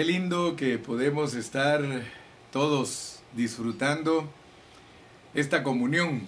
Qué 0.00 0.06
lindo 0.06 0.56
que 0.56 0.78
podemos 0.78 1.34
estar 1.34 1.82
todos 2.50 3.20
disfrutando 3.36 4.32
esta 5.34 5.62
comunión. 5.62 6.22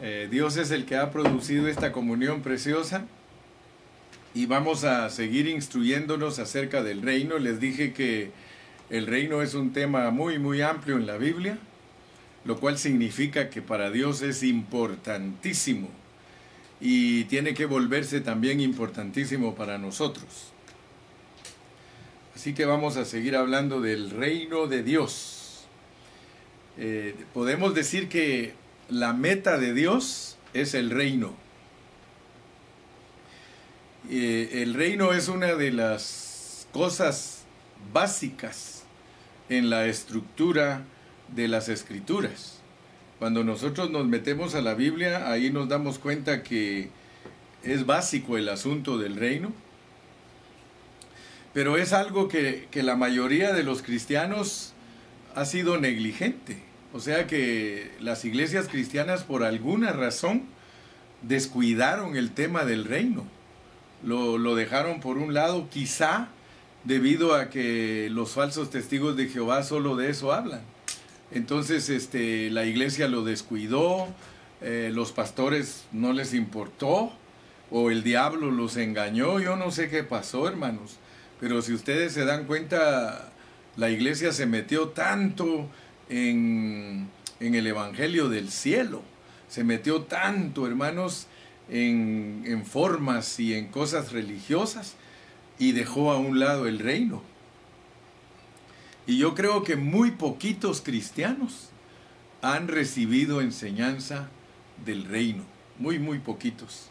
Eh, 0.00 0.26
Dios 0.30 0.56
es 0.56 0.70
el 0.70 0.86
que 0.86 0.96
ha 0.96 1.10
producido 1.10 1.68
esta 1.68 1.92
comunión 1.92 2.40
preciosa 2.40 3.04
y 4.32 4.46
vamos 4.46 4.84
a 4.84 5.10
seguir 5.10 5.48
instruyéndonos 5.48 6.38
acerca 6.38 6.82
del 6.82 7.02
reino. 7.02 7.38
Les 7.38 7.60
dije 7.60 7.92
que 7.92 8.30
el 8.88 9.06
reino 9.06 9.42
es 9.42 9.52
un 9.52 9.74
tema 9.74 10.10
muy, 10.10 10.38
muy 10.38 10.62
amplio 10.62 10.96
en 10.96 11.06
la 11.06 11.18
Biblia, 11.18 11.58
lo 12.46 12.58
cual 12.58 12.78
significa 12.78 13.50
que 13.50 13.60
para 13.60 13.90
Dios 13.90 14.22
es 14.22 14.42
importantísimo 14.42 15.90
y 16.80 17.24
tiene 17.24 17.52
que 17.52 17.66
volverse 17.66 18.22
también 18.22 18.60
importantísimo 18.60 19.54
para 19.54 19.76
nosotros. 19.76 20.54
Así 22.40 22.54
que 22.54 22.64
vamos 22.64 22.96
a 22.96 23.04
seguir 23.04 23.36
hablando 23.36 23.82
del 23.82 24.08
reino 24.08 24.66
de 24.66 24.82
Dios. 24.82 25.66
Eh, 26.78 27.14
podemos 27.34 27.74
decir 27.74 28.08
que 28.08 28.54
la 28.88 29.12
meta 29.12 29.58
de 29.58 29.74
Dios 29.74 30.38
es 30.54 30.72
el 30.72 30.88
reino. 30.88 31.34
Eh, 34.08 34.62
el 34.62 34.72
reino 34.72 35.12
es 35.12 35.28
una 35.28 35.54
de 35.54 35.70
las 35.70 36.66
cosas 36.72 37.42
básicas 37.92 38.84
en 39.50 39.68
la 39.68 39.84
estructura 39.84 40.84
de 41.36 41.46
las 41.46 41.68
escrituras. 41.68 42.62
Cuando 43.18 43.44
nosotros 43.44 43.90
nos 43.90 44.06
metemos 44.06 44.54
a 44.54 44.62
la 44.62 44.72
Biblia, 44.72 45.30
ahí 45.30 45.50
nos 45.50 45.68
damos 45.68 45.98
cuenta 45.98 46.42
que 46.42 46.88
es 47.64 47.84
básico 47.84 48.38
el 48.38 48.48
asunto 48.48 48.96
del 48.96 49.16
reino 49.16 49.52
pero 51.52 51.76
es 51.76 51.92
algo 51.92 52.28
que, 52.28 52.68
la 52.74 52.96
mayoría 52.96 53.52
de 53.52 53.62
los 53.62 53.82
cristianos 53.82 54.72
ha 55.34 55.44
sido 55.44 55.78
negligente. 55.78 56.58
O 56.92 57.00
sea 57.00 57.26
que 57.26 57.92
las 58.00 58.24
iglesias 58.24 58.68
cristianas 58.68 59.22
por 59.22 59.44
alguna 59.44 59.92
razón 59.92 60.42
descuidaron 61.22 62.16
el 62.16 62.32
tema 62.32 62.64
del 62.64 62.84
reino. 62.84 63.24
Lo, 64.02 64.38
lo, 64.38 64.54
dejaron 64.54 65.00
por 65.00 65.18
un 65.18 65.34
lado, 65.34 65.68
quizá 65.70 66.28
debido 66.84 67.34
a 67.34 67.50
que 67.50 68.08
los 68.10 68.32
falsos 68.32 68.70
testigos 68.70 69.16
de 69.16 69.28
Jehová 69.28 69.62
solo 69.62 69.96
de 69.96 70.10
eso 70.10 70.32
hablan. 70.32 70.62
Entonces 71.32 71.88
este, 71.90 72.50
la 72.50 72.64
iglesia 72.64 73.08
lo 73.08 73.22
descuidó, 73.22 74.08
eh, 74.62 74.90
los 74.92 75.12
pastores 75.12 75.84
no 75.92 76.12
les 76.12 76.34
importó, 76.34 77.12
o 77.70 77.90
el 77.90 78.02
diablo 78.02 78.50
los 78.50 78.76
engañó, 78.76 79.38
yo 79.38 79.56
no 79.56 79.70
sé 79.70 79.88
qué 79.88 80.02
pasó, 80.02 80.48
hermanos. 80.48 80.96
Pero 81.40 81.62
si 81.62 81.72
ustedes 81.72 82.12
se 82.12 82.26
dan 82.26 82.44
cuenta, 82.44 83.32
la 83.76 83.88
iglesia 83.88 84.32
se 84.32 84.44
metió 84.46 84.88
tanto 84.88 85.68
en, 86.10 87.08
el 87.40 87.66
Evangelio 87.66 88.28
del 88.28 88.50
cielo, 88.50 89.02
se 89.48 89.64
metió 89.64 90.02
tanto, 90.02 90.66
hermanos, 90.66 91.26
en, 91.70 92.42
en 92.46 92.66
formas 92.66 93.40
y 93.40 93.54
en 93.54 93.68
cosas 93.68 94.12
religiosas 94.12 94.96
y 95.58 95.72
dejó 95.72 96.12
a 96.12 96.18
un 96.18 96.38
lado 96.38 96.66
el 96.66 96.78
reino. 96.78 97.22
Y 99.06 99.16
yo 99.16 99.34
creo 99.34 99.64
que 99.64 99.76
muy 99.76 100.10
poquitos 100.10 100.82
cristianos 100.82 101.70
han 102.42 102.68
recibido 102.68 103.40
enseñanza 103.40 104.28
del 104.84 105.04
reino, 105.04 105.44
muy, 105.78 105.98
muy 105.98 106.18
poquitos. 106.18 106.90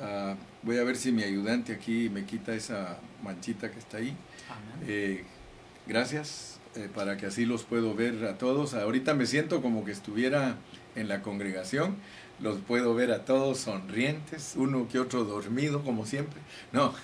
Ah, 0.00 0.34
voy 0.62 0.78
a 0.78 0.84
ver 0.84 0.96
si 0.96 1.12
mi 1.12 1.22
ayudante 1.22 1.72
aquí 1.72 2.08
me 2.08 2.24
quita 2.24 2.54
esa 2.54 2.98
manchita 3.22 3.70
que 3.70 3.78
está 3.78 3.98
ahí. 3.98 4.16
Eh, 4.86 5.24
gracias, 5.86 6.60
eh, 6.74 6.88
para 6.92 7.16
que 7.16 7.26
así 7.26 7.44
los 7.44 7.64
puedo 7.64 7.94
ver 7.94 8.24
a 8.24 8.38
todos. 8.38 8.74
Ahorita 8.74 9.14
me 9.14 9.26
siento 9.26 9.62
como 9.62 9.84
que 9.84 9.92
estuviera 9.92 10.56
en 10.96 11.08
la 11.08 11.22
congregación. 11.22 11.96
Los 12.40 12.58
puedo 12.58 12.94
ver 12.94 13.12
a 13.12 13.24
todos 13.24 13.58
sonrientes, 13.58 14.54
uno 14.56 14.88
que 14.88 14.98
otro 14.98 15.24
dormido, 15.24 15.82
como 15.84 16.06
siempre. 16.06 16.40
No, 16.72 16.94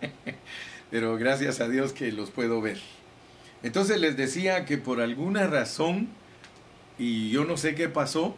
pero 0.90 1.16
gracias 1.16 1.60
a 1.60 1.68
Dios 1.68 1.92
que 1.92 2.12
los 2.12 2.30
puedo 2.30 2.60
ver. 2.60 2.78
Entonces 3.62 4.00
les 4.00 4.16
decía 4.16 4.64
que 4.64 4.78
por 4.78 5.00
alguna 5.00 5.46
razón, 5.46 6.08
y 6.98 7.30
yo 7.30 7.44
no 7.44 7.56
sé 7.56 7.74
qué 7.74 7.88
pasó, 7.88 8.36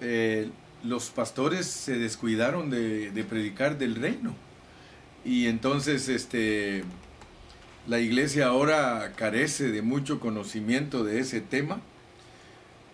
eh, 0.00 0.50
los 0.86 1.10
pastores 1.10 1.66
se 1.66 1.98
descuidaron 1.98 2.70
de, 2.70 3.26
predicar 3.28 3.78
del 3.78 3.96
reino. 3.96 4.34
Y 5.24 5.46
entonces 5.46 6.08
este, 6.08 6.84
la 7.86 7.98
iglesia 7.98 8.46
ahora 8.46 9.12
carece 9.16 9.70
de 9.70 9.82
mucho 9.82 10.20
conocimiento 10.20 11.04
de 11.04 11.20
ese 11.20 11.40
tema, 11.40 11.80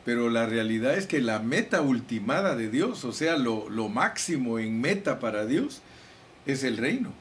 pero 0.05 0.31
la 0.31 0.47
realidad 0.47 0.97
es 0.97 1.07
que 1.07 1.21
la 1.21 1.39
meta 1.39 1.81
ultimada 1.81 2.57
de 2.57 2.69
Dios, 2.69 3.05
o 3.05 3.13
sea, 3.13 3.37
lo, 3.37 3.69
lo 3.69 3.89
máximo 3.89 4.59
en 4.59 4.81
meta 4.81 5.21
para 5.21 5.47
Dios, 5.47 5.83
es 6.47 6.65
el 6.65 6.77
reino. 6.77 7.13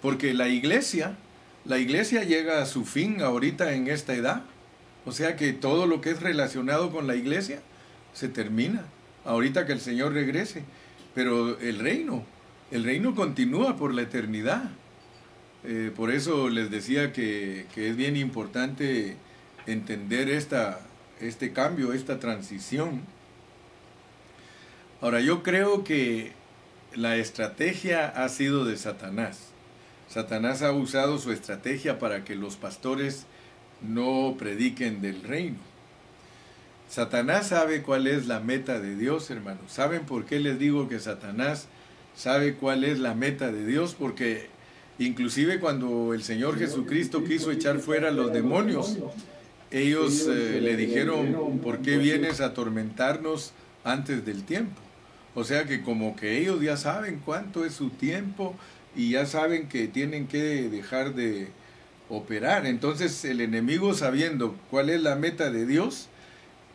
Porque 0.00 0.34
la 0.34 0.48
iglesia, 0.48 1.16
la 1.64 1.78
iglesia 1.78 2.22
llega 2.22 2.62
a 2.62 2.66
su 2.66 2.84
fin 2.84 3.22
ahorita 3.22 3.72
en 3.72 3.88
esta 3.88 4.14
edad. 4.14 4.42
O 5.04 5.12
sea 5.12 5.34
que 5.36 5.52
todo 5.52 5.86
lo 5.86 6.00
que 6.00 6.10
es 6.10 6.20
relacionado 6.20 6.92
con 6.92 7.06
la 7.06 7.16
iglesia 7.16 7.60
se 8.12 8.28
termina 8.28 8.84
ahorita 9.24 9.66
que 9.66 9.72
el 9.72 9.80
Señor 9.80 10.12
regrese. 10.12 10.64
Pero 11.14 11.58
el 11.60 11.78
reino, 11.78 12.24
el 12.70 12.84
reino 12.84 13.14
continúa 13.14 13.76
por 13.76 13.92
la 13.92 14.02
eternidad. 14.02 14.70
Eh, 15.64 15.92
por 15.94 16.10
eso 16.10 16.48
les 16.48 16.70
decía 16.70 17.12
que, 17.12 17.66
es 17.76 17.96
bien 17.96 18.16
importante 18.16 19.16
entender 19.66 20.28
esta, 20.28 20.80
este 21.20 21.52
cambio, 21.52 21.92
esta 21.92 22.18
transición. 22.18 23.02
Ahora, 25.00 25.20
yo 25.20 25.42
creo 25.42 25.84
que 25.84 26.32
la 26.94 27.16
estrategia 27.16 28.08
ha 28.08 28.28
sido 28.28 28.64
de 28.64 28.76
Satanás. 28.76 29.48
Satanás 30.08 30.62
ha 30.62 30.72
usado 30.72 31.18
su 31.18 31.32
estrategia 31.32 31.98
para 31.98 32.24
que 32.24 32.34
los 32.34 32.56
pastores 32.56 33.26
no 33.80 34.36
prediquen 34.38 35.00
del 35.00 35.22
reino. 35.22 35.71
Satanás 36.92 37.46
sabe 37.46 37.80
cuál 37.80 38.06
es 38.06 38.26
la 38.26 38.40
meta 38.40 38.78
de 38.78 38.96
Dios, 38.96 39.30
hermanos. 39.30 39.72
¿Saben 39.72 40.04
por 40.04 40.26
qué 40.26 40.38
les 40.40 40.58
digo 40.58 40.90
que 40.90 40.98
Satanás 40.98 41.68
sabe 42.14 42.52
cuál 42.52 42.84
es 42.84 42.98
la 42.98 43.14
meta 43.14 43.50
de 43.50 43.64
Dios? 43.64 43.96
Porque 43.98 44.48
inclusive 44.98 45.58
cuando 45.58 46.12
el 46.12 46.22
Señor 46.22 46.58
Jesucristo 46.58 47.24
quiso 47.24 47.50
echar 47.50 47.78
fuera 47.78 48.08
a 48.08 48.10
los 48.10 48.30
demonios, 48.30 48.98
ellos 49.70 50.28
eh, 50.28 50.60
le 50.60 50.76
dijeron, 50.76 51.60
¿por 51.62 51.78
qué 51.80 51.96
vienes 51.96 52.42
a 52.42 52.48
atormentarnos 52.48 53.52
antes 53.84 54.26
del 54.26 54.44
tiempo? 54.44 54.78
O 55.34 55.44
sea 55.44 55.64
que 55.64 55.80
como 55.80 56.14
que 56.14 56.40
ellos 56.40 56.60
ya 56.60 56.76
saben 56.76 57.22
cuánto 57.24 57.64
es 57.64 57.72
su 57.72 57.88
tiempo 57.88 58.54
y 58.94 59.12
ya 59.12 59.24
saben 59.24 59.70
que 59.70 59.88
tienen 59.88 60.26
que 60.26 60.68
dejar 60.68 61.14
de 61.14 61.48
operar. 62.10 62.66
Entonces 62.66 63.24
el 63.24 63.40
enemigo 63.40 63.94
sabiendo 63.94 64.54
cuál 64.70 64.90
es 64.90 65.00
la 65.00 65.16
meta 65.16 65.50
de 65.50 65.64
Dios, 65.64 66.10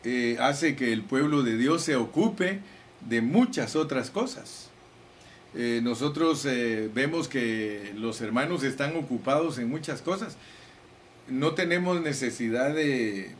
eh, 0.09 0.37
hace 0.39 0.77
que 0.77 0.93
el 0.93 1.03
pueblo 1.03 1.43
de 1.43 1.57
Dios 1.57 1.83
se 1.83 1.97
ocupe 1.97 2.61
de 3.09 3.19
muchas 3.19 3.75
otras 3.75 4.09
cosas. 4.09 4.69
Eh, 5.53 5.81
nosotros 5.83 6.45
eh, 6.45 6.89
vemos 6.95 7.27
que 7.27 7.91
los 7.97 8.21
hermanos 8.21 8.63
están 8.63 8.95
ocupados 8.95 9.57
en 9.57 9.67
muchas 9.67 10.01
cosas. 10.01 10.37
No 11.27 11.55
tenemos 11.55 11.99
necesidad 11.99 12.73
de, 12.73 13.31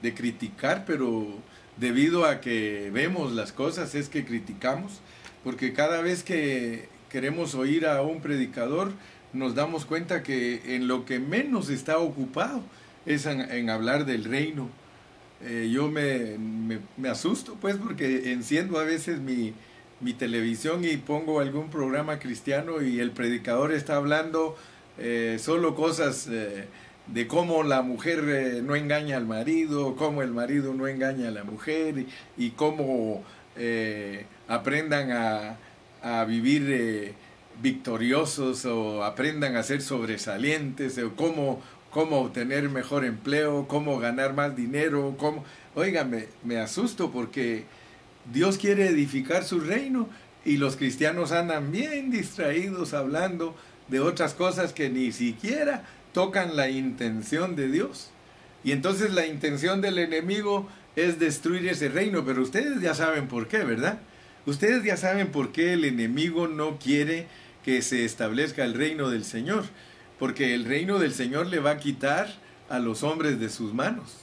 de 0.00 0.14
criticar, 0.14 0.86
pero 0.86 1.26
debido 1.76 2.24
a 2.24 2.40
que 2.40 2.90
vemos 2.90 3.32
las 3.32 3.52
cosas 3.52 3.94
es 3.94 4.08
que 4.08 4.24
criticamos, 4.24 5.00
porque 5.42 5.74
cada 5.74 6.00
vez 6.00 6.22
que 6.22 6.88
queremos 7.10 7.54
oír 7.54 7.86
a 7.86 8.00
un 8.00 8.22
predicador, 8.22 8.92
nos 9.34 9.54
damos 9.54 9.84
cuenta 9.84 10.22
que 10.22 10.74
en 10.74 10.88
lo 10.88 11.04
que 11.04 11.18
menos 11.18 11.68
está 11.68 11.98
ocupado 11.98 12.62
es 13.04 13.26
en 13.26 13.68
hablar 13.68 14.06
del 14.06 14.24
reino 14.24 14.70
eh, 15.42 15.70
yo 15.72 15.90
me, 15.90 16.38
me, 16.96 17.08
asusto, 17.08 17.56
pues, 17.60 17.76
porque 17.76 18.32
enciendo 18.32 18.78
a 18.78 18.84
veces 18.84 19.20
mi, 19.20 19.52
mi, 20.00 20.14
televisión 20.14 20.84
y 20.84 20.96
pongo 20.96 21.40
algún 21.40 21.70
programa 21.70 22.18
cristiano 22.18 22.80
y 22.82 23.00
el 23.00 23.10
predicador 23.10 23.72
está 23.72 23.96
hablando 23.96 24.56
eh, 24.98 25.36
solo 25.40 25.74
cosas 25.74 26.28
eh, 26.30 26.66
de 27.08 27.26
cómo 27.26 27.62
la 27.62 27.82
mujer 27.82 28.62
no 28.62 28.74
engaña 28.76 29.18
al 29.18 29.26
marido, 29.26 29.96
cómo 29.96 30.22
el 30.22 30.30
marido 30.30 30.72
no 30.72 30.88
engaña 30.88 31.28
a 31.28 31.32
la 31.32 31.44
mujer 31.44 32.06
y, 32.38 32.50
cómo 32.50 33.22
aprendan 34.48 35.12
a, 35.12 35.58
a 36.02 36.24
vivir 36.24 37.14
victoriosos 37.60 38.64
o 38.64 39.04
aprendan 39.04 39.56
a 39.56 39.62
ser 39.62 39.82
sobresalientes 39.82 40.98
o 40.98 41.14
cómo 41.14 41.60
cómo 41.94 42.22
obtener 42.22 42.68
mejor 42.70 43.04
empleo, 43.04 43.68
cómo 43.68 44.00
ganar 44.00 44.34
más 44.34 44.56
dinero, 44.56 45.14
cómo... 45.16 45.44
Óigame, 45.76 46.26
me 46.42 46.58
asusto 46.58 47.12
porque 47.12 47.66
Dios 48.32 48.58
quiere 48.58 48.88
edificar 48.88 49.44
su 49.44 49.60
reino 49.60 50.08
y 50.44 50.56
los 50.56 50.74
cristianos 50.74 51.30
andan 51.30 51.70
bien 51.70 52.10
distraídos 52.10 52.94
hablando 52.94 53.54
de 53.86 54.00
otras 54.00 54.34
cosas 54.34 54.72
que 54.72 54.90
ni 54.90 55.12
siquiera 55.12 55.84
tocan 56.12 56.56
la 56.56 56.68
intención 56.68 57.54
de 57.54 57.68
Dios. 57.68 58.10
Y 58.64 58.72
entonces 58.72 59.12
la 59.12 59.26
intención 59.26 59.80
del 59.80 60.00
enemigo 60.00 60.68
es 60.96 61.20
destruir 61.20 61.68
ese 61.68 61.90
reino, 61.90 62.24
pero 62.24 62.42
ustedes 62.42 62.80
ya 62.80 62.94
saben 62.96 63.28
por 63.28 63.46
qué, 63.46 63.58
¿verdad? 63.58 64.00
Ustedes 64.46 64.82
ya 64.82 64.96
saben 64.96 65.28
por 65.28 65.52
qué 65.52 65.74
el 65.74 65.84
enemigo 65.84 66.48
no 66.48 66.76
quiere 66.76 67.28
que 67.64 67.82
se 67.82 68.04
establezca 68.04 68.64
el 68.64 68.74
reino 68.74 69.10
del 69.10 69.24
Señor, 69.24 69.64
porque 70.24 70.54
el 70.54 70.64
reino 70.64 70.98
del 70.98 71.12
Señor 71.12 71.48
le 71.48 71.58
va 71.58 71.72
a 71.72 71.76
quitar 71.76 72.32
a 72.70 72.78
los 72.78 73.02
hombres 73.02 73.38
de 73.38 73.50
sus 73.50 73.74
manos. 73.74 74.20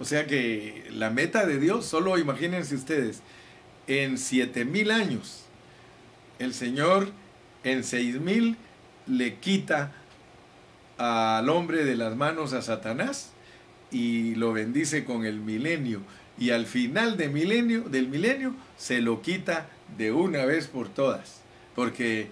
O 0.00 0.04
sea 0.04 0.26
que 0.26 0.88
la 0.90 1.10
meta 1.10 1.46
de 1.46 1.60
Dios, 1.60 1.86
solo 1.86 2.18
imagínense 2.18 2.74
ustedes, 2.74 3.22
en 3.86 4.18
siete 4.18 4.64
mil 4.64 4.90
años, 4.90 5.44
el 6.40 6.52
Señor 6.52 7.12
en 7.62 7.84
seis 7.84 8.20
mil 8.20 8.56
le 9.06 9.36
quita 9.36 9.92
al 10.98 11.48
hombre 11.48 11.84
de 11.84 11.94
las 11.94 12.16
manos 12.16 12.52
a 12.52 12.60
Satanás 12.60 13.30
y 13.92 14.34
lo 14.34 14.52
bendice 14.52 15.04
con 15.04 15.24
el 15.24 15.38
milenio. 15.38 16.00
Y 16.36 16.50
al 16.50 16.66
final 16.66 17.16
milenio, 17.32 17.82
del 17.82 18.08
milenio 18.08 18.56
se 18.76 19.00
lo 19.00 19.22
quita 19.22 19.68
de 19.96 20.10
una 20.10 20.44
vez 20.46 20.66
por 20.66 20.88
todas. 20.88 21.42
Porque 21.76 22.26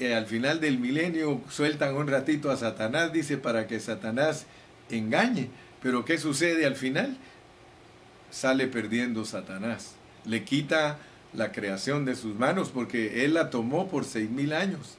eh, 0.00 0.14
al 0.14 0.26
final 0.26 0.60
del 0.60 0.78
milenio 0.78 1.40
sueltan 1.48 1.94
un 1.94 2.06
ratito 2.06 2.50
a 2.50 2.56
Satanás, 2.56 3.12
dice, 3.12 3.38
para 3.38 3.66
que 3.66 3.80
Satanás 3.80 4.46
engañe. 4.90 5.48
Pero 5.82 6.04
¿qué 6.04 6.18
sucede 6.18 6.66
al 6.66 6.76
final? 6.76 7.16
Sale 8.30 8.66
perdiendo 8.66 9.24
Satanás. 9.24 9.94
Le 10.24 10.44
quita 10.44 10.98
la 11.32 11.52
creación 11.52 12.04
de 12.04 12.16
sus 12.16 12.34
manos 12.34 12.70
porque 12.70 13.24
él 13.24 13.34
la 13.34 13.50
tomó 13.50 13.88
por 13.88 14.04
seis 14.04 14.30
mil 14.30 14.52
años 14.52 14.96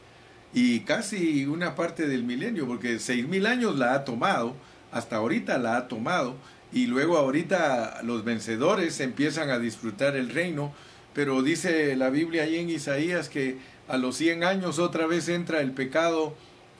y 0.54 0.82
casi 0.82 1.46
una 1.46 1.76
parte 1.76 2.08
del 2.08 2.24
milenio 2.24 2.68
porque 2.68 3.00
seis 3.00 3.28
mil 3.28 3.46
años 3.46 3.78
la 3.78 3.94
ha 3.94 4.06
tomado 4.06 4.56
hasta 4.92 5.18
ahorita 5.18 5.58
la 5.58 5.78
ha 5.78 5.88
tomado 5.88 6.36
y 6.72 6.88
luego 6.88 7.18
ahorita 7.18 8.02
los 8.04 8.24
vencedores 8.24 9.00
empiezan 9.00 9.50
a 9.50 9.60
disfrutar 9.60 10.16
el 10.16 10.30
reino, 10.30 10.74
pero 11.14 11.42
dice 11.42 11.96
la 11.96 12.10
Biblia 12.10 12.44
ahí 12.44 12.58
en 12.58 12.70
Isaías 12.70 13.30
que 13.30 13.58
a 13.88 13.98
los 13.98 14.18
100 14.18 14.44
años 14.44 14.80
otra 14.80 15.08
vez 15.08 15.30
entra 15.30 15.62
el 15.62 15.72
pecado 15.72 16.36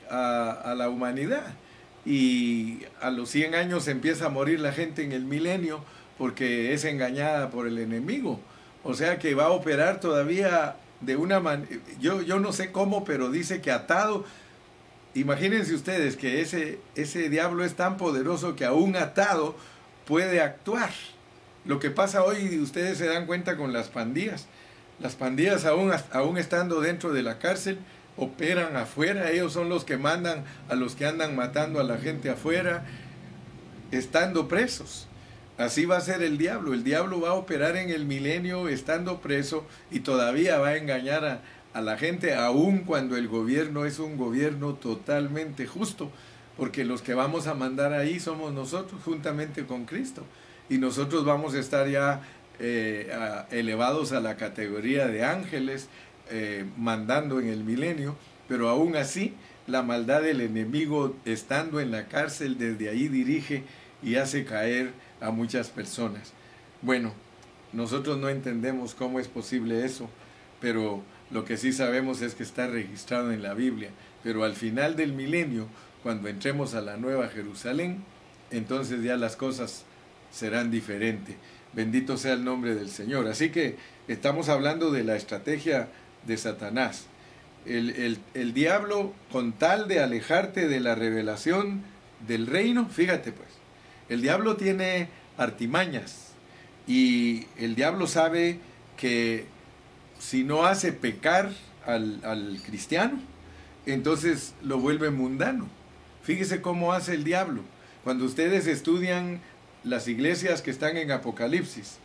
a, 0.10 0.74
la 0.78 0.90
humanidad 0.90 1.54
y 2.06 2.80
a 3.02 3.12
los 3.12 3.30
100 3.30 3.56
años 3.56 3.88
empieza 3.88 4.28
a 4.28 4.30
morir 4.30 4.60
la 4.60 4.72
gente 4.72 5.04
en 5.04 5.12
el 5.12 5.26
milenio 5.26 5.84
porque 6.18 6.74
es 6.74 6.86
engañada 6.86 7.50
por 7.50 7.68
el 7.68 7.78
enemigo. 7.78 8.40
O 8.84 8.94
sea 8.94 9.20
que 9.20 9.36
va 9.36 9.46
a 9.46 9.50
operar 9.50 10.00
todavía 10.00 10.78
de 11.02 11.16
una 11.16 11.40
manera, 11.40 11.70
yo, 12.00 12.22
yo 12.22 12.40
no 12.40 12.54
sé 12.54 12.72
cómo, 12.72 13.04
pero 13.04 13.30
dice 13.30 13.62
que 13.62 13.72
atado 13.72 14.26
Imagínense 15.18 15.74
ustedes 15.74 16.16
que 16.16 16.42
ese, 16.42 16.78
ese 16.96 17.28
diablo 17.30 17.66
es 17.66 17.74
tan 17.74 17.98
poderoso 17.98 18.56
que 18.56 18.66
aún 18.66 18.96
atado 18.96 19.56
puede 20.06 20.42
actuar. 20.42 20.92
Lo 21.66 21.80
que 21.80 21.90
pasa 21.90 22.24
hoy, 22.24 22.60
ustedes 22.60 23.00
se 23.00 23.08
dan 23.08 23.26
cuenta 23.26 23.58
con 23.58 23.74
las 23.74 23.90
pandillas. 23.90 24.46
Las 25.00 25.16
pandillas 25.16 25.66
aún, 25.66 25.92
aún 26.12 26.38
estando 26.38 26.82
dentro 26.82 27.14
de 27.14 27.24
la 27.24 27.38
cárcel, 27.40 27.80
operan 28.18 28.76
afuera, 28.76 29.32
ellos 29.32 29.54
son 29.54 29.70
los 29.70 29.86
que 29.86 29.98
mandan 29.98 30.44
a 30.70 30.76
los 30.76 30.96
que 30.96 31.06
andan 31.06 31.36
matando 31.36 31.80
a 31.80 31.84
la 31.84 31.98
gente 31.98 32.30
afuera, 32.30 32.86
estando 33.92 34.48
presos. 34.48 35.08
Así 35.58 35.86
va 35.86 35.98
a 35.98 36.02
ser 36.02 36.22
el 36.22 36.38
diablo. 36.38 36.74
El 36.74 36.84
diablo 36.84 37.22
va 37.22 37.30
a 37.30 37.34
operar 37.34 37.78
en 37.78 37.90
el 37.90 38.06
milenio 38.06 38.68
estando 38.68 39.22
preso 39.22 39.66
y 39.92 40.02
todavía 40.02 40.60
va 40.60 40.70
a 40.70 40.78
engañar 40.78 41.26
a, 41.26 41.42
a 41.74 41.82
la 41.82 41.98
gente, 41.98 42.34
aun 42.34 42.80
cuando 42.80 43.18
el 43.18 43.28
gobierno 43.28 43.86
es 43.86 44.00
un 44.00 44.18
gobierno 44.18 44.74
totalmente 44.74 45.68
justo, 45.68 46.12
porque 46.58 46.86
los 46.86 47.04
que 47.04 47.14
vamos 47.14 47.46
a 47.46 47.54
mandar 47.54 47.94
ahí 47.94 48.20
somos 48.20 48.52
nosotros, 48.52 49.00
juntamente 49.06 49.66
con 49.66 49.86
Cristo. 49.86 50.24
Y 50.70 50.80
nosotros 50.80 51.24
vamos 51.24 51.54
a 51.54 51.60
estar 51.60 51.88
ya 51.88 52.22
eh, 52.60 53.12
elevados 53.52 54.12
a 54.12 54.20
la 54.20 54.38
categoría 54.38 55.08
de 55.08 55.24
ángeles, 55.24 55.90
eh, 56.30 56.66
mandando 56.78 57.40
en 57.40 57.50
el 57.50 57.64
milenio, 57.64 58.16
pero 58.48 58.70
aún 58.70 58.96
así 58.96 59.34
la 59.68 59.84
maldad 59.84 60.22
del 60.22 60.42
enemigo, 60.42 61.16
estando 61.26 61.80
en 61.80 61.92
la 61.92 62.08
cárcel, 62.08 62.58
desde 62.58 62.90
ahí 62.90 63.08
dirige 63.10 63.64
y 64.02 64.16
hace 64.16 64.46
caer 64.46 64.92
a 65.22 65.32
muchas 65.32 65.70
personas. 65.70 66.34
Bueno, 66.82 67.14
nosotros 67.74 68.18
no 68.18 68.30
entendemos 68.30 68.96
cómo 68.96 69.20
es 69.20 69.28
posible 69.28 69.86
eso, 69.86 70.10
pero 70.62 71.04
lo 71.32 71.44
que 71.44 71.58
sí 71.58 71.74
sabemos 71.74 72.22
es 72.22 72.36
que 72.36 72.44
está 72.44 72.68
registrado 72.68 73.32
en 73.32 73.44
la 73.44 73.54
Biblia, 73.54 73.90
pero 74.24 74.44
al 74.44 74.54
final 74.54 74.96
del 74.96 75.14
milenio, 75.14 75.68
cuando 76.02 76.30
entremos 76.30 76.74
a 76.74 76.82
la 76.82 76.98
nueva 76.98 77.28
Jerusalén, 77.28 78.04
entonces 78.52 79.04
ya 79.04 79.18
las 79.18 79.36
cosas 79.36 79.84
serán 80.32 80.72
diferentes. 80.72 81.36
Bendito 81.74 82.18
sea 82.18 82.34
el 82.34 82.44
nombre 82.44 82.76
del 82.76 82.90
Señor. 82.90 83.28
Así 83.28 83.50
que 83.50 83.78
estamos 84.08 84.50
hablando 84.50 84.92
de 84.92 85.04
la 85.04 85.16
estrategia 85.16 85.90
de 86.26 86.38
Satanás. 86.38 87.06
El, 87.66 88.20
el, 88.34 88.54
diablo, 88.54 89.14
con 89.32 89.52
tal 89.52 89.88
de 89.88 90.00
alejarte 90.00 90.68
de 90.68 90.80
la 90.80 90.96
revelación 90.96 91.82
del 92.26 92.48
reino, 92.48 92.88
fíjate 92.88 93.34
pues, 93.34 93.50
el 94.08 94.22
diablo 94.22 94.56
tiene 94.56 95.10
artimañas 95.38 96.28
y 96.88 97.46
el 97.58 97.76
diablo 97.76 98.08
sabe 98.08 98.60
que 98.96 99.46
si 100.20 100.44
no 100.44 100.66
hace 100.66 100.94
pecar 100.94 101.52
al, 101.86 102.60
cristiano, 102.66 103.20
entonces 103.86 104.54
lo 104.62 104.80
vuelve 104.80 105.10
mundano. 105.10 105.68
Fíjese 106.24 106.62
cómo 106.62 106.94
hace 106.94 107.14
el 107.14 107.24
diablo. 107.24 107.62
Cuando 108.04 108.26
ustedes 108.26 108.68
estudian 108.68 109.42
las 109.90 110.08
iglesias 110.08 110.62
que 110.62 110.72
están 110.72 110.98
en 110.98 111.12
Apocalipsis, 111.12 111.98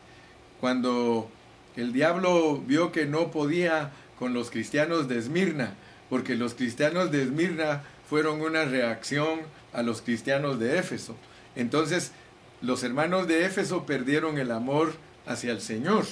cuando 0.60 1.30
el 1.76 1.92
diablo 1.92 2.62
vio 2.66 2.92
que 2.92 3.06
no 3.06 3.30
podía 3.30 3.90
con 4.18 4.34
los 4.34 4.50
cristianos 4.50 5.08
de 5.08 5.18
Esmirna, 5.18 5.74
porque 6.08 6.34
los 6.34 6.54
cristianos 6.54 7.10
de 7.10 7.22
Esmirna 7.22 7.82
fueron 8.08 8.40
una 8.40 8.64
reacción 8.64 9.40
a 9.72 9.82
los 9.82 10.02
cristianos 10.02 10.58
de 10.58 10.78
Éfeso. 10.78 11.16
Entonces, 11.56 12.12
los 12.60 12.82
hermanos 12.84 13.26
de 13.26 13.44
Éfeso 13.44 13.86
perdieron 13.86 14.38
el 14.38 14.52
amor 14.52 14.94
hacia 15.26 15.52
el 15.52 15.60
Señor 15.60 16.04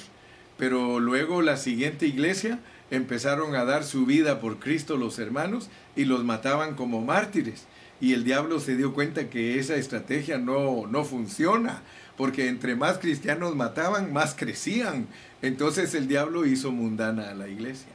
pero 0.60 1.00
luego 1.00 1.40
la 1.40 1.56
siguiente 1.56 2.06
iglesia 2.06 2.58
empezaron 2.90 3.54
a 3.54 3.64
dar 3.64 3.82
su 3.82 4.04
vida 4.04 4.40
por 4.40 4.58
Cristo 4.58 4.98
los 4.98 5.18
hermanos 5.18 5.70
y 5.96 6.04
los 6.04 6.22
mataban 6.22 6.74
como 6.74 7.00
mártires. 7.00 7.64
Y 8.00 8.14
el 8.14 8.24
diablo 8.24 8.60
se 8.60 8.76
dio 8.76 8.94
cuenta 8.94 9.28
que 9.28 9.58
esa 9.58 9.76
estrategia 9.76 10.38
no, 10.38 10.86
no 10.86 11.04
funciona, 11.04 11.82
porque 12.16 12.48
entre 12.48 12.74
más 12.74 12.98
cristianos 12.98 13.54
mataban, 13.54 14.12
más 14.12 14.34
crecían. 14.34 15.06
Entonces 15.42 15.94
el 15.94 16.08
diablo 16.08 16.46
hizo 16.46 16.72
mundana 16.72 17.30
a 17.30 17.34
la 17.34 17.48
iglesia. 17.48 17.88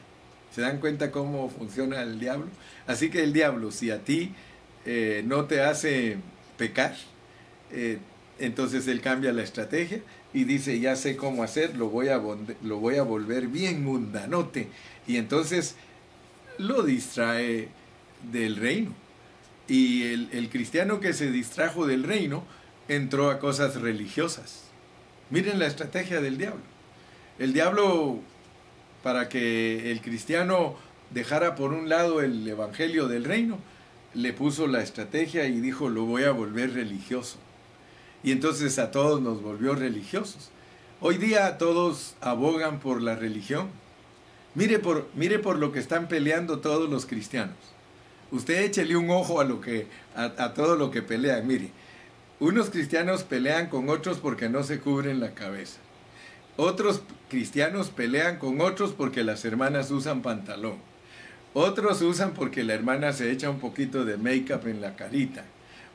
¿Se 0.53 0.61
dan 0.61 0.79
cuenta 0.79 1.11
cómo 1.11 1.49
funciona 1.49 2.01
el 2.01 2.19
diablo? 2.19 2.47
Así 2.87 3.09
que 3.09 3.23
el 3.23 3.33
diablo, 3.33 3.71
si 3.71 3.91
a 3.91 4.03
ti 4.03 4.31
eh, 4.85 5.23
no 5.25 5.45
te 5.45 5.61
hace 5.61 6.17
pecar, 6.57 6.95
eh, 7.71 7.99
entonces 8.39 8.87
él 8.87 9.01
cambia 9.01 9.33
la 9.33 9.43
estrategia 9.43 10.01
y 10.33 10.43
dice, 10.43 10.79
ya 10.79 10.95
sé 10.95 11.15
cómo 11.15 11.43
hacer, 11.43 11.75
lo 11.75 11.89
voy 11.89 12.09
a, 12.09 12.21
lo 12.63 12.77
voy 12.77 12.95
a 12.95 13.03
volver 13.03 13.47
bien 13.47 13.83
mundanote. 13.83 14.67
Y 15.07 15.17
entonces 15.17 15.75
lo 16.57 16.83
distrae 16.83 17.69
del 18.31 18.55
reino. 18.55 19.04
Y 19.67 20.03
el, 20.03 20.29
el 20.31 20.49
cristiano 20.49 20.99
que 20.99 21.13
se 21.13 21.31
distrajo 21.31 21.87
del 21.87 22.03
reino 22.03 22.43
entró 22.87 23.29
a 23.29 23.39
cosas 23.39 23.81
religiosas. 23.81 24.63
Miren 25.29 25.59
la 25.59 25.67
estrategia 25.67 26.21
del 26.21 26.37
diablo. 26.37 26.61
El 27.39 27.53
diablo, 27.53 28.19
para 29.03 29.27
que 29.27 29.91
el 29.91 30.01
cristiano 30.01 30.75
dejara 31.11 31.55
por 31.55 31.73
un 31.73 31.89
lado 31.89 32.21
el 32.21 32.47
evangelio 32.47 33.07
del 33.07 33.25
reino, 33.25 33.59
le 34.13 34.33
puso 34.33 34.67
la 34.67 34.81
estrategia 34.81 35.45
y 35.45 35.59
dijo, 35.59 35.89
lo 35.89 36.05
voy 36.05 36.23
a 36.23 36.31
volver 36.31 36.73
religioso 36.73 37.37
y 38.25 38.31
entonces 38.31 38.79
a 38.79 38.89
todos 38.89 39.21
nos 39.21 39.43
volvió 39.43 39.75
religiosos. 39.75 40.49
Hoy 40.99 41.17
día 41.17 41.59
todos 41.59 42.15
abogan 42.21 42.79
por 42.79 42.99
la 43.03 43.15
religión. 43.15 43.67
Mire 44.55 44.79
por, 44.79 45.07
mire 45.13 45.37
por 45.37 45.59
lo 45.59 45.71
que 45.71 45.77
están 45.77 46.07
peleando 46.07 46.57
todos 46.57 46.89
los 46.89 47.05
cristianos. 47.05 47.55
Usted 48.31 48.63
échele 48.63 48.95
un 48.95 49.09
ojo 49.09 49.39
a, 49.39 49.43
lo 49.43 49.61
que, 49.61 49.87
a, 50.15 50.53
todo 50.53 50.75
lo 50.75 50.91
que 50.91 51.01
pelean. 51.01 51.45
Mire, 51.45 51.69
unos 52.39 52.69
cristianos 52.69 53.23
pelean 53.23 53.67
con 53.67 53.89
otros 53.89 54.17
porque 54.17 54.49
no 54.49 54.63
se 54.63 54.79
cubren 54.79 55.19
la 55.19 55.33
cabeza. 55.33 55.77
Otros 56.57 57.01
cristianos 57.29 57.89
pelean 57.89 58.37
con 58.39 58.61
otros 58.61 58.93
porque 58.93 59.23
las 59.23 59.45
hermanas 59.45 59.91
usan 59.91 60.21
pantalón. 60.21 60.77
Otros 61.53 62.01
usan 62.01 62.33
porque 62.33 62.63
la 62.63 62.73
hermana 62.73 63.13
se 63.13 63.31
echa 63.31 63.49
un 63.49 63.59
poquito 63.59 64.03
de 64.05 64.17
make-up 64.17 64.67
en 64.67 64.81
la 64.81 64.95
carita. 64.95 65.45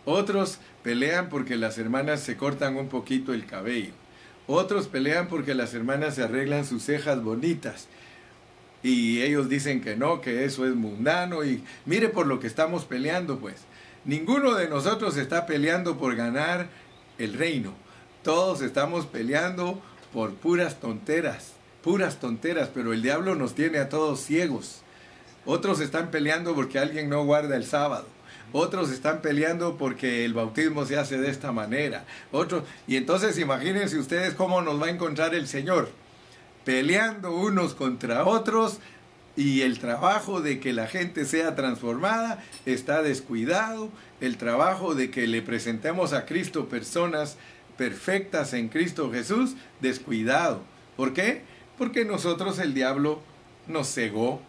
Otros 0.05 0.59
pelean 0.83 1.29
porque 1.29 1.57
las 1.57 1.79
hermanas 1.79 2.21
se 2.21 2.37
cortan 2.37 2.77
un 2.77 2.89
poquito 2.89 3.35
el 3.35 3.47
cabello. 3.47 3.93
Otros 4.47 4.89
pelean 4.89 5.29
porque 5.29 5.55
las 5.55 5.75
hermanas 5.75 6.15
se 6.15 6.23
arreglan 6.23 6.65
sus 6.65 6.85
cejas 6.85 7.23
bonitas. 7.23 7.89
Y 8.83 9.21
ellos 9.23 9.49
dicen 9.49 9.81
que 9.81 9.97
no, 9.97 10.21
que 10.21 10.45
eso 10.45 10.67
es 10.67 10.75
mundano 10.75 11.45
y 11.45 11.63
mire 11.85 12.09
por 12.09 12.27
lo 12.27 12.41
que 12.41 12.47
estamos 12.47 12.85
peleando 12.85 13.39
pues. 13.39 13.57
Ninguno 14.05 14.55
de 14.55 14.69
nosotros 14.69 15.17
está 15.17 15.45
peleando 15.45 15.99
por 15.99 16.17
ganar 16.17 16.69
el 17.19 17.35
reino. 17.35 17.75
Todos 18.23 18.63
estamos 18.63 19.07
peleando 19.07 19.81
por 20.13 20.35
puras 20.35 20.81
tonteras, 20.81 21.53
puras 21.83 22.19
tonteras, 22.19 22.71
pero 22.73 22.93
el 22.93 23.03
diablo 23.03 23.35
nos 23.35 23.55
tiene 23.55 23.79
a 23.79 23.91
todos 23.91 24.21
ciegos. 24.21 24.81
Otros 25.45 25.81
están 25.81 26.11
peleando 26.11 26.55
porque 26.55 26.79
alguien 26.79 27.11
no 27.11 27.25
guarda 27.25 27.57
el 27.57 27.65
sábado. 27.65 28.07
Otros 28.53 28.91
están 28.91 29.21
peleando 29.21 29.77
porque 29.77 30.25
el 30.25 30.35
bautismo 30.35 30.85
se 30.85 30.97
hace 30.97 31.19
de 31.19 31.31
esta 31.31 31.53
manera. 31.53 32.05
Otros, 32.33 32.65
y 32.87 32.97
entonces 32.97 33.39
imagínense 33.39 33.99
ustedes 33.99 34.35
cómo 34.35 34.61
nos 34.63 34.81
va 34.81 34.87
a 34.87 34.91
encontrar 34.91 35.35
el 35.35 35.47
Señor 35.47 35.91
peleando 36.71 37.35
unos 37.35 37.75
contra 37.75 38.25
otros 38.25 38.79
y 39.35 39.63
el 39.63 39.81
trabajo 39.81 40.41
de 40.41 40.61
que 40.61 40.73
la 40.73 40.87
gente 40.87 41.25
sea 41.25 41.57
transformada 41.57 42.45
está 42.65 43.03
descuidado, 43.03 43.89
el 44.21 44.37
trabajo 44.37 44.95
de 44.95 45.11
que 45.11 45.27
le 45.27 45.43
presentemos 45.43 46.13
a 46.13 46.27
Cristo 46.27 46.69
personas 46.69 47.39
perfectas 47.77 48.53
en 48.53 48.69
Cristo 48.69 49.11
Jesús, 49.11 49.57
descuidado. 49.81 50.63
¿Por 50.97 51.13
qué? 51.13 51.43
Porque 51.77 52.05
nosotros 52.05 52.61
el 52.61 52.73
diablo 52.73 53.21
nos 53.67 53.93
cegó, 53.93 54.41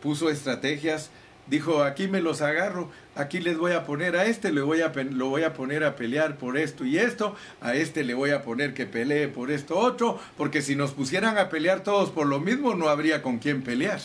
puso 0.00 0.30
estrategias 0.30 1.10
dijo, 1.50 1.82
aquí 1.82 2.06
me 2.06 2.22
los 2.22 2.40
agarro, 2.40 2.90
aquí 3.20 3.40
les 3.40 3.58
voy 3.58 3.72
a 3.72 3.84
poner 3.84 4.16
a 4.16 4.24
este, 4.24 4.52
le 4.52 4.62
voy 4.62 4.80
a, 4.80 4.92
lo 5.10 5.28
voy 5.28 5.42
a 5.42 5.52
poner 5.52 5.84
a 5.84 5.96
pelear 5.96 6.36
por 6.36 6.56
esto 6.56 6.84
y 6.84 6.98
esto, 6.98 7.34
a 7.60 7.74
este 7.74 8.02
le 8.04 8.14
voy 8.14 8.30
a 8.30 8.42
poner 8.42 8.74
que 8.74 8.86
pelee 8.86 9.28
por 9.28 9.50
esto 9.50 9.78
otro, 9.78 10.18
porque 10.36 10.62
si 10.62 10.74
nos 10.74 10.92
pusieran 10.92 11.38
a 11.38 11.48
pelear 11.48 11.82
todos 11.82 12.10
por 12.10 12.26
lo 12.26 12.40
mismo, 12.40 12.74
no 12.74 12.88
habría 12.88 13.22
con 13.22 13.38
quién 13.38 13.62
pelear. 13.62 14.00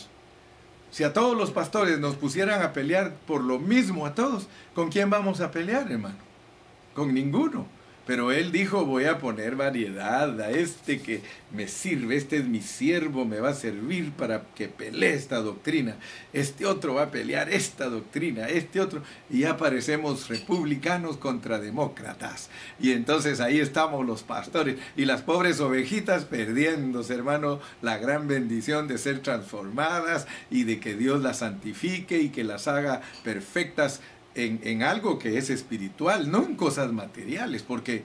Si 0.91 1.03
a 1.03 1.13
todos 1.13 1.35
los 1.35 1.51
pastores 1.51 1.99
nos 1.99 2.15
pusieran 2.15 2.61
a 2.61 2.71
pelear 2.71 3.15
por 3.27 3.41
lo 3.41 3.59
mismo 3.59 4.05
a 4.05 4.15
todos, 4.15 4.47
¿con 4.73 4.89
quién 4.89 5.09
vamos 5.09 5.41
a 5.41 5.51
pelear, 5.51 5.91
hermano? 5.91 6.15
Con 6.93 7.13
ninguno. 7.13 7.67
Pero 8.05 8.31
él 8.31 8.51
dijo, 8.51 8.85
voy 8.85 9.05
a 9.05 9.17
poner 9.17 9.55
variedad 9.55 10.39
a 10.39 10.51
este 10.51 11.01
que 11.01 11.21
me 11.51 11.67
sirve, 11.67 12.17
este 12.17 12.37
es 12.37 12.45
mi 12.45 12.61
siervo, 12.61 13.25
me 13.25 13.39
va 13.39 13.49
a 13.49 13.53
servir 13.53 14.11
para 14.11 14.43
que 14.55 14.67
pelee 14.67 15.13
esta 15.13 15.37
doctrina. 15.37 15.95
Este 16.31 16.65
otro 16.65 16.95
va 16.95 17.03
a 17.03 17.11
pelear 17.11 17.49
esta 17.49 17.89
doctrina, 17.89 18.47
este 18.47 18.79
otro. 18.79 19.01
Y 19.29 19.39
ya 19.39 19.57
parecemos 19.57 20.27
republicanos 20.29 21.17
contra 21.17 21.59
demócratas. 21.59 22.49
Y 22.79 22.91
entonces 22.91 23.39
ahí 23.39 23.59
estamos 23.59 24.05
los 24.05 24.23
pastores 24.23 24.77
y 24.95 25.05
las 25.05 25.21
pobres 25.21 25.59
ovejitas 25.59 26.25
perdiéndose, 26.25 27.13
hermano, 27.13 27.59
la 27.81 27.97
gran 27.97 28.27
bendición 28.27 28.87
de 28.87 28.97
ser 28.97 29.19
transformadas 29.19 30.27
y 30.51 30.63
de 30.63 30.79
que 30.79 30.95
Dios 30.95 31.21
las 31.23 31.39
santifique 31.39 32.19
y 32.19 32.29
que 32.29 32.43
las 32.43 32.67
haga 32.67 33.01
perfectas 33.23 34.01
en, 34.35 34.83
algo 34.83 35.17
que 35.17 35.37
es 35.37 35.49
espiritual, 35.49 36.29
no 36.29 36.43
en 36.43 36.55
cosas 36.55 36.91
materiales, 36.91 37.63
porque 37.63 38.03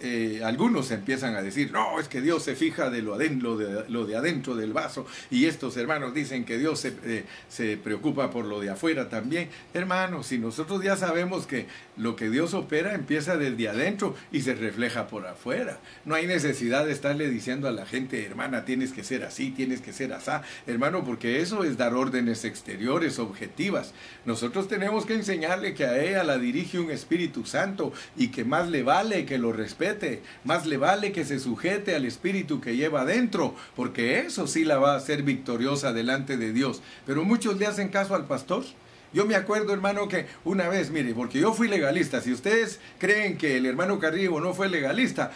eh, 0.00 0.40
algunos 0.44 0.90
empiezan 0.92 1.34
a 1.34 1.42
decir, 1.42 1.72
no, 1.72 1.98
es 1.98 2.06
que 2.06 2.20
Dios 2.20 2.44
se 2.44 2.54
fija 2.54 2.88
de 2.88 3.02
lo, 3.02 3.18
de, 3.18 3.84
lo 3.88 4.06
de 4.06 4.16
adentro 4.16 4.54
del 4.54 4.72
vaso, 4.72 5.06
y 5.30 5.46
estos 5.46 5.76
hermanos 5.76 6.14
dicen 6.14 6.44
que 6.44 6.58
Dios 6.58 6.80
se, 6.80 6.94
eh, 7.04 7.24
se, 7.48 7.76
preocupa 7.76 8.30
por 8.30 8.44
lo 8.44 8.60
de 8.60 8.70
afuera 8.70 9.08
también. 9.08 9.48
Hermanos, 9.74 10.26
si 10.26 10.38
nosotros 10.38 10.82
ya 10.82 10.96
sabemos 10.96 11.46
que 11.46 11.66
lo 11.98 12.16
que 12.16 12.30
Dios 12.30 12.54
opera 12.54 12.94
empieza 12.94 13.36
desde 13.36 13.68
adentro 13.68 14.14
y 14.32 14.42
se 14.42 14.54
refleja 14.54 15.06
por 15.08 15.26
afuera, 15.26 15.78
no 16.04 16.14
hay 16.14 16.26
necesidad 16.26 16.86
de 16.86 16.92
estarle 16.92 17.28
diciendo 17.28 17.68
a 17.68 17.72
la 17.72 17.86
gente, 17.86 18.24
hermana, 18.24 18.64
tienes 18.64 18.92
que 18.92 19.04
ser 19.04 19.24
así, 19.24 19.50
tienes 19.50 19.80
que 19.80 19.92
ser 19.92 20.12
así, 20.12 20.30
hermano, 20.66 21.04
porque 21.04 21.40
eso 21.40 21.64
es 21.64 21.76
dar 21.76 21.94
órdenes 21.94 22.44
exteriores, 22.44 23.18
objetivas. 23.18 23.94
Nosotros 24.24 24.68
tenemos 24.68 25.06
que 25.06 25.14
enseñarle 25.14 25.74
que 25.74 25.84
a 25.84 26.02
ella 26.02 26.24
la 26.24 26.38
dirige 26.38 26.78
un 26.78 26.90
Espíritu 26.90 27.44
Santo 27.44 27.92
y 28.16 28.28
que 28.28 28.44
más 28.44 28.68
le 28.68 28.82
vale 28.82 29.24
que 29.24 29.38
lo 29.38 29.52
respete 29.52 30.22
más 30.44 30.66
le 30.66 30.76
vale 30.76 31.12
que 31.12 31.24
se 31.24 31.38
sujete 31.38 31.94
al 31.94 32.04
espíritu 32.04 32.60
que 32.60 32.76
lleva 32.76 33.02
adentro, 33.02 33.54
porque 33.76 34.20
eso 34.20 34.46
sí 34.46 34.64
la 34.64 34.78
va 34.78 34.94
a 34.94 34.96
hacer 34.96 35.22
victoriosa 35.22 35.92
delante 35.92 36.36
de 36.36 36.52
Dios. 36.52 36.82
Pero 37.06 37.24
muchos 37.24 37.58
le 37.58 37.66
hacen 37.66 37.88
caso 37.88 38.14
al 38.14 38.26
pastor. 38.26 38.64
Yo 39.12 39.24
me 39.24 39.36
acuerdo, 39.36 39.72
hermano, 39.72 40.08
que 40.08 40.26
una 40.44 40.68
vez, 40.68 40.90
mire, 40.90 41.14
porque 41.14 41.40
yo 41.40 41.54
fui 41.54 41.68
legalista, 41.68 42.20
si 42.20 42.32
ustedes 42.32 42.78
creen 42.98 43.38
que 43.38 43.56
el 43.56 43.66
hermano 43.66 43.98
Carrillo 43.98 44.38
no 44.40 44.52
fue 44.52 44.68
legalista, 44.68 45.32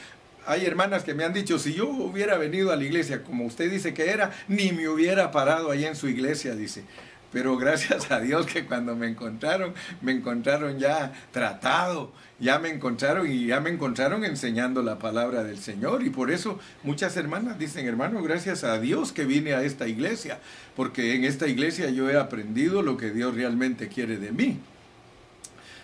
hay 0.46 0.66
hermanas 0.66 1.04
que 1.04 1.14
me 1.14 1.24
han 1.24 1.32
dicho, 1.32 1.58
si 1.58 1.72
yo 1.72 1.88
hubiera 1.88 2.36
venido 2.36 2.72
a 2.72 2.76
la 2.76 2.84
iglesia 2.84 3.22
como 3.22 3.46
usted 3.46 3.70
dice 3.70 3.94
que 3.94 4.10
era, 4.10 4.32
ni 4.48 4.72
me 4.72 4.88
hubiera 4.88 5.30
parado 5.30 5.70
ahí 5.70 5.84
en 5.84 5.96
su 5.96 6.08
iglesia, 6.08 6.54
dice. 6.54 6.82
Pero 7.32 7.56
gracias 7.56 8.10
a 8.10 8.20
Dios 8.20 8.46
que 8.46 8.66
cuando 8.66 8.94
me 8.94 9.08
encontraron, 9.08 9.74
me 10.00 10.12
encontraron 10.12 10.78
ya 10.78 11.12
tratado, 11.32 12.12
ya 12.38 12.58
me 12.58 12.68
encontraron 12.68 13.30
y 13.30 13.46
ya 13.46 13.60
me 13.60 13.70
encontraron 13.70 14.24
enseñando 14.24 14.82
la 14.82 14.98
palabra 14.98 15.44
del 15.44 15.58
Señor. 15.58 16.02
Y 16.02 16.10
por 16.10 16.30
eso 16.30 16.58
muchas 16.82 17.16
hermanas 17.16 17.58
dicen, 17.58 17.86
hermano, 17.86 18.22
gracias 18.22 18.64
a 18.64 18.78
Dios 18.78 19.12
que 19.12 19.24
vine 19.24 19.54
a 19.54 19.62
esta 19.62 19.88
iglesia, 19.88 20.40
porque 20.76 21.14
en 21.14 21.24
esta 21.24 21.46
iglesia 21.48 21.90
yo 21.90 22.10
he 22.10 22.16
aprendido 22.16 22.82
lo 22.82 22.96
que 22.96 23.10
Dios 23.10 23.34
realmente 23.34 23.88
quiere 23.88 24.16
de 24.18 24.32
mí. 24.32 24.60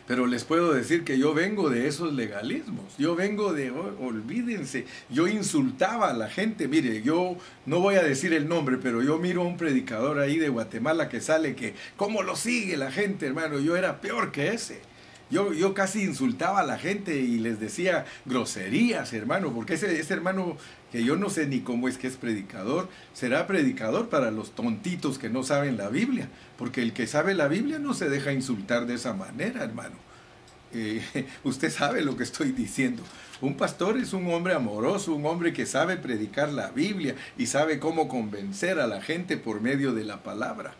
Pero 0.08 0.26
les 0.26 0.44
puedo 0.44 0.72
decir 0.72 1.04
que 1.04 1.18
yo 1.18 1.34
vengo 1.34 1.68
de 1.68 1.86
esos 1.86 2.14
legalismos. 2.14 2.96
Yo 2.96 3.14
vengo 3.14 3.52
de, 3.52 3.70
oh, 3.70 3.94
olvídense, 4.00 4.86
yo 5.10 5.28
insultaba 5.28 6.08
a 6.08 6.14
la 6.14 6.30
gente. 6.30 6.66
Mire, 6.66 7.02
yo 7.02 7.36
no 7.66 7.80
voy 7.80 7.96
a 7.96 8.02
decir 8.02 8.32
el 8.32 8.48
nombre, 8.48 8.78
pero 8.78 9.02
yo 9.02 9.18
miro 9.18 9.42
a 9.42 9.44
un 9.44 9.58
predicador 9.58 10.18
ahí 10.18 10.38
de 10.38 10.48
Guatemala 10.48 11.10
que 11.10 11.20
sale 11.20 11.54
que, 11.54 11.74
¿cómo 11.96 12.22
lo 12.22 12.36
sigue 12.36 12.78
la 12.78 12.90
gente, 12.90 13.26
hermano? 13.26 13.58
Yo 13.58 13.76
era 13.76 14.00
peor 14.00 14.32
que 14.32 14.48
ese. 14.48 14.80
Yo, 15.30 15.52
yo 15.52 15.74
casi 15.74 16.02
insultaba 16.02 16.60
a 16.60 16.66
la 16.66 16.78
gente 16.78 17.16
y 17.16 17.38
les 17.38 17.60
decía 17.60 18.06
groserías, 18.24 19.12
hermano, 19.12 19.52
porque 19.52 19.74
ese, 19.74 20.00
ese 20.00 20.14
hermano 20.14 20.56
que 20.90 21.04
yo 21.04 21.16
no 21.16 21.28
sé 21.28 21.46
ni 21.46 21.60
cómo 21.60 21.86
es 21.86 21.98
que 21.98 22.06
es 22.06 22.16
predicador, 22.16 22.88
será 23.12 23.46
predicador 23.46 24.08
para 24.08 24.30
los 24.30 24.52
tontitos 24.52 25.18
que 25.18 25.28
no 25.28 25.42
saben 25.42 25.76
la 25.76 25.90
Biblia, 25.90 26.30
porque 26.56 26.80
el 26.80 26.94
que 26.94 27.06
sabe 27.06 27.34
la 27.34 27.46
Biblia 27.48 27.78
no 27.78 27.92
se 27.92 28.08
deja 28.08 28.32
insultar 28.32 28.86
de 28.86 28.94
esa 28.94 29.12
manera, 29.12 29.64
hermano. 29.64 29.96
Eh, 30.72 31.02
usted 31.44 31.70
sabe 31.70 32.00
lo 32.00 32.16
que 32.16 32.24
estoy 32.24 32.52
diciendo. 32.52 33.02
Un 33.42 33.54
pastor 33.54 33.98
es 33.98 34.14
un 34.14 34.32
hombre 34.32 34.54
amoroso, 34.54 35.14
un 35.14 35.26
hombre 35.26 35.52
que 35.52 35.66
sabe 35.66 35.98
predicar 35.98 36.48
la 36.50 36.70
Biblia 36.70 37.14
y 37.36 37.46
sabe 37.46 37.78
cómo 37.78 38.08
convencer 38.08 38.80
a 38.80 38.86
la 38.86 39.02
gente 39.02 39.36
por 39.36 39.60
medio 39.60 39.92
de 39.92 40.04
la 40.04 40.22
palabra. 40.22 40.72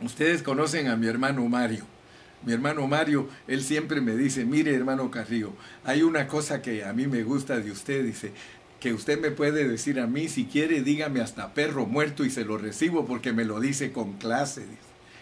Ustedes 0.00 0.42
conocen 0.42 0.86
a 0.86 0.96
mi 0.96 1.08
hermano 1.08 1.46
Mario 1.48 1.95
mi 2.44 2.52
hermano 2.52 2.86
Mario, 2.86 3.28
él 3.48 3.62
siempre 3.62 4.00
me 4.00 4.16
dice, 4.16 4.44
mire 4.44 4.74
hermano 4.74 5.10
Carrillo, 5.10 5.52
hay 5.84 6.02
una 6.02 6.28
cosa 6.28 6.62
que 6.62 6.84
a 6.84 6.92
mí 6.92 7.06
me 7.06 7.22
gusta 7.22 7.58
de 7.58 7.70
usted, 7.70 8.04
dice, 8.04 8.32
que 8.80 8.92
usted 8.92 9.20
me 9.20 9.30
puede 9.30 9.66
decir 9.66 9.98
a 10.00 10.06
mí, 10.06 10.28
si 10.28 10.44
quiere, 10.44 10.82
dígame 10.82 11.20
hasta 11.20 11.54
perro 11.54 11.86
muerto 11.86 12.24
y 12.24 12.30
se 12.30 12.44
lo 12.44 12.58
recibo 12.58 13.06
porque 13.06 13.32
me 13.32 13.44
lo 13.44 13.58
dice 13.60 13.92
con 13.92 14.14
clase. 14.14 14.64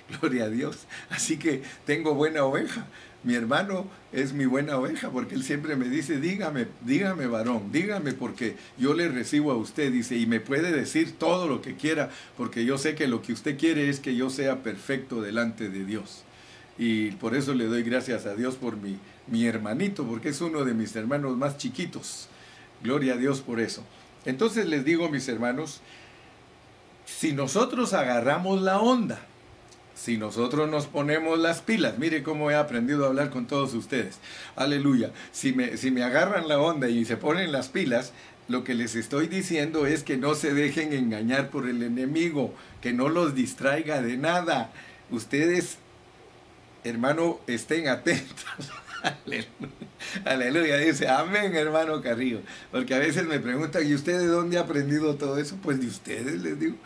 Gloria 0.21 0.45
a 0.45 0.51
Dios. 0.51 0.87
Así 1.11 1.39
que 1.39 1.63
tengo 1.87 2.15
buena 2.15 2.45
oveja. 2.45 2.87
Mi 3.23 3.35
hermano 3.35 3.87
es 4.13 4.35
mi 4.35 4.45
buena 4.45 4.77
oveja 4.77 5.09
porque 5.09 5.35
él 5.35 5.45
siempre 5.45 5.77
me 5.77 5.89
dice, 5.89 6.21
dígame, 6.21 6.67
dígame 6.83 7.27
varón, 7.27 7.73
dígame 7.73 8.13
porque 8.13 8.57
yo 8.77 8.93
le 8.93 9.09
recibo 9.09 9.51
a 9.51 9.57
usted, 9.57 9.91
dice, 9.91 10.17
y 10.17 10.27
me 10.27 10.41
puede 10.41 10.71
decir 10.73 11.13
todo 11.13 11.49
lo 11.49 11.63
que 11.63 11.75
quiera 11.75 12.11
porque 12.37 12.67
yo 12.67 12.77
sé 12.77 12.95
que 12.95 13.09
lo 13.09 13.23
que 13.23 13.33
usted 13.33 13.59
quiere 13.59 13.89
es 13.89 13.99
que 13.99 14.15
yo 14.15 14.29
sea 14.29 14.63
perfecto 14.63 15.23
delante 15.23 15.71
de 15.71 15.87
Dios. 15.87 16.25
Y 16.79 17.13
por 17.13 17.35
eso 17.35 17.55
le 17.55 17.67
doy 17.67 17.83
gracias 17.83 18.27
a 18.27 18.35
Dios 18.35 18.57
por 18.57 18.77
mi, 18.77 18.99
mi 19.27 19.47
hermanito, 19.47 20.05
porque 20.05 20.31
es 20.31 20.41
uno 20.41 20.65
de 20.65 20.75
mis 20.75 20.95
hermanos 20.97 21.37
más 21.37 21.57
chiquitos. 21.57 22.29
Gloria 22.83 23.15
a 23.15 23.17
Dios 23.17 23.41
por 23.41 23.61
eso. 23.61 23.83
Entonces 24.25 24.67
les 24.67 24.85
digo, 24.85 25.09
mis 25.09 25.29
hermanos, 25.29 25.81
si 27.07 27.33
nosotros 27.33 27.93
agarramos 27.93 28.63
la 28.63 28.81
onda, 28.81 29.21
si 29.95 30.17
nosotros 30.19 30.69
nos 30.69 30.87
ponemos 30.87 31.39
las 31.39 31.61
pilas, 31.61 31.99
mire 31.99 32.23
cómo 32.23 32.51
he 32.51 32.57
aprendido 32.57 33.05
a 33.05 33.09
hablar 33.09 33.31
con 33.31 33.47
todos 33.47 33.75
ustedes, 33.75 34.19
aleluya, 34.57 35.13
si 35.31 35.53
me, 35.53 35.77
si 35.77 35.91
me 35.91 36.03
agarran 36.03 36.49
la 36.49 36.59
onda 36.59 36.89
y 36.89 37.05
se 37.05 37.17
ponen 37.17 37.53
las 37.53 37.69
pilas, 37.69 38.13
lo 38.49 38.65
que 38.65 38.75
les 38.75 38.95
estoy 38.95 39.29
diciendo 39.29 39.87
es 39.87 40.03
que 40.03 40.17
no 40.17 40.35
se 40.35 40.53
dejen 40.53 40.93
engañar 40.93 41.49
por 41.51 41.69
el 41.69 41.83
enemigo, 41.83 42.55
que 42.83 42.93
no 42.93 43.09
los 43.09 43.35
distraiga 43.35 44.03
de 44.03 44.19
nada. 44.19 44.71
Ustedes 45.11 45.79
hermano, 46.85 47.41
estén 47.47 47.89
atentos. 47.89 48.45
Aleluya. 50.25 50.79
Dice, 50.79 51.09
amén, 51.09 51.55
hermano 51.55 52.01
Carrillo. 52.01 52.41
Porque 52.71 52.95
a 52.95 52.99
veces 52.99 53.27
me 53.27 53.41
preguntan, 53.41 53.87
¿y 53.87 53.95
usted 53.95 54.19
de 54.19 54.27
dónde 54.27 54.59
ha 54.59 54.63
aprendido 54.63 55.17
todo 55.17 55.39
eso? 55.39 55.57
Pues 55.63 55.81
de 55.81 55.89
ustedes, 55.89 56.43
les 56.43 56.59
digo. 56.59 56.77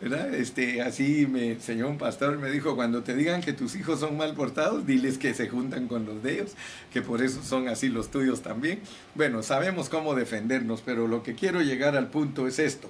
¿verdad? 0.00 0.32
Este, 0.32 0.80
así 0.80 1.26
me 1.26 1.52
enseñó 1.52 1.88
un 1.88 1.98
pastor, 1.98 2.38
me 2.38 2.50
dijo, 2.50 2.76
cuando 2.76 3.02
te 3.02 3.16
digan 3.16 3.40
que 3.40 3.52
tus 3.52 3.74
hijos 3.74 4.00
son 4.00 4.16
mal 4.16 4.34
portados, 4.34 4.86
diles 4.86 5.18
que 5.18 5.34
se 5.34 5.48
juntan 5.48 5.88
con 5.88 6.06
los 6.06 6.22
de 6.22 6.34
ellos, 6.34 6.52
que 6.92 7.02
por 7.02 7.20
eso 7.22 7.42
son 7.42 7.68
así 7.68 7.88
los 7.88 8.10
tuyos 8.10 8.42
también. 8.42 8.80
Bueno, 9.14 9.42
sabemos 9.42 9.88
cómo 9.88 10.14
defendernos, 10.14 10.82
pero 10.84 11.08
lo 11.08 11.22
que 11.22 11.34
quiero 11.34 11.62
llegar 11.62 11.96
al 11.96 12.08
punto 12.08 12.46
es 12.46 12.58
esto. 12.58 12.88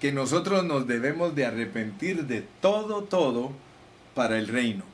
que 0.00 0.12
nosotros 0.12 0.64
nos 0.64 0.86
debemos 0.86 1.34
de 1.34 1.44
arrepentir 1.44 2.26
de 2.26 2.44
todo, 2.60 3.02
todo 3.02 3.50
para 4.14 4.38
el 4.38 4.46
reino. 4.46 4.84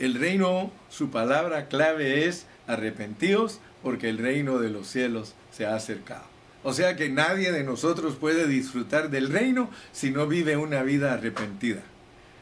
El 0.00 0.14
reino, 0.14 0.72
su 0.88 1.10
palabra 1.10 1.68
clave 1.68 2.26
es 2.26 2.46
arrepentidos 2.66 3.60
porque 3.82 4.08
el 4.08 4.16
reino 4.16 4.58
de 4.58 4.70
los 4.70 4.86
cielos 4.86 5.34
se 5.52 5.66
ha 5.66 5.74
acercado. 5.74 6.24
O 6.62 6.72
sea 6.72 6.96
que 6.96 7.10
nadie 7.10 7.52
de 7.52 7.64
nosotros 7.64 8.16
puede 8.16 8.48
disfrutar 8.48 9.10
del 9.10 9.28
reino 9.28 9.68
si 9.92 10.10
no 10.10 10.26
vive 10.26 10.56
una 10.56 10.82
vida 10.82 11.12
arrepentida. 11.12 11.82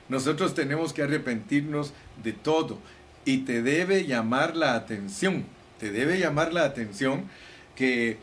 Nosotros 0.08 0.54
tenemos 0.54 0.92
que 0.92 1.02
arrepentirnos 1.02 1.92
de 2.22 2.32
todo 2.32 2.78
y 3.24 3.38
te 3.38 3.60
debe 3.60 4.06
llamar 4.06 4.54
la 4.54 4.74
atención, 4.74 5.44
te 5.80 5.90
debe 5.90 6.20
llamar 6.20 6.52
la 6.52 6.64
atención 6.64 7.24
que 7.74 8.18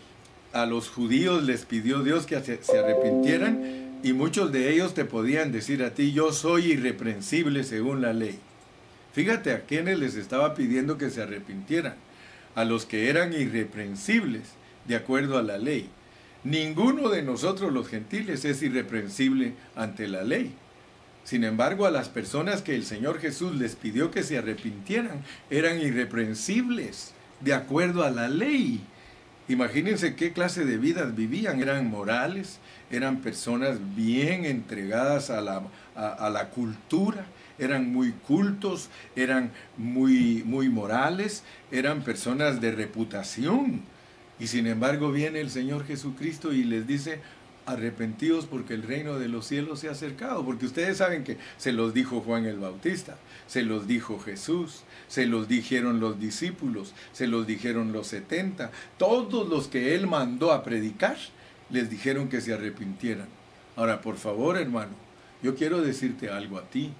a 0.54 0.66
los 0.66 0.88
judíos 0.88 1.44
les 1.44 1.66
pidió 1.66 2.04
Dios 2.04 2.26
que 2.26 2.40
se 2.40 2.78
arrepintieran 2.80 4.00
y 4.02 4.14
muchos 4.14 4.54
de 4.54 4.72
ellos 4.72 4.94
te 4.94 5.04
podían 5.04 5.52
decir 5.52 5.84
a 5.84 5.94
ti, 5.94 6.14
yo 6.14 6.32
soy 6.32 6.72
irreprensible 6.72 7.66
según 7.66 8.02
la 8.02 8.14
ley. 8.14 8.40
Fíjate 9.16 9.54
a 9.54 9.62
quienes 9.62 9.98
les 9.98 10.16
estaba 10.16 10.56
pidiendo 10.56 10.98
que 10.98 11.10
se 11.10 11.22
arrepintieran, 11.22 11.96
a 12.54 12.66
los 12.66 12.86
que 12.86 13.10
eran 13.10 13.32
irreprensibles 13.32 14.42
de 14.86 14.98
acuerdo 14.98 15.38
a 15.38 15.42
la 15.42 15.58
ley. 15.58 15.90
Ninguno 16.44 17.08
de 17.08 17.24
nosotros 17.24 17.72
los 17.72 17.88
gentiles 17.88 18.44
es 18.44 18.62
irreprensible 18.62 19.54
ante 19.74 20.10
la 20.10 20.24
ley. 20.24 20.54
Sin 21.24 21.46
embargo, 21.46 21.86
a 21.86 21.92
las 21.92 22.10
personas 22.10 22.62
que 22.62 22.76
el 22.76 22.84
Señor 22.84 23.22
Jesús 23.22 23.56
les 23.56 23.78
pidió 23.78 24.12
que 24.12 24.22
se 24.22 24.38
arrepintieran, 24.38 25.24
eran 25.50 25.80
irreprensibles 25.80 27.14
de 27.40 27.54
acuerdo 27.54 28.04
a 28.04 28.10
la 28.10 28.28
ley. 28.28 28.82
Imagínense 29.48 30.16
qué 30.16 30.34
clase 30.34 30.66
de 30.66 30.78
vidas 30.78 31.16
vivían. 31.16 31.62
Eran 31.62 31.90
morales, 31.90 32.60
eran 32.92 33.22
personas 33.22 33.78
bien 33.96 34.44
entregadas 34.44 35.30
a 35.30 35.40
la, 35.40 35.64
a, 35.96 36.30
la 36.30 36.50
cultura, 36.50 37.26
eran 37.60 37.92
muy 37.92 38.12
cultos, 38.12 38.90
eran 39.16 39.52
muy, 39.78 40.44
muy 40.46 40.70
morales, 40.70 41.44
eran 41.72 42.04
personas 42.04 42.62
de 42.62 42.72
reputación. 42.72 43.82
Y 44.40 44.48
sin 44.48 44.68
embargo 44.68 45.12
viene 45.12 45.40
el 45.40 45.50
Señor 45.50 45.86
Jesucristo 45.86 46.52
y 46.52 46.64
les 46.64 46.86
dice, 46.86 47.22
arrepentidos 47.66 48.46
porque 48.46 48.74
el 48.74 48.84
reino 48.84 49.18
de 49.18 49.28
los 49.28 49.48
cielos 49.48 49.80
se 49.80 49.88
ha 49.88 49.92
acercado, 49.92 50.46
porque 50.46 50.66
ustedes 50.66 50.98
saben 50.98 51.24
que 51.24 51.38
se 51.58 51.72
los 51.72 51.94
dijo 51.94 52.22
Juan 52.22 52.46
el 52.46 52.60
Bautista, 52.60 53.18
se 53.48 53.64
los 53.64 53.88
dijo 53.88 54.20
Jesús, 54.20 54.84
se 55.08 55.26
los 55.26 55.48
dijeron 55.48 56.00
los 56.00 56.20
discípulos, 56.20 56.94
se 57.12 57.28
los 57.28 57.48
dijeron 57.48 57.92
los 57.92 58.08
setenta, 58.08 58.72
todos 58.98 59.48
los 59.50 59.68
que 59.68 59.96
él 59.96 60.08
mandó 60.08 60.52
a 60.52 60.64
predicar, 60.64 61.18
les 61.70 61.90
dijeron 61.90 62.30
que 62.30 62.42
se 62.42 62.54
arrepintieran. 62.54 63.28
Ahora, 63.76 64.02
por 64.02 64.18
favor, 64.18 64.58
hermano, 64.58 64.94
yo 65.42 65.56
quiero 65.56 65.82
decirte 65.82 66.30
algo 66.30 66.58
a 66.58 66.64
ti. 66.64 66.94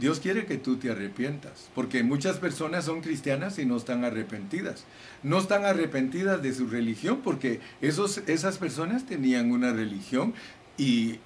Dios 0.00 0.18
quiere 0.18 0.46
que 0.46 0.56
tú 0.56 0.76
te 0.76 0.90
arrepientas, 0.90 1.68
porque 1.74 2.02
muchas 2.02 2.38
personas 2.38 2.86
son 2.86 3.02
cristianas 3.02 3.58
y 3.58 3.66
no 3.66 3.76
están 3.76 4.02
arrepentidas. 4.02 4.84
No 5.22 5.38
están 5.38 5.66
arrepentidas 5.66 6.42
de 6.42 6.54
su 6.54 6.68
religión, 6.68 7.20
porque 7.22 7.60
esos, 7.82 8.18
esas 8.26 8.56
personas 8.56 9.04
tenían 9.04 9.50
una 9.50 9.74
religión 9.74 10.32
y 10.78 11.18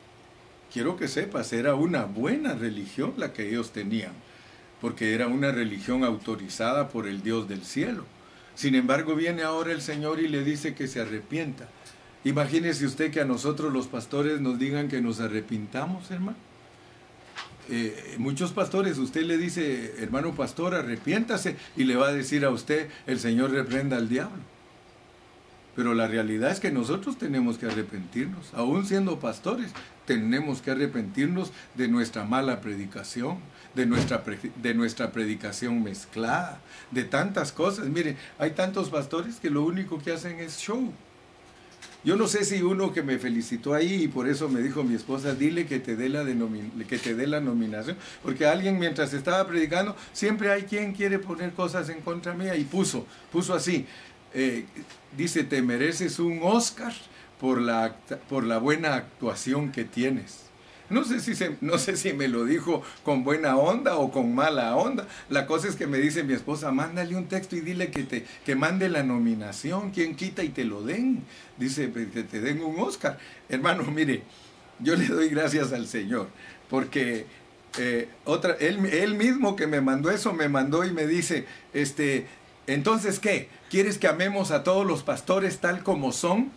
quiero 0.73 0.97
que 0.97 1.07
sepas, 1.07 1.53
era 1.53 1.77
una 1.77 2.05
buena 2.05 2.55
religión 2.55 3.15
la 3.17 3.33
que 3.33 3.49
ellos 3.49 3.71
tenían, 3.71 4.13
porque 4.81 5.15
era 5.15 5.29
una 5.29 5.53
religión 5.53 6.03
autorizada 6.03 6.89
por 6.89 7.07
el 7.07 7.23
Dios 7.23 7.49
del 7.49 7.65
cielo. 7.65 8.05
Sin 8.57 8.75
embargo, 8.75 9.15
viene 9.15 9.45
ahora 9.45 9.71
el 9.71 9.83
Señor 9.83 10.19
y 10.19 10.27
le 10.27 10.43
dice 10.43 10.75
que 10.75 10.89
se 10.89 11.01
arrepienta. 11.01 11.69
Imagínese 12.25 12.87
usted 12.87 13.13
que 13.13 13.21
a 13.21 13.25
nosotros 13.25 13.73
los 13.73 13.87
pastores 13.87 14.41
nos 14.41 14.59
digan 14.59 14.89
que 14.89 15.01
nos 15.01 15.21
arrepintamos, 15.21 16.11
hermano. 16.11 16.54
Eh, 17.71 18.17
muchos 18.19 18.53
pastores, 18.53 18.99
usted 18.99 19.23
le 19.23 19.39
dice, 19.39 19.95
hermano 19.99 20.35
pastor, 20.35 20.75
arrepiéntase, 20.75 21.57
y 21.77 21.85
le 21.85 21.97
va 21.97 22.09
a 22.09 22.13
decir 22.13 22.45
a 22.45 22.51
usted, 22.51 22.89
el 23.07 23.19
Señor 23.19 23.51
reprenda 23.51 23.97
al 23.97 24.09
diablo. 24.09 24.43
Pero 25.75 25.95
la 25.95 26.07
realidad 26.07 26.51
es 26.51 26.61
que 26.61 26.71
nosotros 26.71 27.19
tenemos 27.19 27.59
que 27.59 27.67
arrepentirnos, 27.67 28.53
aún 28.55 28.87
siendo 28.87 29.19
pastores, 29.19 29.73
tenemos 30.07 30.61
que 30.61 30.71
arrepentirnos 30.71 31.53
de 31.75 31.89
nuestra 31.89 32.25
mala 32.25 32.61
predicación, 32.61 33.39
de 33.75 33.87
nuestra, 33.87 34.23
de 34.63 34.75
nuestra 34.75 35.11
predicación 35.11 35.83
mezclada, 35.83 36.61
de 36.91 37.05
tantas 37.05 37.51
cosas. 37.51 37.87
Mire, 37.87 38.17
hay 38.39 38.53
tantos 38.53 38.91
pastores 38.91 39.37
que 39.41 39.51
lo 39.51 39.65
único 39.65 39.99
que 39.99 40.13
hacen 40.13 40.39
es 40.39 40.59
show. 40.59 40.93
Yo 42.05 42.17
no 42.17 42.29
sé 42.29 42.45
si 42.45 42.61
uno 42.61 42.93
que 42.93 43.03
me 43.03 43.19
felicitó 43.19 43.73
ahí 43.73 44.05
y 44.05 44.09
por 44.09 44.29
eso 44.29 44.49
me 44.51 44.61
dijo 44.61 44.85
mi 44.85 44.95
esposa, 44.95 45.35
dile 45.35 45.67
que 45.67 45.81
te 45.81 45.97
dé 45.97 46.11
la, 46.11 46.25
que 46.87 46.99
te 46.99 47.15
dé 47.15 47.27
la 47.27 47.41
nominación, 47.41 47.97
porque 48.23 48.47
alguien 48.47 48.79
mientras 48.79 49.15
estaba 49.15 49.47
predicando, 49.47 49.97
siempre 50.13 50.51
hay 50.53 50.65
quien 50.65 50.93
quiere 50.93 51.19
poner 51.19 51.53
cosas 51.53 51.89
en 51.89 52.03
contra 52.03 52.35
mía 52.35 52.57
y 52.57 52.65
puso, 52.65 53.07
puso 53.33 53.55
así, 53.55 53.87
eh, 54.35 54.67
dice, 55.17 55.45
te 55.45 55.63
mereces 55.63 56.19
un 56.19 56.41
Oscar 56.43 56.93
por 57.41 57.61
la, 57.61 57.97
por 58.29 58.45
la 58.45 58.59
buena 58.59 58.95
actuación 58.95 59.73
que 59.73 59.85
tienes. 59.85 60.44
No 60.91 61.05
sé, 61.05 61.21
si 61.21 61.33
no 61.63 61.79
sé 61.79 61.97
si 61.97 62.13
me 62.13 62.29
lo 62.29 62.45
dijo 62.45 62.83
con 63.05 63.25
buena 63.25 63.57
onda 63.57 63.97
o 63.97 64.13
con 64.13 64.35
mala 64.35 64.77
onda. 64.77 65.07
La 65.31 65.47
cosa 65.47 65.69
es 65.69 65.77
que 65.77 65.87
me 65.87 65.99
dice 65.99 66.25
mi 66.25 66.35
esposa, 66.35 66.73
mándale 66.73 67.17
un 67.17 67.27
texto 67.27 67.57
y 67.57 67.61
dile 67.61 67.91
que 67.91 68.03
te 68.03 68.27
que 68.45 68.55
mande 68.55 68.89
la 68.89 69.03
nominación, 69.03 69.91
quien 69.91 70.15
quita 70.15 70.45
y 70.45 70.51
te 70.51 70.65
lo 70.65 70.83
den. 70.83 71.25
Dice, 71.59 71.91
que 71.91 72.23
te 72.23 72.41
den 72.41 72.63
un 72.63 72.79
Oscar. 72.81 73.19
Hermano, 73.49 73.85
mire, 73.91 74.23
yo 74.79 74.95
le 74.97 75.07
doy 75.07 75.29
gracias 75.29 75.73
al 75.73 75.87
Señor, 75.87 76.29
porque 76.69 77.27
eh, 77.79 78.09
otra, 78.25 78.55
él, 78.61 78.85
él 78.87 79.15
mismo 79.15 79.57
que 79.57 79.67
me 79.67 79.81
mandó 79.81 80.11
eso, 80.11 80.33
me 80.33 80.49
mandó 80.49 80.85
y 80.85 80.93
me 80.93 81.07
dice, 81.07 81.47
este, 81.73 82.27
entonces, 82.67 83.19
¿qué? 83.19 83.49
¿Quieres 83.71 83.99
que 83.99 84.07
amemos 84.07 84.51
a 84.51 84.63
todos 84.63 84.87
los 84.87 85.03
pastores 85.03 85.59
tal 85.61 85.83
como 85.83 86.13
son? 86.13 86.51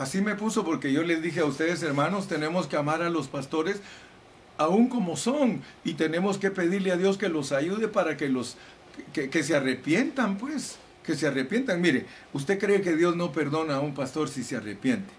Así 0.00 0.22
me 0.22 0.34
puso 0.34 0.64
porque 0.64 0.94
yo 0.94 1.02
les 1.02 1.20
dije 1.20 1.40
a 1.40 1.44
ustedes, 1.44 1.82
hermanos, 1.82 2.26
tenemos 2.26 2.66
que 2.66 2.78
amar 2.78 3.02
a 3.02 3.10
los 3.10 3.28
pastores 3.28 3.82
aún 4.56 4.88
como 4.88 5.14
son 5.14 5.60
y 5.84 5.92
tenemos 5.92 6.38
que 6.38 6.50
pedirle 6.50 6.90
a 6.90 6.96
Dios 6.96 7.18
que 7.18 7.28
los 7.28 7.52
ayude 7.52 7.86
para 7.86 8.16
que 8.16 8.30
los 8.30 8.56
que, 9.12 9.42
se 9.42 9.54
arrepientan, 9.54 10.38
pues, 10.38 10.78
que 11.04 11.14
se 11.16 11.26
arrepientan. 11.26 11.82
Mire, 11.82 12.06
¿usted 12.32 12.58
cree 12.58 12.80
que 12.80 12.96
Dios 12.96 13.14
no 13.14 13.30
perdona 13.30 13.74
a 13.74 13.80
un 13.80 13.92
pastor 13.92 14.30
si 14.30 14.42
se 14.42 14.56
arrepiente? 14.56 15.12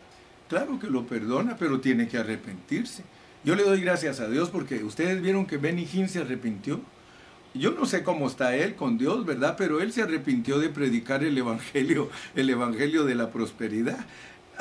Claro 0.49 0.79
que 0.79 0.87
lo 0.87 1.05
perdona, 1.05 1.57
pero 1.57 1.79
tiene 1.79 2.07
que 2.07 2.17
arrepentirse. 2.17 3.03
Yo 3.43 3.55
le 3.55 3.61
doy 3.61 3.81
gracias 3.81 4.19
a 4.19 4.29
Dios 4.29 4.49
porque 4.49 4.83
ustedes 4.83 5.21
vieron 5.21 5.45
que 5.45 5.57
Benny 5.57 5.87
Hinn 5.93 6.09
se 6.09 6.21
arrepintió. 6.21 6.81
Yo 7.53 7.69
no 7.69 7.85
sé 7.85 8.01
cómo 8.01 8.25
está 8.25 8.55
él 8.55 8.73
con 8.73 8.97
Dios, 8.97 9.27
¿verdad? 9.27 9.57
Pero 9.59 9.79
él 9.79 9.93
se 9.93 10.01
arrepintió 10.01 10.57
de 10.57 10.69
predicar 10.69 11.23
el 11.23 11.37
evangelio, 11.37 12.09
el 12.33 12.49
evangelio 12.49 13.03
de 13.03 13.13
la 13.13 13.29
prosperidad 13.29 14.07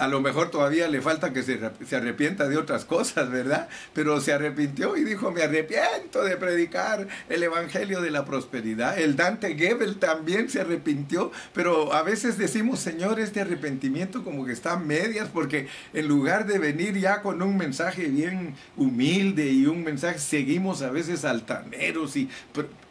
a 0.01 0.09
lo 0.09 0.23
mejor 0.23 0.51
todavía 0.51 0.89
le 0.89 1.03
falta 1.03 1.35
que 1.35 1.43
se, 1.43 1.61
arrepienta 1.95 2.49
de 2.49 2.57
otras 2.57 2.87
cosas, 2.87 3.31
¿verdad? 3.31 3.69
Pero 3.93 4.19
se 4.23 4.33
arrepintió 4.33 4.97
y 4.97 5.05
dijo, 5.05 5.31
me 5.31 5.43
arrepiento 5.43 6.25
de 6.25 6.39
predicar 6.39 7.07
el 7.29 7.43
Evangelio 7.43 8.01
de 8.01 8.11
la 8.11 8.25
Prosperidad. 8.25 8.99
El 8.99 9.15
Dante 9.15 9.55
Gebel 9.57 9.99
también 9.99 10.49
se 10.49 10.63
arrepintió, 10.63 11.33
pero 11.53 11.93
a 11.93 12.03
veces 12.03 12.39
decimos, 12.39 12.81
Señor, 12.81 13.21
este 13.21 13.43
arrepentimiento 13.43 14.25
como 14.25 14.47
que 14.47 14.53
está 14.53 14.73
a 14.73 14.79
medias, 14.79 15.29
porque 15.29 15.69
en 15.93 16.09
lugar 16.09 16.47
de 16.47 16.59
venir 16.59 16.99
ya 16.99 17.21
con 17.21 17.43
un 17.43 17.59
mensaje 17.59 18.05
bien 18.05 18.55
humilde 18.79 19.53
y 19.53 19.67
un 19.67 19.85
mensaje, 19.85 20.19
seguimos 20.19 20.81
a 20.81 20.91
veces 20.91 21.27
altaneros 21.27 22.17
y 22.17 22.31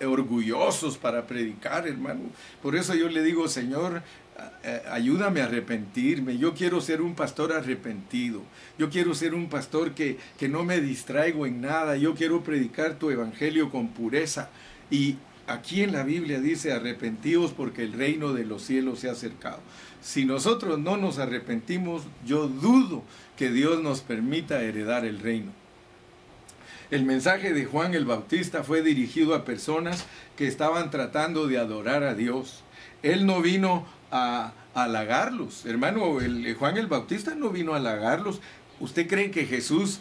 orgullosos 0.06 1.00
para 1.00 1.26
predicar, 1.26 1.88
hermano. 1.88 2.22
Por 2.62 2.76
eso 2.76 2.94
yo 2.94 3.10
le 3.10 3.24
digo, 3.24 3.48
Señor, 3.48 4.04
ayúdame 4.92 5.42
a 5.42 5.46
arrepentirme. 5.46 6.38
Yo 6.38 6.54
quiero 6.54 6.82
ser 6.82 7.02
un 7.02 7.16
pastor 7.16 7.54
arrepentido. 7.54 8.42
Yo 8.78 8.90
quiero 8.90 9.14
ser 9.14 9.34
un 9.34 9.50
pastor 9.50 9.94
que, 9.94 10.18
que 10.38 10.50
no 10.50 10.64
me 10.64 10.82
distraigo 10.82 11.46
en 11.46 11.62
nada. 11.62 11.98
Yo 11.98 12.16
quiero 12.16 12.44
predicar 12.44 13.00
tu 13.00 13.10
evangelio 13.10 13.70
con 13.70 13.90
pureza. 13.90 14.50
Y 14.92 15.18
aquí 15.48 15.82
en 15.84 15.92
la 15.92 16.04
Biblia 16.04 16.40
dice 16.40 16.72
arrepentidos 16.72 17.52
porque 17.52 17.84
el 17.84 17.94
reino 17.94 18.34
de 18.34 18.46
los 18.46 18.64
cielos 18.64 19.00
se 19.00 19.10
ha 19.10 19.14
acercado. 19.14 19.60
Si 20.02 20.26
nosotros 20.26 20.80
no 20.80 20.98
nos 20.98 21.20
arrepentimos, 21.20 22.04
yo 22.26 22.48
dudo 22.48 23.04
que 23.38 23.52
Dios 23.52 23.82
nos 23.82 24.02
permita 24.02 24.62
heredar 24.62 25.06
el 25.06 25.20
reino. 25.20 25.52
El 26.92 27.06
mensaje 27.06 27.54
de 27.54 27.66
Juan 27.66 27.94
el 27.94 28.06
Bautista 28.06 28.64
fue 28.64 28.82
dirigido 28.82 29.36
a 29.36 29.46
personas 29.46 30.06
que 30.36 30.48
estaban 30.48 30.90
tratando 30.90 31.48
de 31.48 31.60
adorar 31.60 32.04
a 32.04 32.16
Dios. 32.16 32.64
Él 33.04 33.28
no 33.28 33.42
vino 33.42 33.86
a, 34.12 34.54
halagarlos. 34.74 35.66
Hermano, 35.66 36.22
el, 36.22 36.56
Juan 36.56 36.78
el 36.78 36.88
Bautista 36.88 37.36
no 37.36 37.50
vino 37.50 37.74
a 37.74 37.78
halagarlos. 37.78 38.40
¿Usted 38.80 39.08
cree 39.08 39.30
que 39.32 39.46
Jesús 39.46 40.00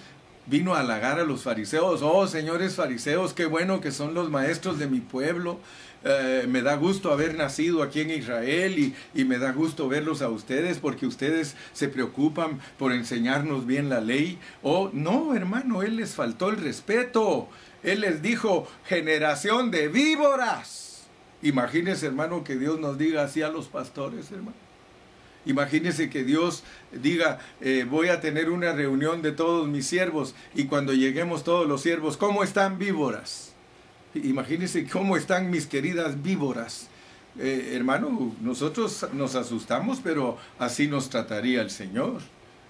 vino 0.48 0.74
a 0.74 0.80
halagar 0.80 1.20
a 1.20 1.24
los 1.24 1.42
fariseos. 1.42 2.00
Oh, 2.02 2.26
señores 2.26 2.74
fariseos, 2.74 3.34
qué 3.34 3.46
bueno 3.46 3.80
que 3.80 3.92
son 3.92 4.14
los 4.14 4.30
maestros 4.30 4.78
de 4.78 4.88
mi 4.88 5.00
pueblo. 5.00 5.60
Eh, 6.04 6.46
me 6.48 6.62
da 6.62 6.76
gusto 6.76 7.12
haber 7.12 7.34
nacido 7.34 7.82
aquí 7.82 8.00
en 8.00 8.10
Israel 8.10 8.78
y, 8.78 8.94
y, 9.14 9.24
me 9.24 9.38
da 9.38 9.52
gusto 9.52 9.88
verlos 9.88 10.22
a 10.22 10.28
ustedes 10.28 10.78
porque 10.78 11.06
ustedes 11.06 11.56
se 11.72 11.88
preocupan 11.88 12.60
por 12.78 12.92
enseñarnos 12.92 13.66
bien 13.66 13.88
la 13.88 14.00
ley. 14.00 14.38
Oh, 14.62 14.90
no, 14.92 15.34
hermano, 15.34 15.82
él 15.82 15.96
les 15.96 16.14
faltó 16.14 16.50
el 16.50 16.56
respeto. 16.56 17.48
Él 17.82 18.00
les 18.00 18.22
dijo, 18.22 18.68
generación 18.86 19.70
de 19.70 19.88
víboras. 19.88 20.87
Imagínense, 21.42 22.06
hermano, 22.06 22.42
que 22.44 22.56
Dios 22.56 22.80
nos 22.80 22.98
diga 22.98 23.22
así 23.22 23.42
a 23.42 23.48
los 23.48 23.66
pastores, 23.68 24.30
hermano. 24.32 24.56
Imagínense 25.46 26.10
que 26.10 26.24
Dios 26.24 26.62
diga, 26.92 27.38
eh, 27.60 27.86
voy 27.88 28.08
a 28.08 28.20
tener 28.20 28.50
una 28.50 28.72
reunión 28.72 29.22
de 29.22 29.32
todos 29.32 29.66
mis 29.68 29.86
siervos 29.86 30.34
y 30.54 30.64
cuando 30.64 30.92
lleguemos 30.92 31.44
todos 31.44 31.66
los 31.66 31.80
siervos, 31.80 32.16
¿cómo 32.16 32.42
están 32.42 32.78
víboras? 32.78 33.52
Imagínense 34.14 34.86
cómo 34.86 35.16
están 35.16 35.50
mis 35.50 35.66
queridas 35.66 36.22
víboras. 36.22 36.88
Eh, 37.38 37.72
hermano, 37.74 38.34
nosotros 38.40 39.06
nos 39.12 39.36
asustamos, 39.36 40.00
pero 40.02 40.36
así 40.58 40.88
nos 40.88 41.08
trataría 41.08 41.62
el 41.62 41.70
Señor. 41.70 42.20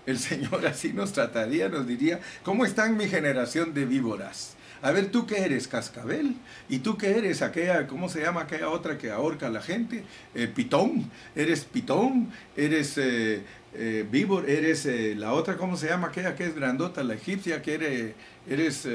El 0.07 0.19
Señor 0.19 0.67
así 0.67 0.93
nos 0.93 1.13
trataría, 1.13 1.69
nos 1.69 1.87
diría, 1.87 2.21
¿cómo 2.43 2.65
están 2.65 2.97
mi 2.97 3.09
generación 3.09 3.75
de 3.75 3.87
víboras? 3.87 4.58
A 4.81 4.93
ver, 4.93 5.11
¿tú 5.11 5.27
qué 5.27 5.39
eres? 5.39 5.67
Cascabel. 5.67 6.37
¿Y 6.69 6.79
tú 6.79 6.97
qué 6.97 7.19
eres? 7.19 7.43
Aquella, 7.43 7.87
¿cómo 7.87 8.09
se 8.09 8.21
llama 8.21 8.43
aquella 8.43 8.69
otra 8.69 8.97
que 8.97 9.11
ahorca 9.11 9.49
a 9.49 9.51
la 9.51 9.61
gente? 9.61 10.05
Eh, 10.35 10.47
pitón. 10.47 11.11
¿Eres 11.35 11.65
pitón? 11.65 12.31
¿Eres 12.57 12.97
eh, 12.97 13.43
eh, 13.75 14.07
víbor? 14.11 14.49
¿Eres 14.49 14.87
la 15.17 15.33
otra, 15.33 15.57
cómo 15.57 15.77
se 15.77 15.89
llama? 15.89 16.09
Aquella 16.09 16.37
que 16.37 16.45
es 16.45 16.55
grandota, 16.55 17.03
la 17.03 17.15
egipcia, 17.15 17.63
que 17.63 17.75
eres... 17.75 18.15
eres 18.49 18.89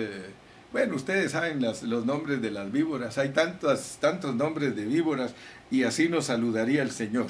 bueno, 0.72 0.96
ustedes 0.96 1.34
saben 1.34 1.62
los 1.62 2.06
nombres 2.06 2.42
de 2.42 2.50
las 2.50 2.72
víboras. 2.72 3.20
Hay 3.20 3.30
tantos, 3.30 3.98
tantos 4.00 4.34
nombres 4.34 4.76
de 4.76 4.86
víboras 4.86 5.36
y 5.70 5.84
así 5.84 6.10
nos 6.10 6.26
saludaría 6.26 6.82
el 6.82 6.90
Señor. 6.90 7.28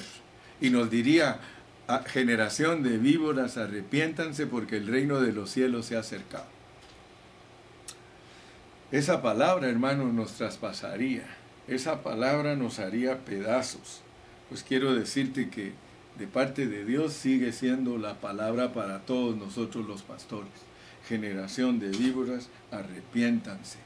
Y 0.61 0.69
nos 0.69 0.89
diría, 0.89 1.39
ah, 1.89 2.03
generación 2.07 2.83
de 2.83 2.97
víboras, 2.97 3.57
arrepiéntanse 3.57 4.47
porque 4.47 4.77
el 4.77 4.87
reino 4.87 5.19
de 5.19 5.33
los 5.33 5.49
cielos 5.49 5.87
se 5.87 5.97
ha 5.97 5.99
acercado. 5.99 6.52
Esa 8.93 9.23
palabra, 9.23 9.69
hermano, 9.69 10.13
nos 10.13 10.33
traspasaría. 10.33 11.23
Esa 11.67 12.03
palabra 12.03 12.55
nos 12.55 12.77
haría 12.77 13.25
pedazos. 13.25 14.01
Pues 14.49 14.61
quiero 14.61 14.93
decirte 14.93 15.49
que 15.49 15.71
de 16.19 16.27
parte 16.27 16.67
de 16.67 16.85
Dios 16.85 17.13
sigue 17.13 17.53
siendo 17.53 17.97
la 17.97 18.21
palabra 18.21 18.71
para 18.71 18.99
todos 18.99 19.35
nosotros 19.35 19.87
los 19.87 20.03
pastores. 20.03 20.51
Generación 21.07 21.79
de 21.79 21.89
víboras, 21.89 22.49
arrepiéntanse. 22.69 23.79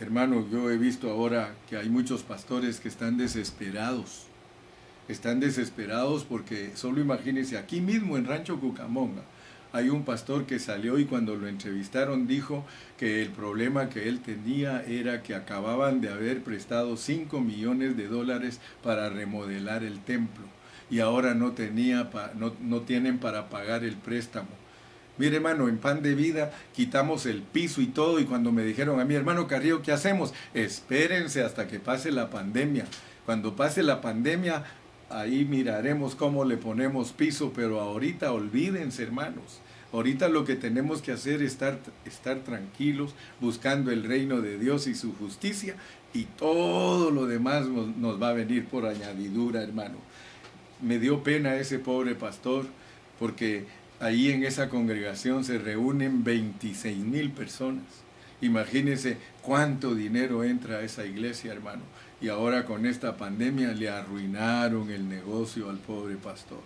Hermano, 0.00 0.44
yo 0.50 0.72
he 0.72 0.76
visto 0.76 1.08
ahora 1.08 1.54
que 1.70 1.76
hay 1.76 1.88
muchos 1.88 2.24
pastores 2.24 2.80
que 2.80 2.88
están 2.88 3.16
desesperados. 3.16 4.26
Están 5.06 5.38
desesperados 5.38 6.24
porque 6.24 6.72
solo 6.74 7.00
imagínense 7.00 7.56
aquí 7.56 7.80
mismo 7.80 8.16
en 8.16 8.24
Rancho 8.24 8.58
Cucamonga 8.58 9.22
hay 9.72 9.88
un 9.88 10.04
pastor 10.04 10.44
que 10.44 10.58
salió 10.58 10.98
y 10.98 11.06
cuando 11.06 11.34
lo 11.34 11.48
entrevistaron 11.48 12.26
dijo 12.26 12.64
que 12.98 13.22
el 13.22 13.30
problema 13.30 13.88
que 13.88 14.08
él 14.08 14.20
tenía 14.20 14.82
era 14.86 15.22
que 15.22 15.34
acababan 15.34 16.00
de 16.00 16.10
haber 16.10 16.42
prestado 16.42 16.96
5 16.96 17.40
millones 17.40 17.96
de 17.96 18.06
dólares 18.06 18.60
para 18.82 19.08
remodelar 19.08 19.82
el 19.82 20.00
templo 20.00 20.44
y 20.90 21.00
ahora 21.00 21.34
no, 21.34 21.52
tenía 21.52 22.10
no, 22.36 22.52
no 22.60 22.82
tienen 22.82 23.18
para 23.18 23.48
pagar 23.48 23.82
el 23.82 23.96
préstamo. 23.96 24.50
Mire 25.16 25.36
hermano, 25.36 25.68
en 25.68 25.78
pan 25.78 26.02
de 26.02 26.14
vida 26.14 26.52
quitamos 26.74 27.24
el 27.24 27.42
piso 27.42 27.80
y 27.80 27.86
todo 27.86 28.20
y 28.20 28.24
cuando 28.24 28.52
me 28.52 28.64
dijeron 28.64 29.00
a 29.00 29.06
mi 29.06 29.14
hermano 29.14 29.46
Carrillo, 29.48 29.80
¿qué 29.80 29.92
hacemos? 29.92 30.34
Espérense 30.52 31.42
hasta 31.42 31.66
que 31.66 31.80
pase 31.80 32.12
la 32.12 32.28
pandemia. 32.28 32.84
Cuando 33.24 33.56
pase 33.56 33.82
la 33.82 34.02
pandemia, 34.02 34.64
ahí 35.08 35.46
miraremos 35.46 36.14
cómo 36.14 36.44
le 36.44 36.58
ponemos 36.58 37.12
piso, 37.12 37.52
pero 37.54 37.80
ahorita 37.80 38.32
olvídense 38.32 39.02
hermanos. 39.02 39.61
Ahorita 39.92 40.28
lo 40.28 40.44
que 40.44 40.56
tenemos 40.56 41.02
que 41.02 41.12
hacer 41.12 41.42
es 41.42 41.52
estar, 41.52 41.78
estar 42.06 42.38
tranquilos, 42.38 43.14
buscando 43.40 43.90
el 43.90 44.04
reino 44.04 44.40
de 44.40 44.58
Dios 44.58 44.86
y 44.86 44.94
su 44.94 45.14
justicia, 45.14 45.76
y 46.14 46.24
todo 46.24 47.10
lo 47.10 47.26
demás 47.26 47.66
nos, 47.68 48.20
va 48.20 48.30
a 48.30 48.34
venir 48.34 48.66
por 48.66 48.86
añadidura, 48.86 49.62
hermano. 49.62 49.96
Me 50.80 50.98
dio 50.98 51.22
pena 51.22 51.56
ese 51.56 51.78
pobre 51.78 52.14
pastor, 52.14 52.66
porque 53.18 53.66
ahí 54.00 54.30
en 54.30 54.44
esa 54.44 54.70
congregación 54.70 55.44
se 55.44 55.58
reúnen 55.58 56.24
26 56.24 56.96
mil 56.98 57.30
personas. 57.30 57.84
Imagínense 58.40 59.18
cuánto 59.42 59.94
dinero 59.94 60.42
entra 60.42 60.78
a 60.78 60.82
esa 60.82 61.04
iglesia, 61.04 61.52
hermano. 61.52 61.82
Y 62.20 62.28
ahora 62.28 62.64
con 62.64 62.86
esta 62.86 63.16
pandemia 63.16 63.72
le 63.72 63.90
arruinaron 63.90 64.90
el 64.90 65.08
negocio 65.08 65.70
al 65.70 65.78
pobre 65.78 66.16
pastor. 66.16 66.62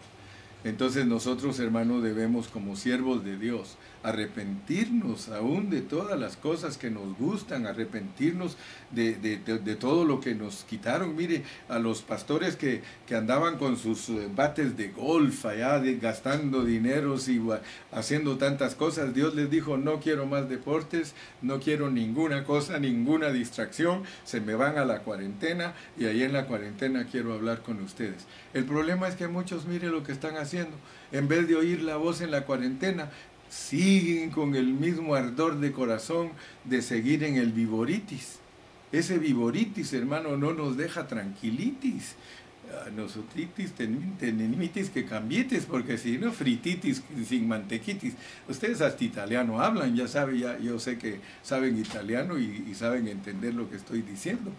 Entonces 0.66 1.06
nosotros, 1.06 1.60
hermanos, 1.60 2.02
debemos 2.02 2.48
como 2.48 2.74
siervos 2.74 3.24
de 3.24 3.38
Dios 3.38 3.76
arrepentirnos 4.06 5.28
aún 5.30 5.68
de 5.68 5.80
todas 5.80 6.18
las 6.18 6.36
cosas 6.36 6.78
que 6.78 6.90
nos 6.90 7.18
gustan, 7.18 7.66
arrepentirnos 7.66 8.56
de, 8.92 9.76
todo 9.80 10.04
lo 10.04 10.20
que 10.20 10.36
nos 10.36 10.62
quitaron. 10.62 11.16
Mire, 11.16 11.42
a 11.68 11.80
los 11.80 12.02
pastores 12.02 12.54
que, 12.54 12.82
andaban 13.16 13.58
con 13.58 13.76
sus 13.76 14.10
eh, 14.10 14.28
bates 14.32 14.76
de 14.76 14.88
golf 14.88 15.46
allá, 15.46 15.78
gastando 16.00 16.64
dineros 16.64 17.28
y 17.28 17.42
haciendo 17.90 18.36
tantas 18.36 18.74
cosas, 18.74 19.12
Dios 19.12 19.34
les 19.34 19.50
dijo, 19.50 19.76
no 19.76 19.98
quiero 19.98 20.26
más 20.26 20.48
deportes, 20.48 21.14
no 21.42 21.58
quiero 21.58 21.90
ninguna 21.90 22.44
cosa, 22.44 22.78
ninguna 22.78 23.30
distracción, 23.30 24.02
se 24.24 24.40
me 24.40 24.54
van 24.54 24.78
a 24.78 24.84
la 24.84 25.00
cuarentena 25.00 25.74
y 25.98 26.04
ahí 26.04 26.22
en 26.22 26.32
la 26.32 26.46
cuarentena 26.46 27.06
quiero 27.10 27.32
hablar 27.32 27.62
con 27.62 27.82
ustedes. 27.82 28.26
El 28.54 28.66
problema 28.66 29.08
es 29.08 29.16
que 29.16 29.26
muchos, 29.26 29.66
mire 29.66 29.88
lo 29.88 30.04
que 30.04 30.12
están 30.12 30.36
haciendo, 30.36 30.76
en 31.10 31.26
vez 31.26 31.48
de 31.48 31.56
oír 31.56 31.82
la 31.82 31.96
voz 31.96 32.20
en 32.20 32.30
la 32.30 32.44
cuarentena, 32.44 33.10
siguen 33.48 34.30
con 34.30 34.54
el 34.54 34.66
mismo 34.66 35.14
ardor 35.14 35.60
de 35.60 35.72
corazón 35.72 36.30
de 36.64 36.82
seguir 36.82 37.24
en 37.24 37.36
el 37.36 37.52
viboritis. 37.52 38.38
Ese 38.92 39.18
viboritis, 39.18 39.92
hermano, 39.92 40.36
no 40.36 40.52
nos 40.52 40.76
deja 40.76 41.06
tranquilitis. 41.06 42.14
Ah, 42.72 42.90
Nosotritis, 42.90 43.72
tenimitis 43.72 44.90
que 44.90 45.04
cambietes, 45.04 45.66
porque 45.66 45.98
si 45.98 46.18
no, 46.18 46.32
frititis 46.32 47.02
sin 47.28 47.46
mantequitis. 47.46 48.14
Ustedes 48.48 48.80
hasta 48.80 49.04
italiano 49.04 49.60
hablan, 49.60 49.94
ya 49.94 50.08
saben, 50.08 50.38
ya, 50.38 50.58
yo 50.58 50.80
sé 50.80 50.98
que 50.98 51.20
saben 51.42 51.78
italiano 51.78 52.38
y 52.38 52.74
saben 52.74 53.06
entender 53.06 53.54
lo 53.54 53.70
que 53.70 53.76
estoy 53.76 54.02
diciendo, 54.02 54.50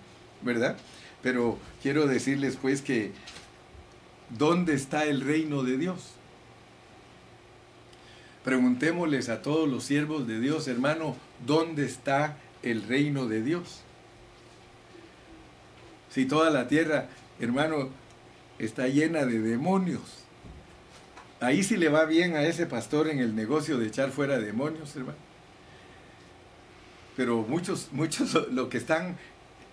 ¿verdad? 0.41 0.77
Pero 1.21 1.57
quiero 1.81 2.07
decirles 2.07 2.57
pues 2.61 2.81
que, 2.81 3.11
¿dónde 4.37 4.73
está 4.73 5.05
el 5.05 5.21
reino 5.21 5.63
de 5.63 5.77
Dios? 5.77 6.11
Preguntémosles 8.47 9.27
a 9.27 9.41
todos 9.41 9.67
los 9.67 9.83
siervos 9.83 10.25
de 10.25 10.39
Dios, 10.39 10.69
hermano, 10.69 11.17
¿dónde 11.45 11.85
está 11.85 12.37
el 12.63 12.81
reino 12.83 13.27
de 13.27 13.43
Dios? 13.43 13.81
Si 16.09 16.25
toda 16.25 16.49
la 16.49 16.69
tierra, 16.69 17.09
hermano, 17.41 17.89
está 18.57 18.87
llena 18.87 19.25
de 19.25 19.41
demonios. 19.41 20.23
Ahí 21.41 21.61
sí 21.61 21.75
le 21.75 21.89
va 21.89 22.05
bien 22.05 22.37
a 22.37 22.43
ese 22.43 22.65
pastor 22.65 23.09
en 23.09 23.19
el 23.19 23.35
negocio 23.35 23.77
de 23.77 23.87
echar 23.87 24.11
fuera 24.11 24.39
demonios, 24.39 24.95
hermano. 24.95 25.19
Pero 27.17 27.41
muchos, 27.41 27.89
muchos 27.91 28.49
lo 28.53 28.69
que 28.69 28.77
están, 28.77 29.17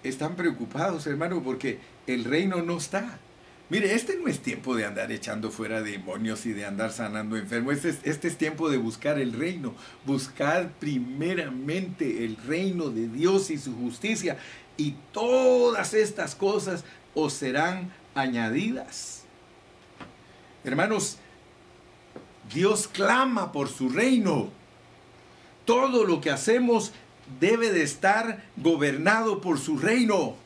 están 0.02 0.34
preocupados, 0.34 1.06
hermano, 1.06 1.44
porque 1.44 1.78
el 2.08 2.24
reino 2.24 2.60
no 2.62 2.78
está. 2.78 3.20
Mire, 3.74 3.92
este 3.92 4.16
no 4.16 4.28
es 4.28 4.38
tiempo 4.38 4.76
de 4.76 4.84
andar 4.84 5.10
echando 5.10 5.50
fuera 5.50 5.82
demonios 5.82 6.46
y 6.46 6.52
de 6.52 6.64
andar 6.64 6.92
sanando 6.92 7.36
enfermos. 7.36 7.74
Este 7.74 7.88
es, 7.88 7.98
este 8.04 8.28
es 8.28 8.38
tiempo 8.38 8.70
de 8.70 8.76
buscar 8.76 9.18
el 9.18 9.32
reino. 9.32 9.74
Buscar 10.06 10.70
primeramente 10.78 12.24
el 12.24 12.36
reino 12.36 12.90
de 12.90 13.08
Dios 13.08 13.50
y 13.50 13.58
su 13.58 13.74
justicia. 13.74 14.38
Y 14.76 14.94
todas 15.10 15.92
estas 15.92 16.36
cosas 16.36 16.84
os 17.16 17.32
serán 17.32 17.92
añadidas. 18.14 19.24
Hermanos, 20.62 21.18
Dios 22.54 22.86
clama 22.86 23.50
por 23.50 23.68
su 23.68 23.88
reino. 23.88 24.50
Todo 25.64 26.04
lo 26.04 26.20
que 26.20 26.30
hacemos 26.30 26.92
debe 27.40 27.72
de 27.72 27.82
estar 27.82 28.44
gobernado 28.56 29.40
por 29.40 29.58
su 29.58 29.78
reino. 29.78 30.36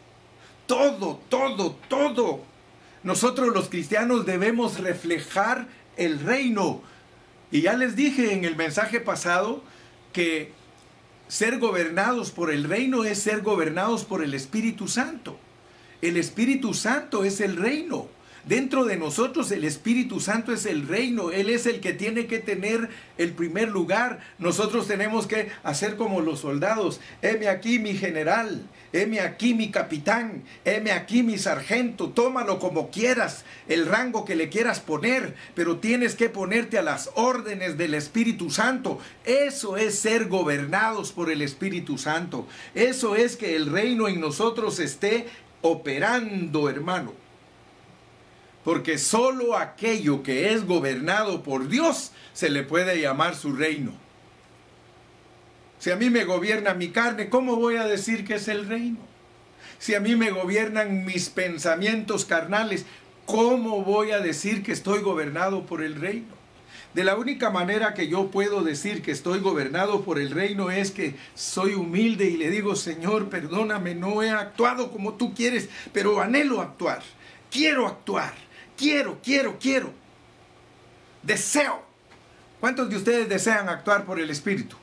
Todo, 0.66 1.20
todo, 1.28 1.76
todo. 1.90 2.47
Nosotros 3.02 3.54
los 3.54 3.68
cristianos 3.68 4.26
debemos 4.26 4.80
reflejar 4.80 5.66
el 5.96 6.20
reino. 6.20 6.82
Y 7.50 7.62
ya 7.62 7.74
les 7.74 7.96
dije 7.96 8.32
en 8.32 8.44
el 8.44 8.56
mensaje 8.56 9.00
pasado 9.00 9.62
que 10.12 10.52
ser 11.28 11.58
gobernados 11.58 12.30
por 12.30 12.50
el 12.50 12.64
reino 12.64 13.04
es 13.04 13.18
ser 13.20 13.42
gobernados 13.42 14.04
por 14.04 14.22
el 14.22 14.34
Espíritu 14.34 14.88
Santo. 14.88 15.38
El 16.00 16.16
Espíritu 16.16 16.74
Santo 16.74 17.24
es 17.24 17.40
el 17.40 17.56
reino. 17.56 18.08
Dentro 18.44 18.86
de 18.86 18.96
nosotros 18.96 19.50
el 19.50 19.64
Espíritu 19.64 20.20
Santo 20.20 20.54
es 20.54 20.64
el 20.64 20.88
reino, 20.88 21.32
Él 21.32 21.50
es 21.50 21.66
el 21.66 21.80
que 21.80 21.92
tiene 21.92 22.26
que 22.26 22.38
tener 22.38 22.88
el 23.18 23.32
primer 23.32 23.68
lugar. 23.68 24.20
Nosotros 24.38 24.86
tenemos 24.86 25.26
que 25.26 25.50
hacer 25.62 25.96
como 25.96 26.22
los 26.22 26.40
soldados. 26.40 27.00
Heme 27.20 27.48
aquí 27.48 27.78
mi 27.78 27.94
general, 27.94 28.62
heme 28.92 29.20
aquí 29.20 29.54
mi 29.54 29.70
capitán, 29.70 30.44
heme 30.64 30.92
aquí 30.92 31.22
mi 31.22 31.38
sargento, 31.38 32.10
tómalo 32.10 32.58
como 32.58 32.90
quieras, 32.90 33.44
el 33.68 33.86
rango 33.86 34.24
que 34.24 34.36
le 34.36 34.48
quieras 34.48 34.80
poner, 34.80 35.34
pero 35.54 35.78
tienes 35.78 36.14
que 36.14 36.28
ponerte 36.28 36.78
a 36.78 36.82
las 36.82 37.10
órdenes 37.14 37.76
del 37.76 37.94
Espíritu 37.94 38.50
Santo. 38.50 38.98
Eso 39.24 39.76
es 39.76 39.98
ser 39.98 40.28
gobernados 40.28 41.12
por 41.12 41.30
el 41.30 41.42
Espíritu 41.42 41.98
Santo. 41.98 42.46
Eso 42.74 43.14
es 43.16 43.36
que 43.36 43.56
el 43.56 43.66
reino 43.66 44.08
en 44.08 44.20
nosotros 44.20 44.78
esté 44.80 45.26
operando, 45.62 46.68
hermano. 46.68 47.12
Porque 48.64 48.98
solo 48.98 49.56
aquello 49.56 50.22
que 50.22 50.52
es 50.52 50.66
gobernado 50.66 51.42
por 51.42 51.68
Dios 51.68 52.12
se 52.32 52.50
le 52.50 52.64
puede 52.64 53.00
llamar 53.00 53.34
su 53.34 53.52
reino. 53.52 54.07
Si 55.78 55.90
a 55.90 55.96
mí 55.96 56.10
me 56.10 56.24
gobierna 56.24 56.74
mi 56.74 56.88
carne, 56.88 57.28
¿cómo 57.28 57.56
voy 57.56 57.76
a 57.76 57.86
decir 57.86 58.24
que 58.24 58.34
es 58.34 58.48
el 58.48 58.68
reino? 58.68 58.98
Si 59.78 59.94
a 59.94 60.00
mí 60.00 60.16
me 60.16 60.30
gobiernan 60.30 61.04
mis 61.04 61.28
pensamientos 61.28 62.24
carnales, 62.24 62.84
¿cómo 63.26 63.84
voy 63.84 64.10
a 64.10 64.18
decir 64.18 64.62
que 64.62 64.72
estoy 64.72 65.00
gobernado 65.00 65.66
por 65.66 65.82
el 65.82 65.94
reino? 65.94 66.38
De 66.94 67.04
la 67.04 67.16
única 67.16 67.50
manera 67.50 67.94
que 67.94 68.08
yo 68.08 68.28
puedo 68.30 68.64
decir 68.64 69.02
que 69.02 69.12
estoy 69.12 69.38
gobernado 69.38 70.02
por 70.02 70.18
el 70.18 70.30
reino 70.30 70.70
es 70.70 70.90
que 70.90 71.14
soy 71.34 71.74
humilde 71.74 72.24
y 72.24 72.36
le 72.36 72.50
digo, 72.50 72.74
Señor, 72.74 73.28
perdóname, 73.28 73.94
no 73.94 74.22
he 74.22 74.30
actuado 74.30 74.90
como 74.90 75.14
tú 75.14 75.32
quieres, 75.32 75.68
pero 75.92 76.20
anhelo 76.20 76.60
actuar, 76.60 77.02
quiero 77.52 77.86
actuar, 77.86 78.34
quiero, 78.76 79.20
quiero, 79.22 79.58
quiero, 79.60 79.92
deseo. 81.22 81.82
¿Cuántos 82.58 82.90
de 82.90 82.96
ustedes 82.96 83.28
desean 83.28 83.68
actuar 83.68 84.04
por 84.04 84.18
el 84.18 84.30
Espíritu? 84.30 84.76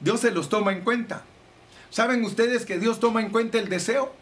Dios 0.00 0.20
se 0.20 0.30
los 0.30 0.48
toma 0.48 0.72
en 0.72 0.82
cuenta. 0.82 1.24
¿Saben 1.90 2.24
ustedes 2.24 2.64
que 2.64 2.78
Dios 2.78 3.00
toma 3.00 3.20
en 3.20 3.30
cuenta 3.30 3.58
el 3.58 3.68
deseo? 3.68 4.12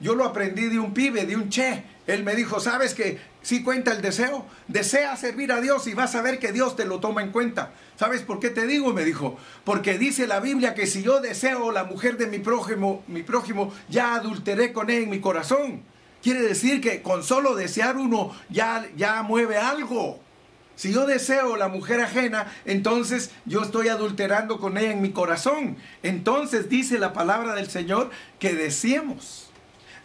Yo 0.00 0.14
lo 0.14 0.24
aprendí 0.24 0.66
de 0.66 0.78
un 0.78 0.92
pibe, 0.92 1.26
de 1.26 1.36
un 1.36 1.48
che. 1.48 1.84
Él 2.06 2.22
me 2.22 2.36
dijo, 2.36 2.60
¿sabes 2.60 2.94
que 2.94 3.18
si 3.42 3.62
cuenta 3.62 3.92
el 3.92 4.02
deseo? 4.02 4.46
Desea 4.68 5.16
servir 5.16 5.50
a 5.52 5.60
Dios 5.60 5.86
y 5.86 5.94
vas 5.94 6.14
a 6.14 6.22
ver 6.22 6.38
que 6.38 6.52
Dios 6.52 6.76
te 6.76 6.84
lo 6.84 7.00
toma 7.00 7.22
en 7.22 7.32
cuenta. 7.32 7.72
¿Sabes 7.96 8.22
por 8.22 8.38
qué 8.38 8.50
te 8.50 8.66
digo? 8.66 8.92
Me 8.92 9.04
dijo, 9.04 9.38
porque 9.64 9.98
dice 9.98 10.26
la 10.26 10.40
Biblia 10.40 10.74
que 10.74 10.86
si 10.86 11.02
yo 11.02 11.20
deseo 11.20 11.72
la 11.72 11.84
mujer 11.84 12.16
de 12.16 12.26
mi 12.26 12.38
prójimo, 12.38 13.02
mi 13.08 13.22
prójimo, 13.22 13.72
ya 13.88 14.14
adulteré 14.14 14.72
con 14.72 14.90
él 14.90 15.04
en 15.04 15.10
mi 15.10 15.20
corazón. 15.20 15.82
Quiere 16.22 16.42
decir 16.42 16.80
que 16.80 17.02
con 17.02 17.22
solo 17.22 17.54
desear 17.54 17.96
uno 17.96 18.32
ya, 18.50 18.86
ya 18.96 19.22
mueve 19.22 19.56
algo. 19.56 20.20
Si 20.76 20.92
yo 20.92 21.06
deseo 21.06 21.56
la 21.56 21.68
mujer 21.68 22.00
ajena, 22.00 22.52
entonces 22.64 23.30
yo 23.46 23.62
estoy 23.62 23.88
adulterando 23.88 24.58
con 24.60 24.78
ella 24.78 24.92
en 24.92 25.02
mi 25.02 25.10
corazón. 25.10 25.76
Entonces 26.02 26.68
dice 26.68 26.98
la 26.98 27.12
palabra 27.12 27.54
del 27.54 27.68
Señor 27.68 28.10
que 28.38 28.54
deseemos 28.54 29.46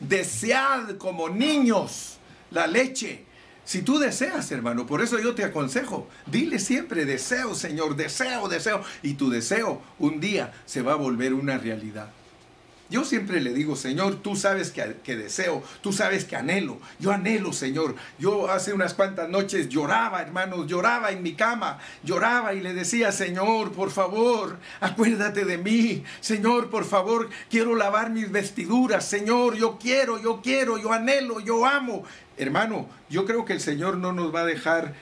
desead 0.02 0.98
como 0.98 1.30
niños 1.30 2.18
la 2.50 2.68
leche. 2.68 3.26
Si 3.64 3.84
tú 3.84 4.00
deseas, 4.00 4.52
hermano, 4.52 4.86
por 4.86 5.02
eso 5.02 5.20
yo 5.20 5.36
te 5.36 5.44
aconsejo, 5.44 6.10
dile 6.26 6.60
siempre 6.60 7.06
deseo, 7.06 7.56
Señor, 7.56 7.96
deseo, 7.96 8.50
deseo. 8.50 8.84
Y 9.04 9.14
tu 9.14 9.30
deseo 9.30 9.82
un 10.00 10.20
día 10.20 10.52
se 10.66 10.82
va 10.82 10.94
a 10.94 10.96
volver 10.96 11.34
una 11.34 11.58
realidad. 11.58 12.10
Yo 12.92 13.06
siempre 13.06 13.40
le 13.40 13.54
digo, 13.54 13.78
Señor, 13.78 14.18
tú 14.18 14.36
sabes 14.36 14.70
que, 14.70 15.16
deseo, 15.16 15.64
tú 15.80 15.94
sabes 15.94 16.26
que 16.26 16.36
anhelo. 16.36 16.78
Yo 17.00 17.14
anhelo, 17.14 17.54
Señor. 17.54 17.96
Yo 18.20 18.52
hace 18.52 18.74
unas 18.74 18.94
cuantas 18.94 19.30
noches 19.30 19.70
lloraba, 19.70 20.22
hermanos, 20.22 20.68
lloraba 20.68 21.12
en 21.12 21.24
mi 21.24 21.34
cama, 21.34 21.80
lloraba 22.04 22.54
y 22.54 22.60
le 22.60 22.74
decía, 22.74 23.14
Señor, 23.14 23.72
por 23.72 23.92
favor, 23.92 24.60
acuérdate 24.82 25.46
de 25.46 25.58
mí. 25.58 26.04
Señor, 26.20 26.70
por 26.70 26.84
favor, 26.84 27.30
quiero 27.50 27.76
lavar 27.76 28.10
mis 28.10 28.30
vestiduras. 28.30 29.06
Señor, 29.06 29.56
yo 29.56 29.80
quiero, 29.80 30.22
yo 30.22 30.42
quiero, 30.42 30.78
yo 30.78 30.92
anhelo, 30.92 31.40
yo 31.40 31.66
amo. 31.66 32.04
Hermano, 32.36 32.90
yo 33.10 33.24
creo 33.24 33.46
que 33.46 33.54
el 33.54 33.62
Señor 33.62 34.00
no 34.00 34.12
nos 34.12 34.36
va 34.36 34.42
a 34.42 34.46
dejar 34.46 34.96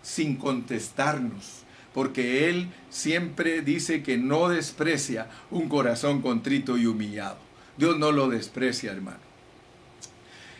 sin 0.00 0.36
contestarnos 0.36 1.65
porque 1.96 2.50
Él 2.50 2.68
siempre 2.90 3.62
dice 3.62 4.02
que 4.02 4.18
no 4.18 4.50
desprecia 4.50 5.28
un 5.50 5.70
corazón 5.70 6.20
contrito 6.20 6.76
y 6.76 6.84
humillado. 6.84 7.38
Dios 7.78 7.98
no 7.98 8.12
lo 8.12 8.28
desprecia, 8.28 8.92
hermano. 8.92 9.16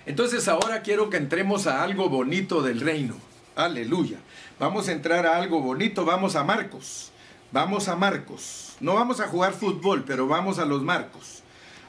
Entonces 0.06 0.48
ahora 0.48 0.80
quiero 0.80 1.10
que 1.10 1.18
entremos 1.18 1.66
a 1.66 1.82
algo 1.82 2.08
bonito 2.08 2.62
del 2.62 2.80
reino. 2.80 3.16
Aleluya. 3.54 4.16
Vamos 4.58 4.88
a 4.88 4.92
entrar 4.92 5.26
a 5.26 5.36
algo 5.36 5.60
bonito. 5.60 6.06
Vamos 6.06 6.36
a 6.36 6.42
Marcos. 6.42 7.12
Vamos 7.52 7.88
a 7.88 7.96
Marcos. 7.96 8.74
No 8.80 8.94
vamos 8.94 9.20
a 9.20 9.28
jugar 9.28 9.52
fútbol, 9.52 10.04
pero 10.06 10.26
vamos 10.26 10.58
a 10.58 10.64
los 10.64 10.82
Marcos. 10.82 11.42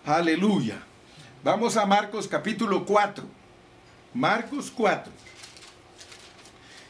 Aleluya. 0.06 0.80
Vamos 1.46 1.78
a 1.78 1.86
Marcos 1.86 2.28
capítulo 2.28 2.84
4. 2.86 3.24
Marcos 4.14 4.74
4. 4.76 5.10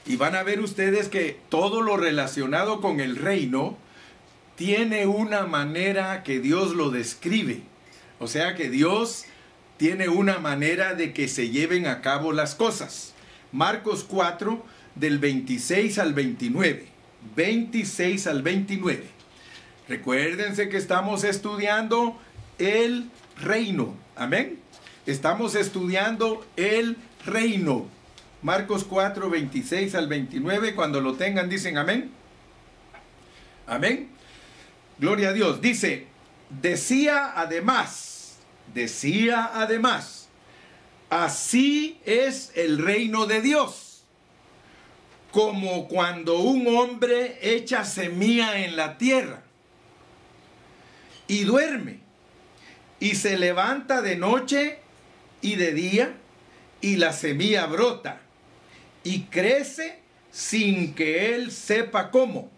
Y 0.08 0.16
van 0.16 0.36
a 0.36 0.44
ver 0.44 0.62
ustedes 0.62 1.10
que 1.10 1.38
todo 1.50 1.82
lo 1.82 1.98
relacionado 1.98 2.80
con 2.80 3.02
el 3.02 3.18
reino 3.18 3.78
tiene 4.56 5.06
una 5.06 5.46
manera 5.46 6.24
que 6.24 6.40
Dios 6.40 6.74
lo 6.74 6.90
describe. 6.90 7.62
O 8.20 8.28
sea 8.28 8.56
que 8.56 8.70
Dios 8.70 9.26
tiene 9.76 10.08
una 10.08 10.40
manera 10.40 10.96
de 10.96 11.14
que 11.14 11.28
se 11.28 11.50
lleven 11.50 11.88
a 11.88 12.02
cabo 12.02 12.32
las 12.32 12.56
cosas. 12.56 13.14
Marcos 13.52 14.06
4 14.08 14.66
del 14.96 15.20
26 15.20 16.00
al 16.00 16.14
29. 16.14 16.88
26 17.36 18.28
al 18.28 18.42
29. 18.42 19.04
Recuérdense 19.90 20.70
que 20.70 20.78
estamos 20.78 21.26
estudiando 21.26 22.18
el 22.60 23.10
reino. 23.42 23.94
Amén. 24.16 24.60
Estamos 25.06 25.56
estudiando 25.56 26.46
el 26.56 26.98
reino. 27.26 27.97
Marcos 28.48 28.86
4, 28.86 29.30
26 29.30 29.94
al 29.96 30.08
29. 30.08 30.74
Cuando 30.74 31.02
lo 31.02 31.16
tengan, 31.16 31.50
dicen 31.50 31.78
amén. 31.78 32.12
Amén. 33.68 34.08
Gloria 35.00 35.30
a 35.30 35.34
Dios. 35.34 35.60
Dice, 35.60 36.08
decía 36.50 37.34
además, 37.36 38.38
decía 38.74 39.52
además, 39.54 40.30
así 41.10 42.00
es 42.06 42.54
el 42.56 42.78
reino 42.78 43.26
de 43.26 43.42
Dios, 43.42 44.04
como 45.32 45.90
cuando 45.90 46.40
un 46.40 46.74
hombre 46.74 47.40
echa 47.42 47.84
semilla 47.84 48.60
en 48.60 48.78
la 48.78 48.98
tierra 48.98 49.44
y 51.28 51.44
duerme 51.44 52.00
y 53.02 53.16
se 53.16 53.38
levanta 53.38 54.02
de 54.02 54.16
noche 54.16 54.80
y 55.42 55.56
de 55.56 55.74
día 55.74 56.16
y 56.80 56.96
la 56.96 57.12
semilla 57.12 57.66
brota 57.66 58.22
y 59.08 59.22
crece 59.22 60.00
sin 60.32 60.94
que 60.94 61.34
él 61.34 61.50
sepa 61.54 62.12
cómo, 62.12 62.52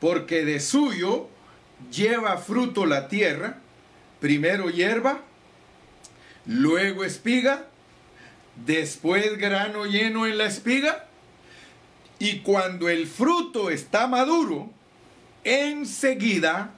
porque 0.00 0.44
de 0.44 0.60
suyo 0.60 1.28
lleva 1.90 2.36
fruto 2.36 2.86
la 2.86 3.08
tierra, 3.08 3.58
primero 4.20 4.70
hierba, 4.70 5.22
luego 6.46 7.02
espiga, 7.02 7.66
después 8.64 9.36
grano 9.36 9.86
lleno 9.86 10.24
en 10.26 10.38
la 10.38 10.46
espiga, 10.46 11.06
y 12.20 12.38
cuando 12.38 12.88
el 12.88 13.08
fruto 13.08 13.70
está 13.70 14.06
maduro, 14.06 14.70
enseguida 15.42 16.70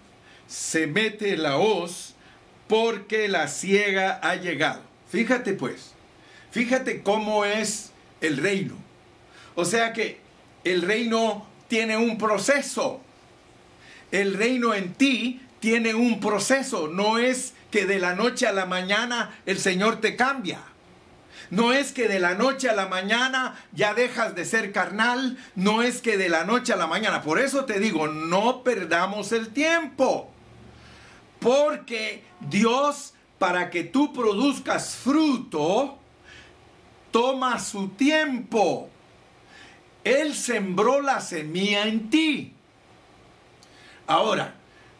se 0.47 0.87
mete 0.87 1.37
la 1.37 1.59
hoz 1.59 2.15
porque 2.69 3.29
la 3.29 3.49
ciega 3.49 4.19
ha 4.23 4.37
llegado. 4.37 4.81
Fíjate 5.11 5.53
pues, 5.53 5.93
fíjate 6.51 7.03
cómo 7.03 7.45
es 7.45 7.93
el 8.21 8.37
reino. 8.37 8.75
O 9.55 9.65
sea 9.65 9.93
que 9.93 10.21
el 10.65 10.83
reino 10.83 11.47
tiene 11.69 11.97
un 11.97 12.19
proceso. 12.19 13.01
El 14.11 14.35
reino 14.35 14.75
en 14.75 14.95
ti 14.95 15.41
tiene 15.61 15.95
un 15.95 16.21
proceso. 16.21 16.89
No 16.89 17.19
es 17.19 17.55
que 17.71 17.87
de 17.87 17.99
la 17.99 18.15
noche 18.15 18.47
a 18.47 18.53
la 18.53 18.67
mañana 18.67 19.39
el 19.47 19.59
Señor 19.59 20.01
te 20.01 20.17
cambia. 20.17 20.61
No 21.51 21.73
es 21.73 21.93
que 21.93 22.09
de 22.09 22.19
la 22.19 22.35
noche 22.35 22.69
a 22.69 22.75
la 22.75 22.87
mañana 22.87 23.55
ya 23.73 23.95
dejas 23.95 24.35
de 24.35 24.45
ser 24.45 24.73
carnal. 24.73 25.39
No 25.55 25.83
es 25.83 26.01
que 26.01 26.17
de 26.17 26.29
la 26.29 26.45
noche 26.45 26.73
a 26.73 26.77
la 26.77 26.87
mañana. 26.87 27.23
Por 27.23 27.39
eso 27.39 27.65
te 27.65 27.79
digo, 27.79 28.09
no 28.09 28.63
perdamos 28.63 29.33
el 29.33 29.49
tiempo. 29.49 30.33
Porque 31.39 32.25
Dios, 32.41 33.15
para 33.39 33.71
que 33.71 33.85
tú 33.85 34.13
produzcas 34.13 34.97
fruto, 34.97 35.99
toma 37.17 37.59
su 37.59 37.89
tiempo. 37.89 38.91
Él 40.05 40.35
sembró 40.35 41.01
la 41.01 41.23
semilla 41.23 41.87
en 41.87 42.11
ti. 42.11 42.53
Ahora, 44.07 44.55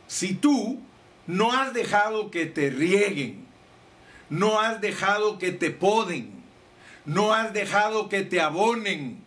si 0.07 0.33
tú 0.33 0.81
no 1.27 1.53
has 1.53 1.75
dejado 1.75 2.31
que 2.31 2.47
te 2.47 2.71
rieguen, 2.71 3.45
no 4.31 4.59
has 4.59 4.81
dejado 4.81 5.39
que 5.39 5.53
te 5.53 5.71
poden, 5.71 6.43
no 7.05 7.35
has 7.35 7.53
dejado 7.53 8.09
que 8.09 8.23
te 8.23 8.41
abonen. 8.41 9.23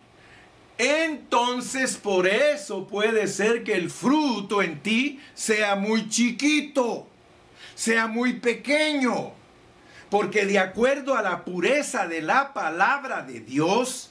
Entonces 0.76 1.96
por 1.96 2.26
eso 2.26 2.88
puede 2.88 3.28
ser 3.28 3.62
que 3.62 3.74
el 3.74 3.88
fruto 3.88 4.62
en 4.62 4.80
ti 4.80 5.20
sea 5.34 5.76
muy 5.76 6.08
chiquito, 6.08 7.06
sea 7.76 8.08
muy 8.08 8.40
pequeño. 8.40 9.39
Porque 10.10 10.44
de 10.44 10.58
acuerdo 10.58 11.16
a 11.16 11.22
la 11.22 11.44
pureza 11.44 12.06
de 12.06 12.20
la 12.20 12.52
palabra 12.52 13.22
de 13.22 13.40
Dios, 13.40 14.10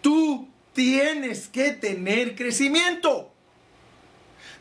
tú 0.00 0.48
tienes 0.72 1.48
que 1.48 1.72
tener 1.72 2.36
crecimiento. 2.36 3.32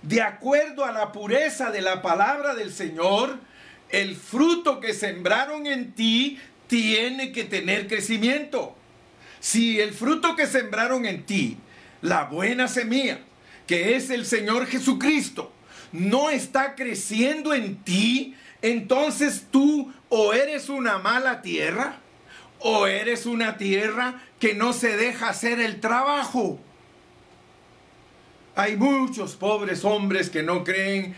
De 0.01 0.21
acuerdo 0.21 0.85
a 0.85 0.91
la 0.91 1.11
pureza 1.11 1.71
de 1.71 1.81
la 1.81 2.01
palabra 2.01 2.55
del 2.55 2.71
Señor, 2.71 3.39
el 3.89 4.15
fruto 4.15 4.79
que 4.79 4.93
sembraron 4.93 5.67
en 5.67 5.93
ti 5.93 6.39
tiene 6.67 7.31
que 7.31 7.43
tener 7.43 7.87
crecimiento. 7.87 8.75
Si 9.39 9.79
el 9.79 9.93
fruto 9.93 10.35
que 10.35 10.47
sembraron 10.47 11.05
en 11.05 11.23
ti, 11.25 11.57
la 12.01 12.23
buena 12.23 12.67
semilla, 12.67 13.19
que 13.67 13.95
es 13.95 14.09
el 14.09 14.25
Señor 14.25 14.65
Jesucristo, 14.67 15.51
no 15.91 16.29
está 16.29 16.75
creciendo 16.75 17.53
en 17.53 17.77
ti, 17.77 18.35
entonces 18.61 19.45
tú 19.51 19.93
o 20.17 20.31
eres 20.31 20.69
una 20.69 20.97
mala 20.97 21.41
tierra 21.41 21.97
o 22.59 22.87
eres 22.87 23.25
una 23.25 23.57
tierra 23.57 24.23
que 24.39 24.53
no 24.53 24.71
se 24.71 24.95
deja 24.95 25.27
hacer 25.27 25.59
el 25.59 25.81
trabajo. 25.81 26.57
Hay 28.55 28.77
muchos 28.77 29.35
pobres 29.35 29.83
hombres 29.83 30.29
que 30.29 30.41
no 30.41 30.63
creen 30.63 31.17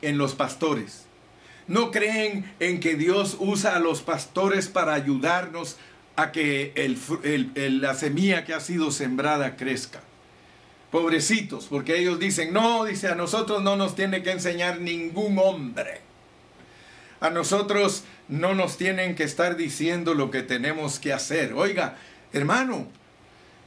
en 0.00 0.16
los 0.16 0.34
pastores. 0.34 1.04
No 1.66 1.90
creen 1.90 2.50
en 2.60 2.80
que 2.80 2.94
Dios 2.94 3.36
usa 3.40 3.76
a 3.76 3.78
los 3.78 4.00
pastores 4.00 4.68
para 4.68 4.94
ayudarnos 4.94 5.76
a 6.16 6.32
que 6.32 6.72
la 7.54 7.92
semilla 7.92 8.46
que 8.46 8.54
ha 8.54 8.60
sido 8.60 8.90
sembrada 8.90 9.56
crezca. 9.56 10.00
Pobrecitos, 10.90 11.66
porque 11.66 11.98
ellos 11.98 12.18
dicen, 12.18 12.54
no, 12.54 12.86
dice, 12.86 13.08
a 13.08 13.16
nosotros 13.16 13.62
no 13.62 13.76
nos 13.76 13.94
tiene 13.94 14.22
que 14.22 14.30
enseñar 14.30 14.80
ningún 14.80 15.38
hombre. 15.38 16.13
A 17.20 17.30
nosotros 17.30 18.04
no 18.28 18.54
nos 18.54 18.76
tienen 18.76 19.14
que 19.14 19.24
estar 19.24 19.56
diciendo 19.56 20.14
lo 20.14 20.30
que 20.30 20.42
tenemos 20.42 20.98
que 20.98 21.12
hacer. 21.12 21.52
Oiga, 21.54 21.96
hermano, 22.32 22.88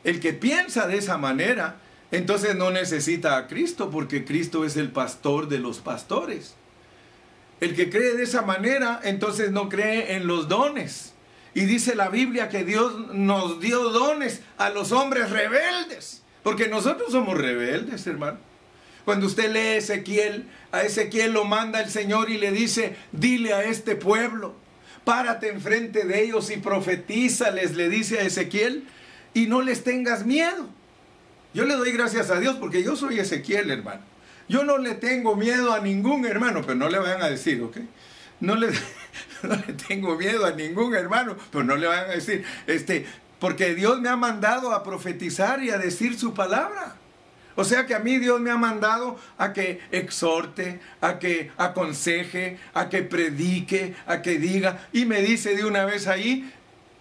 el 0.04 0.20
que 0.20 0.34
piensa 0.34 0.88
de 0.88 0.98
esa 0.98 1.18
manera, 1.18 1.78
entonces 2.12 2.56
no 2.56 2.72
necesita 2.72 3.38
a 3.38 3.48
Cristo 3.48 3.90
porque 3.90 4.26
Cristo 4.26 4.66
es 4.66 4.78
el 4.78 4.92
pastor 4.92 5.48
de 5.48 5.60
los 5.60 5.80
pastores. 5.80 6.56
El 7.60 7.76
que 7.76 7.90
cree 7.90 8.16
de 8.16 8.24
esa 8.24 8.44
manera, 8.44 9.00
entonces 9.04 9.52
no 9.52 9.68
cree 9.68 10.16
en 10.16 10.28
los 10.28 10.48
dones. 10.48 11.14
Y 11.54 11.66
dice 11.66 11.96
la 11.96 12.10
Biblia 12.10 12.50
que 12.50 12.64
Dios 12.64 13.14
nos 13.14 13.60
dio 13.60 13.90
dones 13.90 14.42
a 14.58 14.70
los 14.70 14.92
hombres 14.92 15.32
rebeldes. 15.32 16.22
Porque 16.44 16.68
nosotros 16.68 17.12
somos 17.12 17.36
rebeldes, 17.36 18.06
hermano. 18.06 18.38
Cuando 19.08 19.28
usted 19.28 19.54
lee 19.54 19.78
Ezequiel, 19.78 20.43
a 20.74 20.82
Ezequiel 20.82 21.32
lo 21.32 21.46
manda 21.46 21.80
el 21.80 21.89
Señor 21.89 22.30
y 22.30 22.38
le 22.38 22.52
dice, 22.52 22.98
dile 23.13 23.54
a 23.54 23.63
este 23.63 23.96
pueblo, 23.96 24.54
párate 25.06 25.48
enfrente 25.48 26.04
de 26.04 26.24
ellos 26.24 26.52
y 26.52 26.58
profetízales, 26.58 27.78
le 27.78 27.88
dice 27.88 28.20
a 28.20 28.24
Ezequiel, 28.24 28.84
y 29.34 29.46
no 29.46 29.62
les 29.62 29.86
tengas 29.86 30.26
miedo. 30.26 30.67
Yo 31.54 31.63
le 31.63 31.76
doy 31.76 31.93
gracias 31.93 32.30
a 32.30 32.41
Dios 32.41 32.58
porque 32.58 32.84
yo 32.84 32.98
soy 32.98 33.17
Ezequiel, 33.17 33.72
hermano. 33.72 34.02
Yo 34.50 34.65
no 34.65 34.78
le 34.78 34.93
tengo 34.93 35.38
miedo 35.38 35.72
a 35.72 35.80
ningún 35.80 36.26
hermano, 36.26 36.60
pero 36.63 36.76
no 36.76 36.89
le 36.89 37.00
vayan 37.00 37.22
a 37.22 37.30
decir, 37.30 37.63
¿ok? 37.63 37.78
No 38.41 38.56
le, 38.56 38.67
tengo 39.88 40.17
miedo 40.17 40.46
a 40.46 40.52
ningún 40.52 40.93
hermano, 40.93 41.38
pero 41.50 41.63
no 41.63 41.78
le 41.78 41.88
vayan 41.88 42.10
a 42.10 42.13
decir, 42.13 42.43
este, 42.67 43.06
porque 43.39 43.74
Dios 43.74 44.02
me 44.02 44.10
ha 44.10 44.17
mandado 44.17 44.74
a 44.74 44.84
profetizar 44.84 45.63
y 45.63 45.70
a 45.70 45.78
decir 45.78 46.20
su 46.20 46.34
palabra. 46.34 46.98
O 47.58 47.63
sea 47.63 47.88
que 47.88 47.96
a 47.96 48.00
mí 48.00 48.20
Dios 48.20 48.39
me 48.39 48.52
ha 48.52 48.56
mandado 48.56 49.17
a 49.39 49.52
que 49.52 49.80
exhorte, 49.91 50.80
a 51.02 51.17
que 51.17 51.50
aconseje, 51.58 52.60
a 52.76 52.88
que 52.88 53.02
predique, 53.02 53.96
a 54.06 54.22
que 54.22 54.38
diga. 54.38 54.88
Y 54.93 55.06
me 55.06 55.24
dice 55.24 55.56
de 55.56 55.65
una 55.65 55.84
vez 55.84 56.06
ahí, 56.06 56.54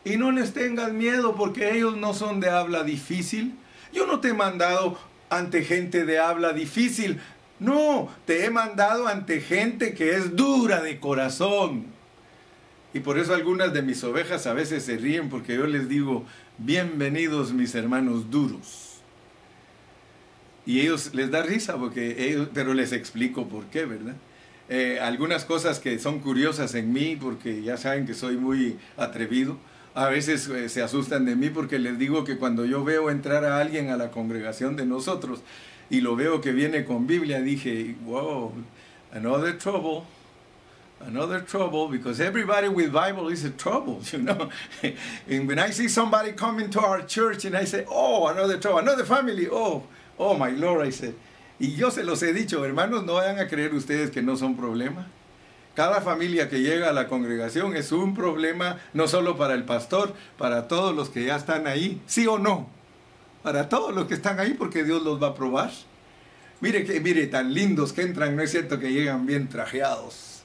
y 0.03 0.17
no 0.17 0.33
les 0.33 0.55
tengas 0.55 0.95
miedo 0.95 1.35
porque 1.35 1.75
ellos 1.75 1.99
no 1.99 2.15
son 2.15 2.41
de 2.41 2.49
habla 2.49 2.85
difícil. 2.85 3.55
Yo 3.93 4.07
no 4.07 4.21
te 4.21 4.29
he 4.29 4.33
mandado 4.33 4.99
ante 5.29 5.63
gente 5.63 6.07
de 6.07 6.19
habla 6.21 6.55
difícil. 6.55 7.21
No, 7.61 8.09
te 8.25 8.47
he 8.47 8.51
mandado 8.51 9.09
ante 9.09 9.43
gente 9.43 9.93
que 9.93 10.17
es 10.17 10.37
dura 10.37 10.81
de 10.81 10.99
corazón. 11.01 11.85
Y 12.95 13.01
por 13.01 13.19
eso 13.19 13.35
algunas 13.35 13.75
de 13.75 13.83
mis 13.83 14.03
ovejas 14.05 14.47
a 14.47 14.55
veces 14.55 14.85
se 14.85 14.97
ríen 14.97 15.29
porque 15.29 15.55
yo 15.57 15.67
les 15.67 15.87
digo, 15.87 16.25
bienvenidos 16.57 17.53
mis 17.53 17.75
hermanos 17.75 18.31
duros. 18.31 18.86
Y 20.67 20.81
ellos 20.81 21.15
les 21.15 21.31
da 21.31 21.43
risa, 21.43 21.77
porque 21.77 22.27
ellos, 22.29 22.49
pero 22.53 22.75
les 22.75 22.93
explico 22.93 23.49
por 23.49 23.65
qué, 23.67 23.87
¿verdad? 23.87 24.17
Eh, 24.69 24.99
algunas 25.01 25.45
cosas 25.45 25.79
que 25.79 25.99
son 26.01 26.19
curiosas 26.19 26.75
en 26.75 26.93
mí, 26.93 27.17
porque 27.17 27.63
ya 27.63 27.77
saben 27.77 28.05
que 28.05 28.15
soy 28.15 28.37
muy 28.37 28.77
atrevido, 28.97 29.57
a 29.97 30.11
veces 30.11 30.47
eh, 30.49 30.69
se 30.69 30.83
asustan 30.83 31.25
de 31.25 31.35
mí 31.37 31.49
porque 31.49 31.79
les 31.79 31.99
digo 31.99 32.23
que 32.23 32.37
cuando 32.37 32.67
yo 32.67 32.85
veo 32.85 33.09
entrar 33.09 33.47
a 33.47 33.59
alguien 33.59 33.89
a 33.89 33.97
la 33.97 34.11
congregación 34.11 34.77
de 34.77 34.85
nosotros 34.85 35.41
y 35.89 36.03
lo 36.03 36.15
veo 36.17 36.43
que 36.43 36.53
viene 36.53 36.85
con 36.85 37.07
Biblia, 37.07 37.41
dije, 37.41 37.97
wow, 38.05 38.53
another 39.13 39.57
trouble. 39.57 40.05
Another 41.01 41.43
trouble 41.43 41.89
because 41.89 42.21
everybody 42.21 42.69
with 42.69 42.91
Bible 42.91 43.29
is 43.31 43.45
a 43.45 43.51
trouble, 43.51 44.01
you 44.13 44.19
know. 44.19 44.51
and 45.29 45.47
when 45.47 45.59
I 45.59 45.71
see 45.71 45.89
somebody 45.89 46.33
coming 46.33 46.71
to 46.71 46.81
our 46.81 47.03
church 47.03 47.45
and 47.45 47.57
I 47.57 47.65
say, 47.65 47.85
oh, 47.89 48.27
another 48.29 48.59
trouble, 48.59 48.81
another 48.81 49.05
family, 49.05 49.47
oh, 49.51 49.85
Oh, 50.19 50.37
my 50.37 50.51
Lord, 50.53 50.87
I 50.87 50.93
said. 50.93 51.15
Y 51.59 51.75
yo 51.75 51.91
se 51.91 52.05
los 52.05 52.23
he 52.23 52.33
dicho, 52.33 52.65
hermanos, 52.65 53.05
no 53.05 53.15
vayan 53.15 53.39
a 53.39 53.49
creer 53.49 53.75
ustedes 53.75 54.11
que 54.11 54.23
no 54.23 54.37
son 54.37 54.57
problema. 54.57 55.07
Cada 55.75 56.01
familia 56.01 56.49
que 56.49 56.61
llega 56.61 56.89
a 56.89 56.93
la 56.93 57.07
congregación 57.07 57.77
es 57.77 57.93
un 57.93 58.15
problema 58.15 58.79
no 58.95 59.09
solo 59.09 59.37
para 59.37 59.55
el 59.55 59.65
pastor, 59.65 60.15
para 60.39 60.69
todos 60.69 60.95
los 60.95 61.11
que 61.11 61.25
ya 61.25 61.37
están 61.37 61.67
ahí, 61.67 62.01
sí 62.07 62.27
o 62.27 62.39
no. 62.39 62.69
Para 63.43 63.69
todos 63.69 63.95
los 63.95 64.07
que 64.07 64.15
están 64.15 64.41
ahí 64.41 64.55
porque 64.55 64.85
Dios 64.85 65.03
los 65.03 65.23
va 65.23 65.29
a 65.29 65.35
probar. 65.35 65.71
Mire 66.61 66.85
que 66.85 67.01
mire 67.01 67.27
tan 67.27 67.53
lindos 67.53 67.93
que 67.93 68.03
entran, 68.03 68.37
no 68.37 68.43
es 68.43 68.51
cierto 68.51 68.79
que 68.79 68.93
llegan 68.93 69.27
bien 69.27 69.49
trajeados 69.49 70.36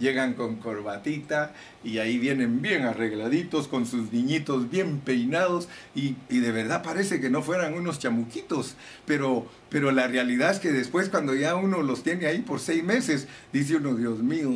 llegan 0.00 0.34
con 0.34 0.56
corbatita 0.56 1.52
y 1.84 1.98
ahí 1.98 2.18
vienen 2.18 2.60
bien 2.60 2.82
arregladitos, 2.82 3.68
con 3.68 3.86
sus 3.86 4.12
niñitos 4.12 4.70
bien 4.70 4.98
peinados 4.98 5.68
y, 5.94 6.16
de 6.28 6.50
verdad 6.50 6.82
parece 6.82 7.20
que 7.20 7.30
no 7.30 7.42
fueran 7.42 7.74
unos 7.74 7.98
chamuquitos, 7.98 8.74
pero, 9.06 9.46
pero 9.68 9.92
la 9.92 10.08
realidad 10.08 10.50
es 10.50 10.58
que 10.58 10.72
después 10.72 11.08
cuando 11.08 11.34
ya 11.34 11.54
uno 11.54 11.82
los 11.82 12.02
tiene 12.02 12.26
ahí 12.26 12.40
por 12.40 12.58
seis 12.58 12.82
meses, 12.82 13.28
dice 13.52 13.76
uno, 13.76 13.94
Dios 13.94 14.20
mío, 14.20 14.50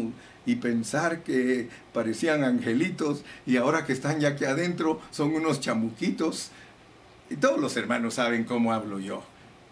y 0.47 0.57
pensar 0.57 1.23
que 1.23 1.69
parecían 1.93 2.43
angelitos 2.43 3.25
y 3.47 3.57
ahora 3.57 3.87
que 3.87 3.93
están 3.93 4.21
ya 4.21 4.31
aquí 4.31 4.45
adentro 4.45 5.01
son 5.11 5.35
unos 5.35 5.61
chamuquitos. 5.61 6.51
Y 7.31 7.37
todos 7.37 7.59
los 7.59 7.77
hermanos 7.79 8.15
saben 8.15 8.45
cómo 8.45 8.73
hablo 8.73 8.99
yo 8.99 9.25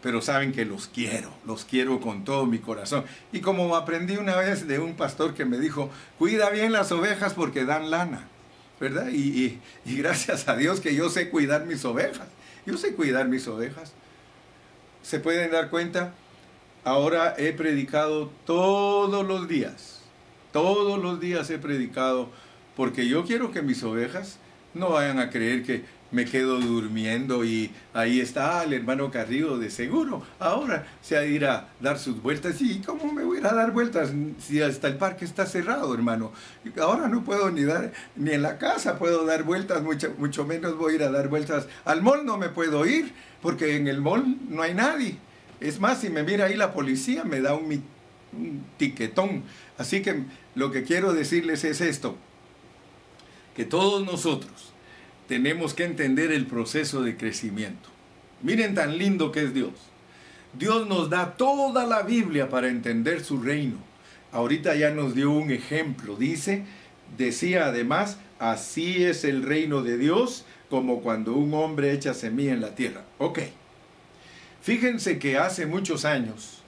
pero 0.03 0.21
saben 0.21 0.53
que 0.53 0.65
los 0.65 0.89
quiero, 0.89 1.31
los 1.47 1.65
quiero 1.65 2.01
con 2.01 2.25
todo 2.25 2.45
mi 2.45 2.59
corazón. 2.59 3.05
Y 3.33 3.41
como 3.41 3.77
aprendí 3.77 4.17
una 4.17 4.37
vez 4.37 4.67
de 4.67 4.81
un 4.81 4.95
pastor 4.95 5.35
que 5.35 5.45
me 5.45 5.59
dijo, 5.59 5.91
cuida 6.19 6.51
bien 6.51 6.73
las 6.73 6.91
ovejas 6.91 7.35
porque 7.35 7.65
dan 7.65 7.91
lana, 7.91 8.27
¿verdad? 8.81 9.09
Y, 9.13 9.61
gracias 9.87 10.49
a 10.49 10.57
Dios 10.57 10.81
que 10.81 10.97
yo 10.97 11.09
sé 11.09 11.31
cuidar 11.31 11.67
mis 11.67 11.85
ovejas, 11.85 12.27
yo 12.67 12.77
sé 12.77 12.95
cuidar 12.95 13.29
mis 13.29 13.47
ovejas. 13.47 13.93
¿Se 15.03 15.21
pueden 15.21 15.53
dar 15.53 15.71
cuenta? 15.71 16.13
Ahora 16.85 17.35
he 17.39 17.53
predicado 17.53 18.31
todos 18.45 19.25
los 19.25 19.47
días, 19.47 20.01
todos 20.53 21.01
los 21.01 21.21
días 21.21 21.49
he 21.51 21.59
predicado, 21.59 22.29
porque 22.77 23.07
yo 23.07 23.25
quiero 23.25 23.53
que 23.53 23.63
mis 23.63 23.85
ovejas 23.85 24.39
no 24.75 24.91
vayan 24.91 25.21
a 25.21 25.31
creer 25.31 25.63
que 25.63 25.85
me 26.13 26.27
quedo 26.27 26.61
durmiendo 26.61 27.45
y 27.45 27.71
ahí 27.95 28.21
está 28.21 28.63
el 28.63 28.75
hermano 28.75 29.11
Carrillo 29.11 29.59
de 29.59 29.71
seguro. 29.71 30.23
Ahora 30.39 30.87
se 31.01 31.17
ha 31.17 31.25
ir 31.25 31.47
a 31.47 31.69
dar 31.81 31.99
sus 31.99 32.23
vueltas. 32.23 32.61
¿Y 32.61 32.81
cómo 32.81 33.13
me 33.13 33.25
voy 33.25 33.39
a 33.39 33.41
ir 33.41 33.47
a 33.47 33.55
dar 33.55 33.73
vueltas 33.73 34.13
si 34.39 34.63
hasta 34.63 34.89
el 34.89 34.97
parque 34.97 35.25
está 35.25 35.47
cerrado, 35.47 35.93
hermano? 35.95 36.33
Ahora 36.81 37.09
no 37.09 37.25
puedo 37.25 37.51
ni 37.51 37.65
dar, 37.65 37.93
ni 38.15 38.33
en 38.33 38.43
la 38.43 38.59
casa 38.59 38.99
puedo 38.99 39.25
dar 39.25 39.43
vueltas, 39.43 39.83
mucho, 39.83 40.15
mucho 40.19 40.45
menos 40.45 40.77
voy 40.77 40.93
a 40.93 40.97
ir 40.97 41.03
a 41.03 41.11
dar 41.11 41.29
vueltas. 41.29 41.67
Al 41.85 42.03
mall 42.03 42.25
no 42.25 42.37
me 42.37 42.51
puedo 42.51 42.87
ir 42.87 43.13
porque 43.41 43.77
en 43.77 43.89
el 43.89 44.01
mall 44.01 44.37
no 44.49 44.63
hay 44.63 44.75
nadie. 44.75 45.17
Es 45.61 45.81
más, 45.81 46.01
si 46.01 46.11
me 46.11 46.23
mira 46.23 46.47
ahí 46.47 46.57
la 46.57 46.73
policía 46.73 47.25
me 47.25 47.41
da 47.41 47.55
un, 47.55 47.83
un 48.33 48.65
tiquetón. 48.77 49.45
Así 49.79 50.03
que 50.03 50.25
lo 50.55 50.71
que 50.71 50.83
quiero 50.83 51.13
decirles 51.13 51.65
es 51.65 51.81
esto, 51.81 52.17
que 53.57 53.65
todos 53.65 54.05
nosotros, 54.05 54.73
tenemos 55.33 55.73
que 55.73 55.85
entender 55.85 56.31
el 56.31 56.47
proceso 56.47 57.01
de 57.01 57.17
crecimiento. 57.17 57.89
Miren 58.43 58.75
tan 58.75 58.99
lindo 58.99 59.33
que 59.33 59.45
es 59.45 59.55
Dios. 59.55 59.73
Dios 60.53 60.87
nos 60.87 61.09
da 61.09 61.39
toda 61.39 61.87
la 61.87 62.03
Biblia 62.03 62.51
para 62.51 62.69
entender 62.69 63.25
su 63.25 63.41
reino. 63.41 63.79
Ahorita 64.31 64.75
ya 64.75 64.91
nos 64.91 65.15
dio 65.15 65.31
un 65.31 65.51
ejemplo. 65.51 66.17
Dice, 66.17 66.65
decía 67.17 67.65
además, 67.65 68.19
así 68.39 69.05
es 69.05 69.25
el 69.25 69.43
reino 69.43 69.83
de 69.83 69.97
Dios 69.97 70.45
como 70.69 71.01
cuando 71.01 71.33
un 71.33 71.55
hombre 71.55 71.93
echa 71.93 72.13
semilla 72.13 72.53
en 72.53 72.61
la 72.61 72.75
tierra. 72.75 73.03
Ok. 73.17 73.39
Fíjense 74.61 75.19
que 75.19 75.39
hace 75.39 75.65
muchos 75.65 76.05
años, 76.05 76.59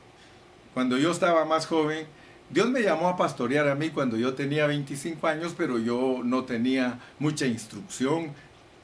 cuando 0.72 0.96
yo 0.96 1.10
estaba 1.10 1.44
más 1.44 1.66
joven, 1.66 2.06
Dios 2.48 2.70
me 2.70 2.80
llamó 2.80 3.08
a 3.08 3.18
pastorear 3.18 3.68
a 3.68 3.74
mí 3.74 3.90
cuando 3.90 4.16
yo 4.16 4.32
tenía 4.32 4.66
25 4.66 5.26
años, 5.26 5.54
pero 5.54 5.78
yo 5.78 6.22
no 6.24 6.44
tenía 6.44 6.98
mucha 7.18 7.44
instrucción 7.44 8.32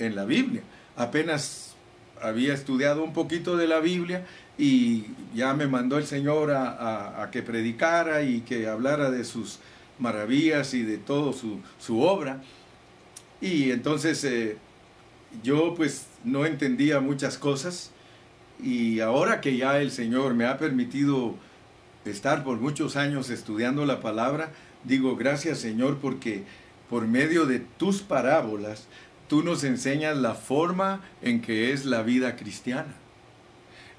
en 0.01 0.16
la 0.16 0.24
Biblia. 0.24 0.62
Apenas 0.96 1.74
había 2.20 2.55
estudiado 2.55 3.03
un 3.03 3.12
poquito 3.12 3.57
de 3.57 3.66
la 3.66 3.80
Biblia 3.80 4.26
y 4.59 5.07
ya 5.34 5.55
me 5.55 5.66
mandó 5.66 5.96
el 5.98 6.07
Señor 6.07 6.51
a, 6.51 7.28
que 7.32 7.42
predicara 7.42 8.22
y 8.22 8.40
que 8.42 8.68
hablara 8.68 9.11
de 9.11 9.24
sus 9.24 9.59
maravillas 9.98 10.74
y 10.74 10.82
de 10.82 10.98
todo 10.98 11.32
su, 11.32 12.01
obra. 12.01 12.42
Y 13.40 13.70
entonces 13.70 14.22
eh, 14.24 14.59
yo 15.42 15.74
pues 15.74 16.07
no 16.24 16.44
entendía 16.44 17.01
muchas 17.01 17.38
cosas 17.38 17.90
y 18.62 19.01
ahora 19.01 19.40
que 19.40 19.57
ya 19.57 19.80
el 19.80 19.90
Señor 19.90 20.34
me 20.34 20.44
ha 20.44 20.59
permitido 20.59 21.34
estar 22.05 22.44
por 22.44 22.59
muchos 22.59 22.96
años 22.96 23.30
estudiando 23.30 23.86
la 23.86 24.01
palabra, 24.01 24.51
digo 24.84 25.16
gracias 25.16 25.59
Señor 25.59 25.98
porque 25.98 26.44
por 26.90 27.07
medio 27.07 27.46
de 27.46 27.61
tus 27.61 28.03
parábolas 28.03 28.86
tú 29.30 29.44
nos 29.44 29.62
enseñas 29.62 30.16
la 30.16 30.34
forma 30.34 31.02
en 31.22 31.40
que 31.40 31.72
es 31.72 31.84
la 31.84 32.02
vida 32.02 32.34
cristiana. 32.34 32.92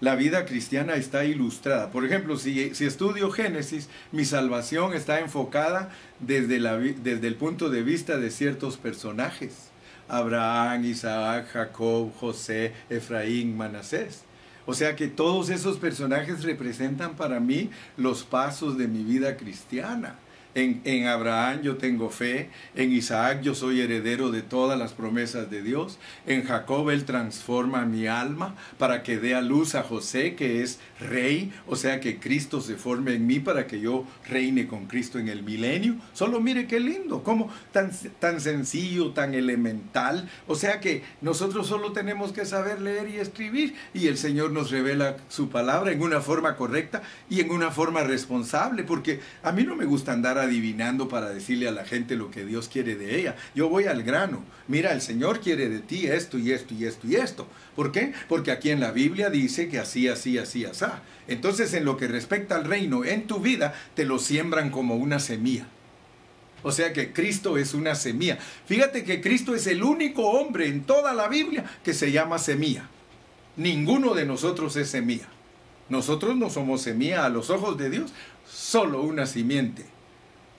La 0.01 0.15
vida 0.15 0.43
cristiana 0.45 0.95
está 0.95 1.23
ilustrada. 1.23 1.89
Por 1.89 2.05
ejemplo, 2.05 2.36
si, 2.36 2.59
estudio 2.59 3.32
Génesis, 3.32 3.88
mi 4.11 4.25
salvación 4.25 4.93
está 4.93 5.21
enfocada 5.21 5.89
desde, 6.19 6.59
desde 6.95 7.27
el 7.27 7.36
punto 7.36 7.69
de 7.69 7.82
vista 7.82 8.17
de 8.17 8.29
ciertos 8.29 8.75
personajes. 8.75 9.69
Abraham, 10.09 10.84
Isaac, 10.84 11.47
Jacob, 11.53 12.11
José, 12.19 12.73
Efraín, 12.89 13.55
Manasés. 13.55 14.23
O 14.65 14.73
sea 14.73 14.97
que 14.97 15.07
todos 15.07 15.49
esos 15.49 15.77
personajes 15.77 16.43
representan 16.43 17.15
para 17.15 17.39
mí 17.39 17.69
los 17.95 18.23
pasos 18.23 18.77
de 18.77 18.89
mi 18.89 19.03
vida 19.03 19.38
cristiana. 19.38 20.15
En, 20.54 21.08
Abraham 21.08 21.62
yo 21.62 21.78
tengo 21.78 22.10
fe, 22.10 22.49
en 22.76 22.91
Isaac 22.91 23.41
yo 23.41 23.56
soy 23.56 23.80
heredero 23.80 24.32
de 24.32 24.41
todas 24.41 24.78
las 24.78 24.91
promesas 24.91 25.49
de 25.49 25.62
Dios, 25.62 25.97
en 26.28 26.43
Jacob 26.43 26.89
él 26.89 27.06
transforma 27.06 27.86
mi 27.86 28.08
alma 28.08 28.56
para 28.78 29.02
que 29.02 29.18
dé 29.18 29.34
a 29.34 29.41
luz 29.41 29.76
a 29.76 29.84
José 29.84 30.36
que 30.36 30.62
es 30.62 30.80
rey, 30.99 31.54
o 31.68 31.78
sea 31.78 32.02
que 32.02 32.20
Cristo 32.20 32.60
se 32.60 32.76
forme 32.76 33.14
en 33.14 33.28
mí 33.28 33.39
para 33.39 33.66
que 33.66 33.80
yo 33.80 34.06
reine 34.28 34.68
con 34.68 34.88
Cristo 34.88 35.20
en 35.20 35.30
el 35.30 35.43
milenio. 35.43 35.95
Solo 36.14 36.41
mire 36.41 36.68
qué 36.68 36.82
lindo, 36.82 37.24
como 37.24 37.49
tan, 37.72 37.91
tan 38.20 38.41
sencillo, 38.41 39.12
tan 39.12 39.34
elemental, 39.34 40.30
o 40.47 40.56
sea 40.56 40.82
que 40.82 41.04
nosotros 41.22 41.68
solo 41.68 41.93
tenemos 41.93 42.34
que 42.34 42.45
saber 42.45 42.82
leer 42.82 43.10
y 43.10 43.18
escribir 43.18 43.76
y 43.93 44.08
el 44.08 44.18
Señor 44.18 44.52
nos 44.52 44.70
revela 44.70 45.16
su 45.30 45.49
palabra 45.49 45.93
en 45.93 46.02
una 46.02 46.20
forma 46.20 46.58
correcta 46.58 47.02
y 47.30 47.39
en 47.39 47.52
una 47.52 47.72
forma 47.72 48.04
responsable, 48.04 48.84
porque 48.84 49.22
a 49.43 49.54
mí 49.54 49.64
no 49.64 49.78
me 49.78 49.86
gusta 49.86 50.12
andar 50.12 50.41
adivinando 50.42 51.08
para 51.08 51.30
decirle 51.30 51.68
a 51.68 51.72
la 51.72 51.86
gente 51.86 52.16
lo 52.16 52.32
que 52.32 52.46
Dios 52.46 52.68
quiere 52.68 52.96
de 52.96 53.20
ella. 53.20 53.36
Yo 53.56 53.70
voy 53.70 53.86
al 53.86 54.04
grano. 54.04 54.44
Mira, 54.68 54.92
el 54.94 55.02
Señor 55.02 55.39
quiere 55.39 55.70
de 55.70 55.80
ti 55.80 56.08
esto 56.08 56.38
y 56.38 56.52
esto 56.52 56.74
y 56.74 56.86
esto 56.86 57.08
y 57.08 57.16
esto. 57.16 57.48
¿Por 57.76 57.92
qué? 57.92 58.14
Porque 58.28 58.52
aquí 58.52 58.70
en 58.70 58.80
la 58.80 58.92
Biblia 58.92 59.30
dice 59.30 59.70
que 59.70 59.80
así, 59.80 60.08
así, 60.08 60.38
así, 60.38 60.66
así. 60.66 60.86
Entonces, 61.28 61.74
en 61.74 61.86
lo 61.86 61.98
que 61.98 62.08
respecta 62.08 62.56
al 62.56 62.66
reino 62.66 63.06
en 63.06 63.28
tu 63.28 63.39
vida, 63.39 63.74
te 63.96 64.06
lo 64.06 64.20
siembran 64.20 64.70
como 64.70 64.96
una 64.96 65.20
semilla. 65.20 65.68
O 66.64 66.72
sea 66.72 66.94
que 66.94 67.12
Cristo 67.12 67.58
es 67.58 67.74
una 67.74 67.96
semilla. 67.96 68.38
Fíjate 68.66 69.04
que 69.04 69.22
Cristo 69.22 69.56
es 69.56 69.66
el 69.68 69.84
único 69.84 70.30
hombre 70.30 70.68
en 70.68 70.84
toda 70.84 71.14
la 71.14 71.28
Biblia 71.28 71.66
que 71.84 71.94
se 71.94 72.12
llama 72.12 72.38
semilla. 72.38 72.88
Ninguno 73.58 74.14
de 74.14 74.26
nosotros 74.26 74.76
es 74.76 74.89
semilla. 74.89 75.28
Nosotros 75.89 76.36
no 76.38 76.50
somos 76.50 76.82
semilla 76.82 77.26
a 77.26 77.30
los 77.30 77.50
ojos 77.50 77.78
de 77.78 77.89
Dios, 77.89 78.14
solo 78.48 79.02
una 79.02 79.26
simiente 79.26 79.86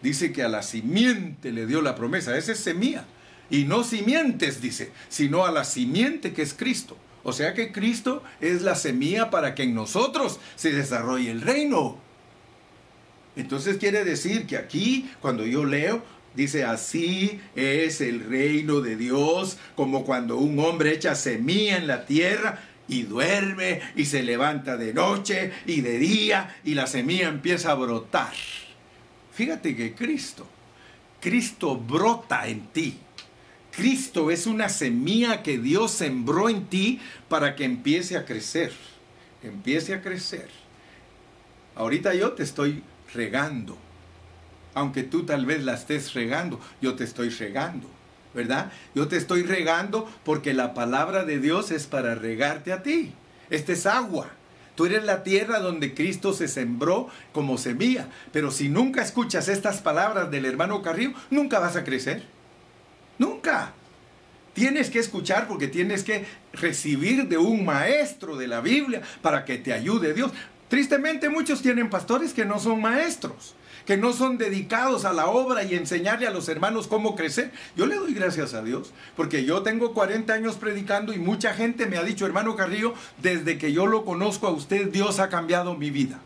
dice 0.03 0.33
que 0.33 0.43
a 0.43 0.49
la 0.49 0.63
simiente 0.63 1.53
le 1.53 1.67
dio 1.67 1.81
la 1.83 1.95
promesa. 1.95 2.37
Esa 2.37 2.53
es 2.53 2.59
semilla. 2.59 3.05
Y 3.51 3.65
no 3.65 3.85
simientes, 3.85 4.63
dice, 4.63 4.93
sino 5.09 5.45
a 5.45 5.51
la 5.51 5.65
simiente 5.65 6.33
que 6.33 6.43
es 6.43 6.55
Cristo. 6.55 6.97
O 7.23 7.33
sea 7.33 7.55
que 7.55 7.71
Cristo 7.71 8.23
es 8.41 8.63
la 8.63 8.75
semilla 8.75 9.31
para 9.31 9.55
que 9.55 9.63
en 9.63 9.75
nosotros 9.75 10.41
se 10.57 10.73
desarrolle 10.73 11.31
el 11.31 11.41
reino. 11.41 11.99
Entonces 13.37 13.79
quiere 13.79 14.05
decir 14.05 14.47
que 14.47 14.57
aquí, 14.57 15.11
cuando 15.21 15.47
yo 15.47 15.65
leo, 15.65 16.03
dice, 16.35 16.65
así 16.65 17.41
es 17.55 18.01
el 18.01 18.25
reino 18.25 18.81
de 18.81 18.97
Dios, 18.97 19.59
como 19.75 20.05
cuando 20.05 20.37
un 20.37 20.59
hombre 20.59 20.93
echa 20.93 21.15
semilla 21.15 21.77
en 21.77 21.87
la 21.87 22.07
tierra 22.07 22.59
y 22.89 23.03
duerme 23.03 23.81
y 23.97 24.07
se 24.07 24.23
levanta 24.23 24.77
de 24.77 24.93
noche 24.93 25.53
y 25.67 25.81
de 25.81 25.99
día 25.99 26.57
y 26.65 26.75
la 26.75 26.87
semilla 26.87 27.29
empieza 27.29 27.71
a 27.71 27.75
brotar. 27.75 28.33
Fíjate 29.33 29.75
que 29.75 29.95
Cristo, 29.95 30.47
Cristo 31.21 31.77
brota 31.77 32.47
en 32.47 32.67
ti. 32.69 32.99
Cristo 33.71 34.31
es 34.31 34.47
una 34.47 34.69
semilla 34.69 35.43
que 35.43 35.59
Dios 35.59 35.93
sembró 35.93 36.51
en 36.51 36.67
ti 36.67 37.01
para 37.29 37.57
que 37.57 37.65
empiece 37.65 38.17
a 38.17 38.27
crecer. 38.27 38.73
Empiece 39.43 39.95
a 39.95 40.03
crecer. 40.03 40.49
Ahorita 41.75 42.15
yo 42.15 42.33
te 42.33 42.43
estoy 42.43 42.83
regando. 43.15 43.79
Aunque 44.75 45.03
tú 45.03 45.25
tal 45.25 45.47
vez 45.47 45.65
la 45.65 45.75
estés 45.75 46.13
regando, 46.13 46.61
yo 46.81 46.95
te 46.95 47.05
estoy 47.05 47.31
regando. 47.31 47.89
¿Verdad? 48.35 48.73
Yo 48.95 49.09
te 49.09 49.17
estoy 49.17 49.43
regando 49.43 50.11
porque 50.25 50.55
la 50.55 50.73
palabra 50.73 51.25
de 51.25 51.39
Dios 51.39 51.71
es 51.71 51.87
para 51.87 52.15
regarte 52.15 52.73
a 52.73 52.83
ti. 52.83 53.13
Esta 53.51 53.73
es 53.73 53.85
agua. 53.85 54.31
Tú 54.75 54.87
eres 54.87 55.05
la 55.05 55.23
tierra 55.23 55.61
donde 55.61 55.95
Cristo 55.95 56.33
se 56.33 56.49
sembró 56.49 57.09
como 57.33 57.59
semilla. 57.59 58.09
Pero 58.33 58.51
si 58.51 58.69
nunca 58.69 59.03
escuchas 59.03 59.49
estas 59.49 59.81
palabras 59.81 60.31
del 60.31 60.47
hermano 60.47 60.83
Carrillo, 60.83 61.13
nunca 61.31 61.59
vas 61.59 61.77
a 61.77 61.85
crecer. 61.85 62.25
Nunca. 63.19 63.73
Tienes 64.55 64.91
que 64.91 64.99
escuchar 64.99 65.49
porque 65.49 65.69
tienes 65.69 66.05
que 66.05 66.27
recibir 66.53 67.29
de 67.29 67.39
un 67.39 67.65
maestro 67.65 68.37
de 68.37 68.49
la 68.49 68.61
Biblia 68.61 69.03
para 69.23 69.45
que 69.45 69.59
te 69.59 69.73
ayude 69.73 70.15
Dios. 70.15 70.33
Tristemente 70.69 71.29
muchos 71.29 71.63
tienen 71.63 71.91
pastores 71.91 72.33
que 72.33 72.45
no 72.45 72.59
son 72.59 72.81
maestros 72.81 73.55
que 73.87 73.97
no 73.97 74.13
son 74.13 74.39
dedicados 74.39 75.05
a 75.05 75.13
la 75.13 75.27
obra 75.27 75.65
y 75.65 75.75
enseñarle 75.75 76.27
a 76.27 76.31
los 76.31 76.49
hermanos 76.49 76.87
cómo 76.87 77.17
crecer. 77.17 77.53
Yo 77.77 77.87
le 77.87 77.97
doy 77.97 78.15
gracias 78.15 78.55
a 78.55 78.63
Dios, 78.63 78.93
porque 79.17 79.45
yo 79.45 79.63
tengo 79.63 79.93
40 79.93 80.33
años 80.33 80.57
predicando 80.57 81.13
y 81.13 81.19
mucha 81.19 81.55
gente 81.55 81.87
me 81.87 81.97
ha 81.97 82.03
dicho, 82.03 82.27
hermano 82.27 82.57
Carrillo, 82.57 82.95
desde 83.19 83.59
que 83.59 83.73
yo 83.73 83.87
lo 83.87 84.05
conozco 84.05 84.47
a 84.47 84.51
usted, 84.51 84.91
Dios 84.91 85.19
ha 85.19 85.29
cambiado 85.29 85.75
mi 85.75 85.91
vida. 85.91 86.21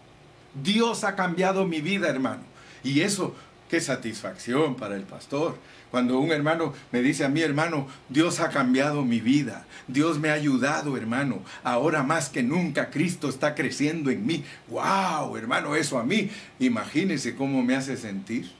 Dios 0.62 1.04
ha 1.04 1.16
cambiado 1.16 1.66
mi 1.66 1.80
vida, 1.80 2.08
hermano. 2.08 2.42
Y 2.82 3.00
eso, 3.00 3.34
qué 3.68 3.80
satisfacción 3.80 4.76
para 4.76 4.96
el 4.96 5.02
pastor. 5.02 5.56
Cuando 5.90 6.18
un 6.18 6.32
hermano 6.32 6.74
me 6.92 7.00
dice 7.00 7.24
a 7.24 7.28
mí, 7.28 7.40
hermano, 7.40 7.86
Dios 8.08 8.40
ha 8.40 8.50
cambiado 8.50 9.04
mi 9.04 9.20
vida, 9.20 9.66
Dios 9.86 10.18
me 10.18 10.30
ha 10.30 10.34
ayudado, 10.34 10.96
hermano, 10.96 11.42
ahora 11.62 12.02
más 12.02 12.28
que 12.28 12.42
nunca 12.42 12.90
Cristo 12.90 13.28
está 13.28 13.54
creciendo 13.54 14.10
en 14.10 14.26
mí. 14.26 14.44
¡Wow, 14.68 15.36
hermano, 15.36 15.76
eso 15.76 15.98
a 15.98 16.04
mí! 16.04 16.30
Imagínese 16.58 17.34
cómo 17.34 17.62
me 17.62 17.76
hace 17.76 17.96
sentir. 17.96 18.50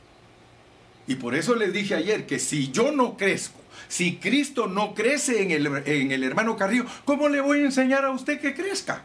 Y 1.08 1.16
por 1.16 1.34
eso 1.34 1.54
les 1.54 1.72
dije 1.72 1.94
ayer 1.94 2.26
que 2.26 2.38
si 2.38 2.70
yo 2.70 2.92
no 2.92 3.16
crezco, 3.16 3.60
si 3.88 4.16
Cristo 4.16 4.66
no 4.66 4.94
crece 4.94 5.42
en 5.42 5.50
el, 5.50 5.66
en 5.86 6.12
el 6.12 6.24
hermano 6.24 6.56
Carrillo, 6.56 6.86
¿cómo 7.04 7.28
le 7.28 7.40
voy 7.40 7.60
a 7.60 7.66
enseñar 7.66 8.04
a 8.04 8.10
usted 8.10 8.40
que 8.40 8.54
crezca? 8.54 9.02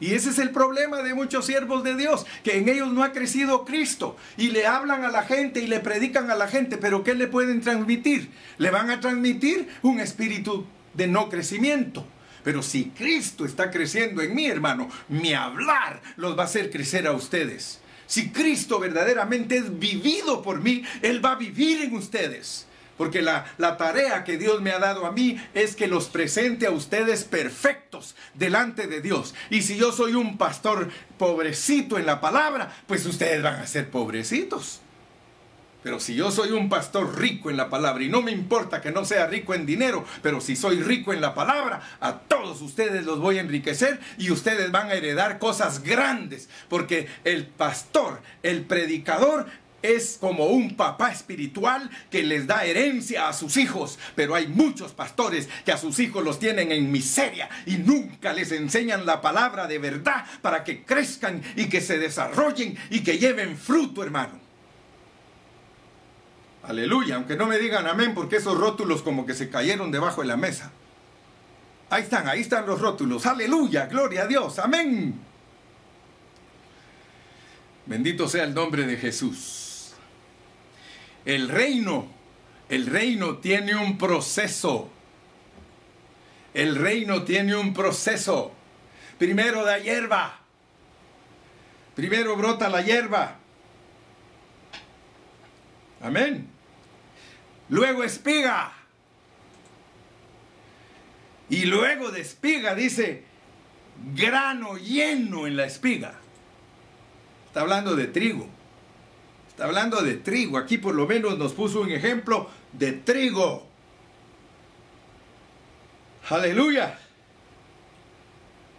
Y 0.00 0.14
ese 0.14 0.30
es 0.30 0.38
el 0.38 0.50
problema 0.50 1.02
de 1.02 1.14
muchos 1.14 1.44
siervos 1.44 1.84
de 1.84 1.94
Dios, 1.94 2.26
que 2.42 2.56
en 2.56 2.68
ellos 2.68 2.90
no 2.92 3.04
ha 3.04 3.12
crecido 3.12 3.64
Cristo. 3.66 4.16
Y 4.38 4.48
le 4.48 4.66
hablan 4.66 5.04
a 5.04 5.10
la 5.10 5.22
gente 5.24 5.60
y 5.60 5.66
le 5.66 5.80
predican 5.80 6.30
a 6.30 6.34
la 6.34 6.48
gente, 6.48 6.78
pero 6.78 7.04
¿qué 7.04 7.14
le 7.14 7.26
pueden 7.26 7.60
transmitir? 7.60 8.30
Le 8.56 8.70
van 8.70 8.90
a 8.90 9.00
transmitir 9.00 9.68
un 9.82 10.00
espíritu 10.00 10.66
de 10.94 11.06
no 11.06 11.28
crecimiento. 11.28 12.06
Pero 12.42 12.62
si 12.62 12.86
Cristo 12.86 13.44
está 13.44 13.70
creciendo 13.70 14.22
en 14.22 14.34
mí, 14.34 14.46
hermano, 14.46 14.88
mi 15.08 15.34
hablar 15.34 16.00
los 16.16 16.36
va 16.36 16.42
a 16.42 16.46
hacer 16.46 16.70
crecer 16.70 17.06
a 17.06 17.12
ustedes. 17.12 17.80
Si 18.06 18.30
Cristo 18.30 18.80
verdaderamente 18.80 19.58
es 19.58 19.78
vivido 19.78 20.42
por 20.42 20.60
mí, 20.60 20.82
Él 21.02 21.24
va 21.24 21.32
a 21.32 21.36
vivir 21.36 21.82
en 21.82 21.94
ustedes. 21.94 22.66
Porque 23.00 23.22
la, 23.22 23.46
tarea 23.78 24.24
que 24.24 24.36
Dios 24.36 24.60
me 24.60 24.72
ha 24.72 24.78
dado 24.78 25.06
a 25.06 25.10
mí 25.10 25.42
es 25.54 25.74
que 25.74 25.86
los 25.86 26.10
presente 26.10 26.66
a 26.66 26.70
ustedes 26.70 27.24
perfectos 27.24 28.14
delante 28.34 28.88
de 28.88 29.00
Dios. 29.00 29.34
Y 29.48 29.62
si 29.62 29.78
yo 29.78 29.90
soy 29.90 30.12
un 30.12 30.36
pastor 30.36 30.90
pobrecito 31.16 31.96
en 31.96 32.04
la 32.04 32.20
palabra, 32.20 32.76
pues 32.86 33.06
ustedes 33.06 33.42
van 33.42 33.54
a 33.54 33.66
ser 33.66 33.88
pobrecitos. 33.88 34.82
Pero 35.82 35.98
si 35.98 36.14
yo 36.14 36.30
soy 36.30 36.50
un 36.50 36.68
pastor 36.68 37.18
rico 37.18 37.48
en 37.48 37.56
la 37.56 37.70
palabra, 37.70 38.04
y 38.04 38.10
no 38.10 38.20
me 38.20 38.32
importa 38.32 38.82
que 38.82 38.92
no 38.92 39.06
sea 39.06 39.26
rico 39.28 39.54
en 39.54 39.64
dinero, 39.64 40.04
pero 40.20 40.42
si 40.42 40.54
soy 40.54 40.82
rico 40.82 41.14
en 41.14 41.22
la 41.22 41.34
palabra, 41.34 41.80
a 42.00 42.18
todos 42.18 42.60
ustedes 42.60 43.06
los 43.06 43.18
voy 43.18 43.38
a 43.38 43.40
enriquecer 43.40 43.98
y 44.18 44.30
ustedes 44.30 44.70
van 44.72 44.90
a 44.90 44.92
heredar 44.94 45.38
cosas 45.38 45.82
grandes, 45.82 46.50
porque 46.68 47.08
el 47.24 47.46
pastor, 47.46 48.20
el 48.42 48.60
predicador, 48.66 49.46
es 49.82 50.18
como 50.20 50.46
un 50.46 50.76
papá 50.76 51.10
espiritual 51.10 51.90
que 52.10 52.22
les 52.22 52.46
da 52.46 52.64
herencia 52.64 53.28
a 53.28 53.32
sus 53.32 53.56
hijos, 53.56 53.98
pero 54.14 54.34
hay 54.34 54.46
muchos 54.46 54.92
pastores 54.92 55.48
que 55.64 55.72
a 55.72 55.78
sus 55.78 55.98
hijos 55.98 56.24
los 56.24 56.38
tienen 56.38 56.72
en 56.72 56.90
miseria 56.92 57.48
y 57.66 57.76
nunca 57.76 58.32
les 58.32 58.52
enseñan 58.52 59.06
la 59.06 59.20
palabra 59.20 59.66
de 59.66 59.78
verdad 59.78 60.24
para 60.42 60.64
que 60.64 60.84
crezcan 60.84 61.42
y 61.56 61.68
que 61.68 61.80
se 61.80 61.98
desarrollen 61.98 62.76
y 62.90 63.00
que 63.00 63.18
lleven 63.18 63.56
fruto, 63.56 64.02
hermano. 64.02 64.38
Aleluya, 66.62 67.16
aunque 67.16 67.36
no 67.36 67.46
me 67.46 67.58
digan 67.58 67.86
amén 67.86 68.12
porque 68.14 68.36
esos 68.36 68.58
rótulos 68.58 69.02
como 69.02 69.24
que 69.24 69.34
se 69.34 69.48
cayeron 69.48 69.90
debajo 69.90 70.20
de 70.20 70.28
la 70.28 70.36
mesa. 70.36 70.70
Ahí 71.88 72.02
están, 72.02 72.28
ahí 72.28 72.40
están 72.40 72.66
los 72.66 72.80
rótulos. 72.80 73.26
Aleluya, 73.26 73.86
gloria 73.86 74.22
a 74.22 74.26
Dios, 74.26 74.58
amén. 74.58 75.14
Bendito 77.86 78.28
sea 78.28 78.44
el 78.44 78.54
nombre 78.54 78.86
de 78.86 78.96
Jesús. 78.96 79.59
El 81.24 81.48
reino, 81.48 82.06
el 82.68 82.86
reino 82.86 83.38
tiene 83.38 83.74
un 83.74 83.98
proceso. 83.98 84.90
El 86.54 86.76
reino 86.76 87.22
tiene 87.22 87.54
un 87.56 87.74
proceso. 87.74 88.52
Primero 89.18 89.64
da 89.64 89.78
hierba. 89.78 90.38
Primero 91.94 92.36
brota 92.36 92.68
la 92.68 92.80
hierba. 92.80 93.36
Amén. 96.00 96.48
Luego 97.68 98.02
espiga. 98.02 98.72
Y 101.50 101.64
luego 101.66 102.10
de 102.10 102.20
espiga 102.20 102.74
dice 102.74 103.24
grano 104.14 104.76
lleno 104.76 105.46
en 105.46 105.56
la 105.56 105.66
espiga. 105.66 106.14
Está 107.48 107.60
hablando 107.60 107.96
de 107.96 108.06
trigo 108.06 108.59
hablando 109.60 110.02
de 110.02 110.14
trigo. 110.14 110.58
Aquí 110.58 110.78
por 110.78 110.94
lo 110.94 111.06
menos 111.06 111.38
nos 111.38 111.52
puso 111.52 111.80
un 111.80 111.90
ejemplo 111.90 112.48
de 112.72 112.92
trigo. 112.92 113.66
Aleluya. 116.28 116.98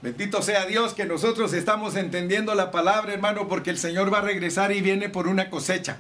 Bendito 0.02 0.42
sea 0.42 0.66
Dios 0.66 0.94
que 0.94 1.06
nosotros 1.06 1.54
estamos 1.54 1.96
entendiendo 1.96 2.56
la 2.56 2.72
palabra, 2.72 3.14
hermano, 3.14 3.48
porque 3.48 3.70
el 3.70 3.78
Señor 3.78 4.12
va 4.12 4.20
a 4.20 4.22
regresar 4.22 4.72
y 4.72 4.82
viene 4.82 5.10
por 5.10 5.28
una 5.28 5.50
cosecha. 5.50 5.98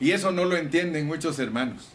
Y 0.00 0.10
eso 0.10 0.32
no 0.32 0.44
lo 0.44 0.56
entienden 0.56 1.06
muchos 1.06 1.38
hermanos. 1.38 1.90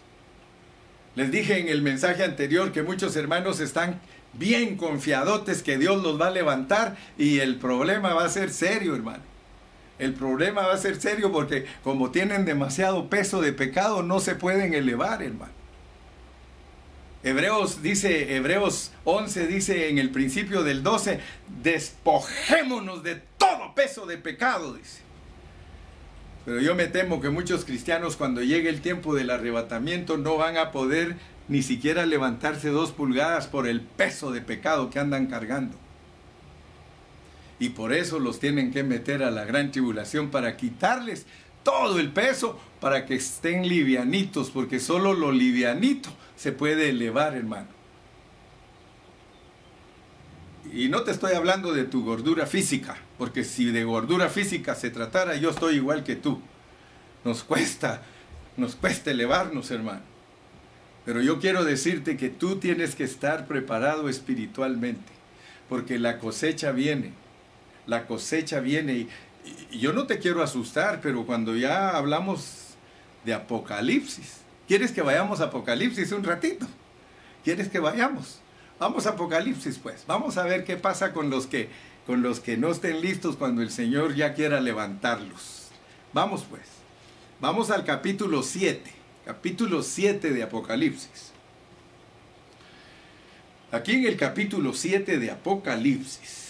Les 1.15 1.32
dije 1.32 1.59
en 1.59 1.67
el 1.67 1.82
mensaje 1.82 2.23
anterior 2.23 2.71
que 2.71 2.84
muchos 2.84 3.15
hermanos 3.17 3.59
están 3.59 3.99
bien 4.34 4.78
confiadotes 4.78 5.63
que 5.63 5.78
Dios 5.78 6.01
los 6.01 6.21
va 6.21 6.28
a 6.28 6.32
levantar 6.32 6.95
y 7.17 7.39
el 7.39 7.57
problema 7.57 8.13
va 8.13 8.23
a 8.23 8.30
ser 8.30 8.51
serio, 8.51 8.95
hermano. 8.95 9.23
El 10.00 10.14
problema 10.14 10.68
va 10.68 10.74
a 10.74 10.78
ser 10.78 11.02
serio 11.02 11.32
porque 11.32 11.66
como 11.84 12.12
tienen 12.12 12.45
demasiado 12.45 13.10
peso 13.10 13.41
de 13.41 13.54
pecado 13.54 14.04
no 14.04 14.20
se 14.20 14.36
pueden 14.36 14.74
elevar, 14.74 15.24
hermano. 15.24 15.54
Hebreos 17.24 17.82
dice, 17.82 18.36
Hebreos 18.36 18.91
11 19.04 19.48
dice 19.48 19.89
en 19.89 19.98
el 19.98 20.12
principio 20.12 20.64
del 20.64 20.84
12, 20.84 21.20
despojémonos 21.64 23.04
de 23.04 23.16
todo 23.38 23.74
peso 23.74 24.06
de 24.06 24.18
pecado, 24.18 24.76
dice. 24.76 25.02
Pero 26.45 26.62
yo 26.62 26.76
me 26.76 26.88
temo 26.88 27.20
que 27.20 27.30
muchos 27.30 27.66
cristianos 27.66 28.16
cuando 28.16 28.41
llegue 28.43 28.70
el 28.70 28.82
tiempo 28.82 29.16
del 29.16 29.32
arrebatamiento 29.32 30.18
no 30.18 30.38
van 30.38 30.58
a 30.58 30.72
poder 30.72 31.16
ni 31.48 31.64
siquiera 31.64 32.06
levantarse 32.06 32.70
dos 32.70 32.91
pulgadas 32.91 33.48
por 33.48 33.68
el 33.68 33.82
peso 33.82 34.32
de 34.32 34.41
pecado 34.41 34.89
que 34.89 35.00
andan 35.00 35.26
cargando 35.26 35.76
y 37.60 37.70
por 37.70 37.93
eso 37.93 38.20
los 38.20 38.39
tienen 38.39 38.72
que 38.72 38.84
meter 38.84 39.24
a 39.24 39.32
la 39.32 39.45
gran 39.45 39.72
tribulación 39.72 40.30
para 40.30 40.58
quitarles 40.58 41.26
todo 41.64 41.99
el 41.99 42.12
peso 42.12 42.60
para 42.80 43.05
que 43.05 43.16
estén 43.16 43.68
livianitos, 43.68 44.51
porque 44.51 44.80
solo 44.80 45.14
lo 45.14 45.32
livianito 45.32 46.10
se 46.36 46.51
puede 46.51 46.89
elevar, 46.89 47.36
hermano. 47.36 47.68
Y 50.72 50.89
no 50.89 51.03
te 51.03 51.12
estoy 51.12 51.34
hablando 51.34 51.74
de 51.74 51.86
tu 51.86 52.03
gordura 52.03 52.45
física, 52.45 52.97
porque 53.18 53.43
si 53.43 53.66
de 53.72 53.84
gordura 53.84 54.30
física 54.30 54.76
se 54.76 54.91
tratara, 54.91 55.36
yo 55.36 55.49
estoy 55.49 55.76
igual 55.76 56.03
que 56.03 56.16
tú. 56.16 56.39
Nos 57.24 57.43
cuesta, 57.43 58.03
nos 58.55 58.76
cuesta 58.76 59.12
elevarnos, 59.12 59.72
hermano. 59.72 60.01
Pero 61.05 61.22
yo 61.22 61.39
quiero 61.39 61.64
decirte 61.64 62.18
que 62.18 62.30
tú 62.30 62.58
tienes 62.58 62.95
que 62.95 63.05
estar 63.05 63.47
preparado 63.47 64.10
espiritualmente, 64.10 65.12
porque 65.70 65.99
la 65.99 66.20
cosecha 66.20 66.72
viene 66.72 67.14
la 67.88 68.05
cosecha 68.05 68.59
viene. 68.59 68.93
Y, 68.93 69.09
yo 69.71 69.93
no 69.93 70.05
te 70.05 70.19
quiero 70.19 70.43
asustar, 70.43 70.99
pero 71.01 71.25
cuando 71.25 71.55
ya 71.55 71.95
hablamos 71.95 72.75
de 73.23 73.33
Apocalipsis, 73.33 74.41
¿quieres 74.67 74.91
que 74.91 75.01
vayamos 75.01 75.39
a 75.39 75.45
Apocalipsis 75.45 76.11
un 76.11 76.23
ratito? 76.23 76.67
¿Quieres 77.43 77.69
que 77.69 77.79
vayamos? 77.79 78.39
Vamos 78.77 79.07
a 79.07 79.11
Apocalipsis, 79.11 79.79
pues. 79.79 80.03
Vamos 80.05 80.38
a 80.38 80.43
ver 80.43 80.65
qué 80.65 80.75
pasa 80.75 81.13
con 81.13 81.29
los 81.29 81.47
que, 81.47 81.69
con 82.05 82.21
los 82.21 82.41
que 82.41 82.57
no 82.57 82.69
estén 82.71 83.01
listos 83.01 83.38
cuando 83.38 83.61
el 83.61 83.71
Señor 83.71 84.15
ya 84.15 84.33
quiera 84.33 84.59
levantarlos. 84.59 85.69
Vamos, 86.13 86.45
pues. 86.49 86.63
Vamos 87.39 87.71
al 87.71 87.85
capítulo 87.85 88.43
7. 88.43 88.91
Capítulo 89.25 89.81
7 89.81 90.31
de 90.31 90.43
Apocalipsis. 90.43 91.31
Aquí 93.71 93.93
en 93.93 94.05
el 94.05 94.17
capítulo 94.17 94.73
7 94.73 95.19
de 95.19 95.31
Apocalipsis 95.31 96.47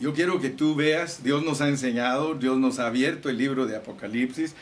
yo 0.00 0.14
quiero 0.14 0.40
que 0.40 0.48
tú 0.48 0.74
veas, 0.74 1.22
Dios 1.22 1.44
nos 1.44 1.60
ha 1.60 1.68
enseñado, 1.68 2.34
Dios 2.34 2.58
nos 2.58 2.78
ha 2.78 2.86
abierto 2.86 3.28
el 3.28 3.36
libro 3.36 3.66
de 3.66 3.76
Apocalipsis 3.76 4.54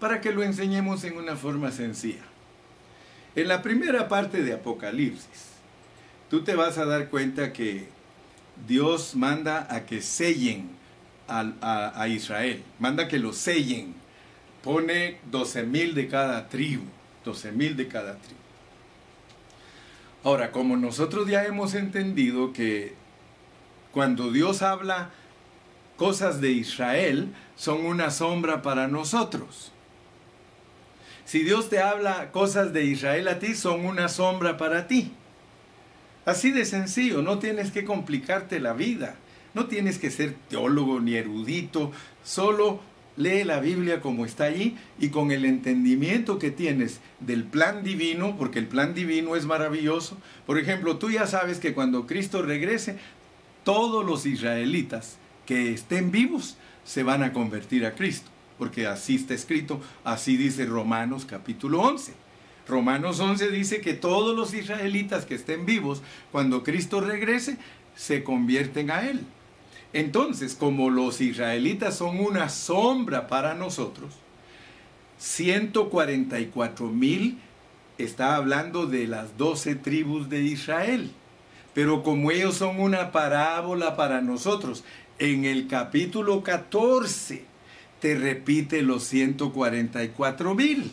para 0.00 0.22
que 0.22 0.32
lo 0.32 0.42
enseñemos 0.42 1.04
en 1.04 1.18
una 1.18 1.36
forma 1.36 1.70
sencilla. 1.70 2.22
En 3.34 3.48
la 3.48 3.60
primera 3.60 4.08
parte 4.08 4.42
de 4.42 4.54
Apocalipsis, 4.54 5.50
tú 6.30 6.42
te 6.42 6.54
vas 6.54 6.78
a 6.78 6.86
dar 6.86 7.10
cuenta 7.10 7.52
que 7.52 7.88
Dios 8.66 9.14
manda 9.14 9.66
a 9.68 9.84
que 9.84 10.00
sellen 10.00 10.70
a, 11.28 12.08
Israel, 12.08 12.62
manda 12.78 13.06
que 13.06 13.18
lo 13.18 13.34
sellen, 13.34 13.94
pone 14.62 15.18
12 15.30 15.64
mil 15.64 15.94
de 15.94 16.08
cada 16.08 16.48
tribu, 16.48 16.84
12 17.24 17.52
mil 17.52 17.76
de 17.76 17.88
cada 17.88 18.16
tribu. 18.16 18.40
Ahora, 20.24 20.52
como 20.52 20.76
nosotros 20.76 21.28
ya 21.28 21.44
hemos 21.44 21.74
entendido 21.74 22.52
que 22.54 22.94
cuando 23.96 24.30
Dios 24.30 24.60
habla 24.60 25.08
cosas 25.96 26.42
de 26.42 26.50
Israel, 26.50 27.32
son 27.54 27.86
una 27.86 28.10
sombra 28.10 28.60
para 28.60 28.88
nosotros. 28.88 29.72
Si 31.24 31.42
Dios 31.42 31.70
te 31.70 31.78
habla 31.78 32.30
cosas 32.30 32.74
de 32.74 32.84
Israel 32.84 33.26
a 33.26 33.38
ti, 33.38 33.54
son 33.54 33.86
una 33.86 34.10
sombra 34.10 34.58
para 34.58 34.86
ti. 34.86 35.12
Así 36.26 36.50
de 36.50 36.66
sencillo, 36.66 37.22
no 37.22 37.38
tienes 37.38 37.70
que 37.70 37.86
complicarte 37.86 38.60
la 38.60 38.74
vida, 38.74 39.14
no 39.54 39.64
tienes 39.64 39.98
que 39.98 40.10
ser 40.10 40.34
teólogo 40.50 41.00
ni 41.00 41.14
erudito, 41.14 41.90
solo 42.22 42.80
lee 43.16 43.44
la 43.44 43.60
Biblia 43.60 44.00
como 44.00 44.26
está 44.26 44.44
allí 44.44 44.76
y 44.98 45.08
con 45.08 45.30
el 45.30 45.44
entendimiento 45.44 46.38
que 46.38 46.50
tienes 46.50 47.00
del 47.20 47.44
plan 47.44 47.82
divino, 47.82 48.36
porque 48.36 48.58
el 48.58 48.66
plan 48.66 48.94
divino 48.94 49.36
es 49.36 49.46
maravilloso. 49.46 50.18
Por 50.44 50.58
ejemplo, 50.58 50.98
tú 50.98 51.10
ya 51.10 51.26
sabes 51.26 51.58
que 51.58 51.72
cuando 51.72 52.06
Cristo 52.06 52.42
regrese, 52.42 52.98
todos 53.66 54.06
los 54.06 54.26
israelitas 54.26 55.18
que 55.44 55.72
estén 55.72 56.12
vivos 56.12 56.56
se 56.84 57.02
van 57.02 57.24
a 57.24 57.32
convertir 57.32 57.84
a 57.84 57.96
Cristo, 57.96 58.30
porque 58.58 58.86
así 58.86 59.16
está 59.16 59.34
escrito, 59.34 59.80
así 60.04 60.36
dice 60.36 60.66
Romanos 60.66 61.24
capítulo 61.24 61.80
11. 61.80 62.14
Romanos 62.68 63.18
11 63.18 63.50
dice 63.50 63.80
que 63.80 63.94
todos 63.94 64.36
los 64.36 64.54
israelitas 64.54 65.24
que 65.24 65.34
estén 65.34 65.66
vivos, 65.66 66.00
cuando 66.30 66.62
Cristo 66.62 67.00
regrese, 67.00 67.58
se 67.96 68.22
convierten 68.22 68.92
a 68.92 69.08
Él. 69.08 69.22
Entonces, 69.92 70.54
como 70.54 70.88
los 70.88 71.20
israelitas 71.20 71.96
son 71.96 72.20
una 72.20 72.48
sombra 72.48 73.26
para 73.26 73.54
nosotros, 73.54 74.14
144 75.18 76.86
mil 76.86 77.40
está 77.98 78.36
hablando 78.36 78.86
de 78.86 79.08
las 79.08 79.36
12 79.36 79.74
tribus 79.74 80.28
de 80.28 80.42
Israel. 80.42 81.10
Pero 81.76 82.02
como 82.02 82.30
ellos 82.30 82.54
son 82.54 82.80
una 82.80 83.12
parábola 83.12 83.96
para 83.96 84.22
nosotros, 84.22 84.82
en 85.18 85.44
el 85.44 85.66
capítulo 85.66 86.42
14 86.42 87.44
te 88.00 88.14
repite 88.14 88.80
los 88.80 89.04
144 89.04 90.54
mil. 90.54 90.92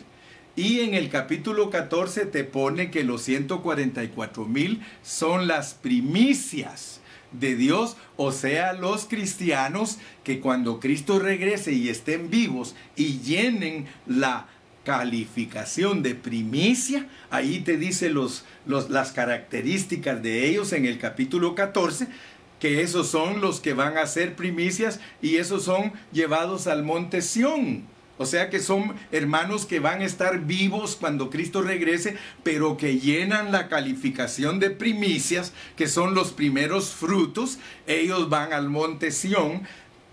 Y 0.56 0.80
en 0.80 0.92
el 0.92 1.08
capítulo 1.08 1.70
14 1.70 2.26
te 2.26 2.44
pone 2.44 2.90
que 2.90 3.02
los 3.02 3.22
144 3.22 4.44
mil 4.44 4.82
son 5.02 5.46
las 5.46 5.72
primicias 5.72 7.00
de 7.32 7.56
Dios, 7.56 7.96
o 8.18 8.30
sea, 8.30 8.74
los 8.74 9.06
cristianos 9.06 9.96
que 10.22 10.38
cuando 10.38 10.80
Cristo 10.80 11.18
regrese 11.18 11.72
y 11.72 11.88
estén 11.88 12.28
vivos 12.28 12.76
y 12.94 13.20
llenen 13.20 13.86
la 14.06 14.48
calificación 14.84 16.02
de 16.02 16.14
primicia, 16.14 17.08
ahí 17.30 17.60
te 17.60 17.76
dice 17.76 18.10
los, 18.10 18.44
las 18.66 19.12
características 19.12 20.22
de 20.22 20.46
ellos 20.48 20.72
en 20.72 20.84
el 20.84 20.98
capítulo 20.98 21.54
14, 21.54 22.06
que 22.60 22.82
esos 22.82 23.08
son 23.08 23.40
los 23.40 23.60
que 23.60 23.74
van 23.74 23.98
a 23.98 24.06
ser 24.06 24.36
primicias 24.36 25.00
y 25.20 25.36
esos 25.36 25.64
son 25.64 25.92
llevados 26.12 26.66
al 26.66 26.82
monte 26.82 27.22
Sión. 27.22 27.94
O 28.16 28.26
sea 28.26 28.48
que 28.48 28.60
son 28.60 28.94
hermanos 29.10 29.66
que 29.66 29.80
van 29.80 30.00
a 30.00 30.04
estar 30.04 30.44
vivos 30.44 30.94
cuando 30.94 31.30
Cristo 31.30 31.62
regrese, 31.62 32.16
pero 32.44 32.76
que 32.76 33.00
llenan 33.00 33.50
la 33.50 33.68
calificación 33.68 34.60
de 34.60 34.70
primicias, 34.70 35.52
que 35.76 35.88
son 35.88 36.14
los 36.14 36.32
primeros 36.32 36.90
frutos. 36.90 37.58
Ellos 37.88 38.28
van 38.28 38.52
al 38.52 38.68
monte 38.70 39.10
Sión, 39.10 39.62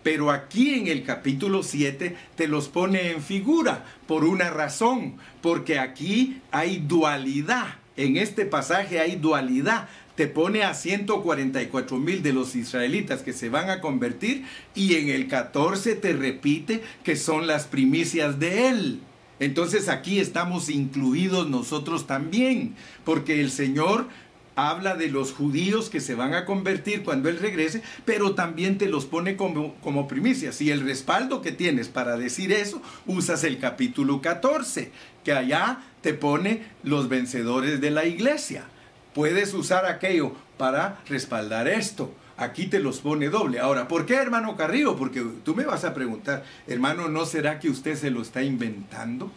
pero 0.04 0.32
aquí 0.32 0.74
en 0.74 0.88
el 0.88 1.04
capítulo 1.04 1.64
7 1.64 2.16
te 2.36 2.48
los 2.48 2.68
pone 2.68 3.12
en 3.12 3.22
figura 3.22 3.86
por 4.08 4.24
una 4.24 4.50
razón, 4.50 5.18
porque 5.42 5.80
aquí 5.80 6.42
hay 6.52 6.78
dualidad. 6.78 7.76
En 7.98 8.18
este 8.18 8.46
pasaje 8.46 9.00
hay 9.00 9.18
dualidad 9.18 9.88
te 10.16 10.28
pone 10.28 10.64
a 10.64 10.74
144 10.74 11.98
mil 11.98 12.22
de 12.22 12.34
los 12.34 12.56
israelitas 12.56 13.22
que 13.22 13.34
se 13.34 13.50
van 13.50 13.70
a 13.70 13.82
convertir 13.82 14.46
y 14.76 14.96
en 14.96 15.10
el 15.10 15.28
14 15.28 15.96
te 15.96 16.14
repite 16.14 16.84
que 17.04 17.16
son 17.16 17.48
las 17.48 17.66
primicias 17.66 18.38
de 18.38 18.68
él. 18.68 19.00
Entonces 19.40 19.90
aquí 19.90 20.20
estamos 20.20 20.70
incluidos 20.70 21.50
nosotros 21.50 22.06
también, 22.06 22.76
porque 23.04 23.42
el 23.42 23.50
Señor 23.50 24.08
habla 24.56 24.96
de 24.96 25.08
los 25.08 25.34
judíos 25.34 25.90
que 25.90 26.02
se 26.02 26.16
van 26.16 26.34
a 26.34 26.46
convertir 26.46 27.04
cuando 27.04 27.30
Él 27.30 27.40
regrese, 27.40 27.82
pero 28.06 28.36
también 28.36 28.78
te 28.78 28.90
los 28.90 29.06
pone 29.06 29.36
como, 29.36 29.76
como 29.76 30.08
primicias. 30.08 30.62
Y 30.62 30.72
el 30.72 30.82
respaldo 30.82 31.42
que 31.42 31.52
tienes 31.52 31.88
para 31.88 32.18
decir 32.18 32.52
eso, 32.52 32.82
usas 33.06 33.44
el 33.44 33.60
capítulo 33.60 34.22
14, 34.22 34.92
que 35.24 35.34
allá 35.34 35.84
te 36.02 36.14
pone 36.14 36.64
los 36.84 37.10
vencedores 37.10 37.82
de 37.82 37.92
la 37.92 38.06
iglesia 38.06 38.66
puedes 39.14 39.54
usar 39.54 39.86
aquello 39.86 40.34
para 40.58 41.00
respaldar 41.08 41.68
esto. 41.68 42.14
Aquí 42.38 42.68
te 42.68 42.80
los 42.80 43.00
pone 43.00 43.30
doble. 43.30 43.60
Ahora, 43.60 43.88
¿por 43.88 44.06
qué 44.06 44.16
hermano 44.16 44.56
Carrillo? 44.56 44.96
Porque 44.96 45.24
tú 45.44 45.54
me 45.54 45.66
vas 45.66 45.84
a 45.84 45.94
preguntar, 45.94 46.44
hermano, 46.68 47.08
¿no 47.08 47.26
será 47.26 47.60
que 47.60 47.70
usted 47.70 47.96
se 47.96 48.10
lo 48.10 48.22
está 48.22 48.42
inventando? 48.42 49.32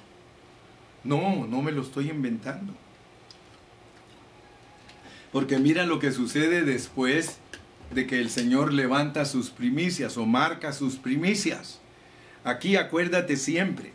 No, 1.02 1.46
no 1.46 1.60
me 1.60 1.72
lo 1.72 1.82
estoy 1.82 2.08
inventando. 2.08 2.72
Porque 5.34 5.58
mira 5.58 5.84
lo 5.84 5.98
que 5.98 6.12
sucede 6.12 6.62
después 6.62 7.38
de 7.92 8.06
que 8.06 8.20
el 8.20 8.30
Señor 8.30 8.72
levanta 8.72 9.24
sus 9.24 9.50
primicias 9.50 10.16
o 10.16 10.26
marca 10.26 10.72
sus 10.72 10.94
primicias. 10.94 11.80
Aquí 12.44 12.76
acuérdate 12.76 13.36
siempre, 13.36 13.90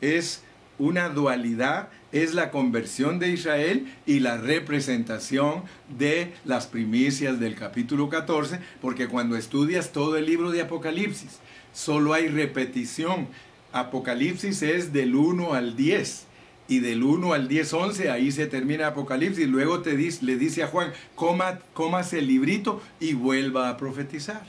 es 0.00 0.42
una 0.78 1.10
dualidad 1.10 1.90
es 2.10 2.32
la 2.32 2.50
conversión 2.50 3.18
de 3.18 3.30
Israel 3.30 3.92
y 4.06 4.20
la 4.20 4.38
representación 4.38 5.64
de 5.98 6.32
las 6.46 6.66
primicias 6.66 7.38
del 7.38 7.54
capítulo 7.54 8.08
14, 8.08 8.60
porque 8.80 9.08
cuando 9.08 9.36
estudias 9.36 9.92
todo 9.92 10.16
el 10.16 10.24
libro 10.24 10.50
de 10.50 10.62
Apocalipsis, 10.62 11.38
solo 11.74 12.14
hay 12.14 12.28
repetición. 12.28 13.28
Apocalipsis 13.72 14.62
es 14.62 14.92
del 14.94 15.14
1 15.14 15.52
al 15.52 15.76
10 15.76 16.27
y 16.68 16.80
del 16.80 17.02
1 17.02 17.32
al 17.32 17.48
10, 17.48 17.72
11, 17.72 18.10
ahí 18.10 18.30
se 18.30 18.46
termina 18.46 18.88
Apocalipsis. 18.88 19.48
Luego 19.48 19.80
te 19.80 19.96
dice, 19.96 20.24
le 20.24 20.36
dice 20.36 20.62
a 20.62 20.68
Juan, 20.68 20.92
coma, 21.14 21.58
comas 21.72 22.12
el 22.12 22.28
librito 22.28 22.82
y 23.00 23.14
vuelva 23.14 23.70
a 23.70 23.76
profetizar. 23.78 24.42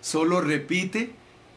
Solo 0.00 0.40
repite 0.40 1.10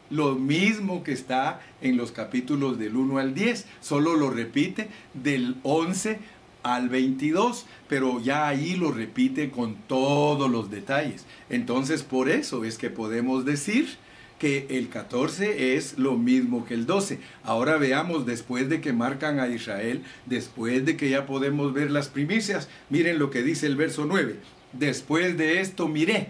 lo 0.09 0.35
mismo 0.35 1.03
que 1.03 1.11
está 1.11 1.61
en 1.81 1.97
los 1.97 2.11
capítulos 2.11 2.79
del 2.79 2.95
1 2.95 3.19
al 3.19 3.33
10, 3.33 3.65
solo 3.81 4.15
lo 4.15 4.31
repite 4.31 4.89
del 5.13 5.57
11 5.63 6.19
al 6.63 6.89
22, 6.89 7.65
pero 7.87 8.19
ya 8.19 8.47
ahí 8.47 8.75
lo 8.75 8.91
repite 8.91 9.51
con 9.51 9.75
todos 9.75 10.49
los 10.49 10.71
detalles. 10.71 11.25
Entonces 11.49 12.03
por 12.03 12.29
eso 12.29 12.65
es 12.65 12.77
que 12.77 12.89
podemos 12.89 13.45
decir 13.45 13.97
que 14.39 14.67
el 14.69 14.89
14 14.89 15.75
es 15.75 15.97
lo 15.97 16.15
mismo 16.15 16.65
que 16.65 16.73
el 16.73 16.85
12. 16.85 17.19
Ahora 17.43 17.77
veamos, 17.77 18.25
después 18.25 18.69
de 18.69 18.81
que 18.81 18.93
marcan 18.93 19.39
a 19.39 19.47
Israel, 19.47 20.03
después 20.25 20.85
de 20.85 20.97
que 20.97 21.09
ya 21.09 21.25
podemos 21.25 21.73
ver 21.73 21.91
las 21.91 22.07
primicias, 22.07 22.69
miren 22.89 23.19
lo 23.19 23.29
que 23.29 23.43
dice 23.43 23.65
el 23.65 23.75
verso 23.75 24.05
9. 24.05 24.35
Después 24.73 25.37
de 25.37 25.61
esto 25.61 25.87
miré, 25.87 26.29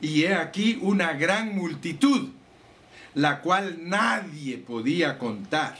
y 0.00 0.24
he 0.24 0.34
aquí 0.34 0.78
una 0.80 1.12
gran 1.14 1.54
multitud 1.54 2.28
la 3.14 3.40
cual 3.40 3.78
nadie 3.82 4.58
podía 4.58 5.18
contar, 5.18 5.76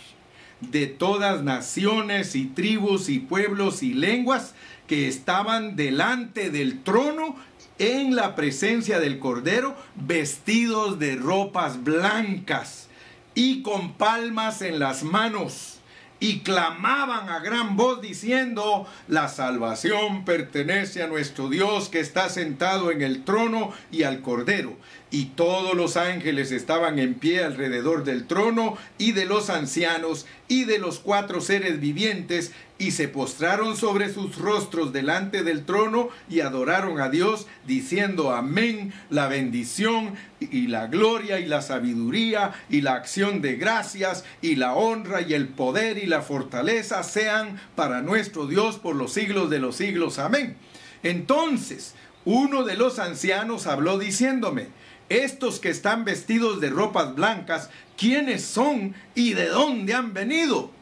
de 0.61 0.87
todas 0.87 1.43
naciones 1.43 2.37
y 2.37 2.47
tribus 2.47 3.09
y 3.09 3.19
pueblos 3.19 3.83
y 3.83 3.95
lenguas 3.95 4.55
que 4.87 5.09
estaban 5.09 5.75
delante 5.75 6.51
del 6.51 6.83
trono 6.83 7.37
en 7.79 8.15
la 8.15 8.35
presencia 8.35 9.01
del 9.01 9.19
Cordero, 9.19 9.77
vestidos 9.95 10.99
de 10.99 11.17
ropas 11.17 11.83
blancas 11.83 12.89
y 13.35 13.63
con 13.63 13.95
palmas 13.95 14.63
en 14.63 14.79
las 14.79 15.03
manos. 15.03 15.79
Y 16.21 16.41
clamaban 16.41 17.29
a 17.29 17.41
gran 17.41 17.77
voz 17.77 18.01
diciendo, 18.01 18.87
la 19.09 19.29
salvación 19.29 20.25
pertenece 20.25 21.03
a 21.03 21.09
nuestro 21.09 21.49
Dios 21.49 21.89
que 21.89 21.99
está 21.99 22.29
sentado 22.29 22.93
en 22.93 23.03
el 23.03 23.25
trono 23.25 23.73
y 23.91 24.05
al 24.05 24.21
Cordero 24.21 24.77
y 25.13 25.27
todos 25.27 25.77
los 25.77 25.99
ángeles 25.99 26.51
estaban 26.53 26.99
en 26.99 27.15
pie 27.15 27.45
alrededor 27.45 28.03
del 28.03 28.27
trono 28.27 28.79
y 28.97 29.13
de 29.13 29.27
los 29.27 29.51
ancianos 29.51 30.27
y 30.49 30.65
de 30.65 30.79
los 30.79 30.99
cuatro 30.99 31.43
seres 31.43 31.81
vivientes 31.81 32.53
y 32.83 32.91
se 32.91 33.07
postraron 33.07 33.77
sobre 33.77 34.13
sus 34.13 34.37
rostros 34.39 34.93
delante 34.93 35.45
del 35.45 35.65
trono 35.65 36.09
y 36.29 36.41
adoraron 36.41 37.01
a 37.01 37.11
Dios 37.11 37.47
diciendo 37.65 38.33
amén, 38.33 38.93
la 39.09 39.29
bendición 39.29 40.15
y 40.41 40.67
la 40.67 40.89
gloria 40.89 41.39
y 41.39 41.47
la 41.47 41.63
sabiduría 41.63 42.55
y 42.69 42.81
la 42.81 42.95
acción 42.95 43.41
de 43.41 43.55
gracias 43.55 44.25
y 44.41 44.57
la 44.57 44.75
honra 44.75 45.21
y 45.21 45.33
el 45.35 45.47
poder 45.47 45.97
y 45.97 46.07
la 46.07 46.23
fortaleza 46.23 47.05
sean 47.05 47.61
para 47.77 48.03
nuestro 48.03 48.49
Dios 48.49 48.79
por 48.79 48.97
los 48.97 49.13
siglos 49.13 49.49
de 49.49 49.61
los 49.61 49.77
siglos. 49.77 50.19
Amén. 50.19 50.57
Entonces, 51.05 51.95
uno 52.25 52.65
de 52.65 52.75
los 52.75 52.99
ancianos 52.99 53.69
habló 53.69 53.97
diciéndome, 53.97 54.67
estos 55.09 55.61
que 55.61 55.69
están 55.69 56.05
vestidos 56.05 56.61
de 56.61 56.71
ropas 56.71 57.15
blancas, 57.15 57.71
¿quiénes 57.97 58.43
son 58.43 58.97
y 59.15 59.35
de 59.35 59.47
dónde 59.47 59.95
han 59.95 60.15
venido? 60.15 60.82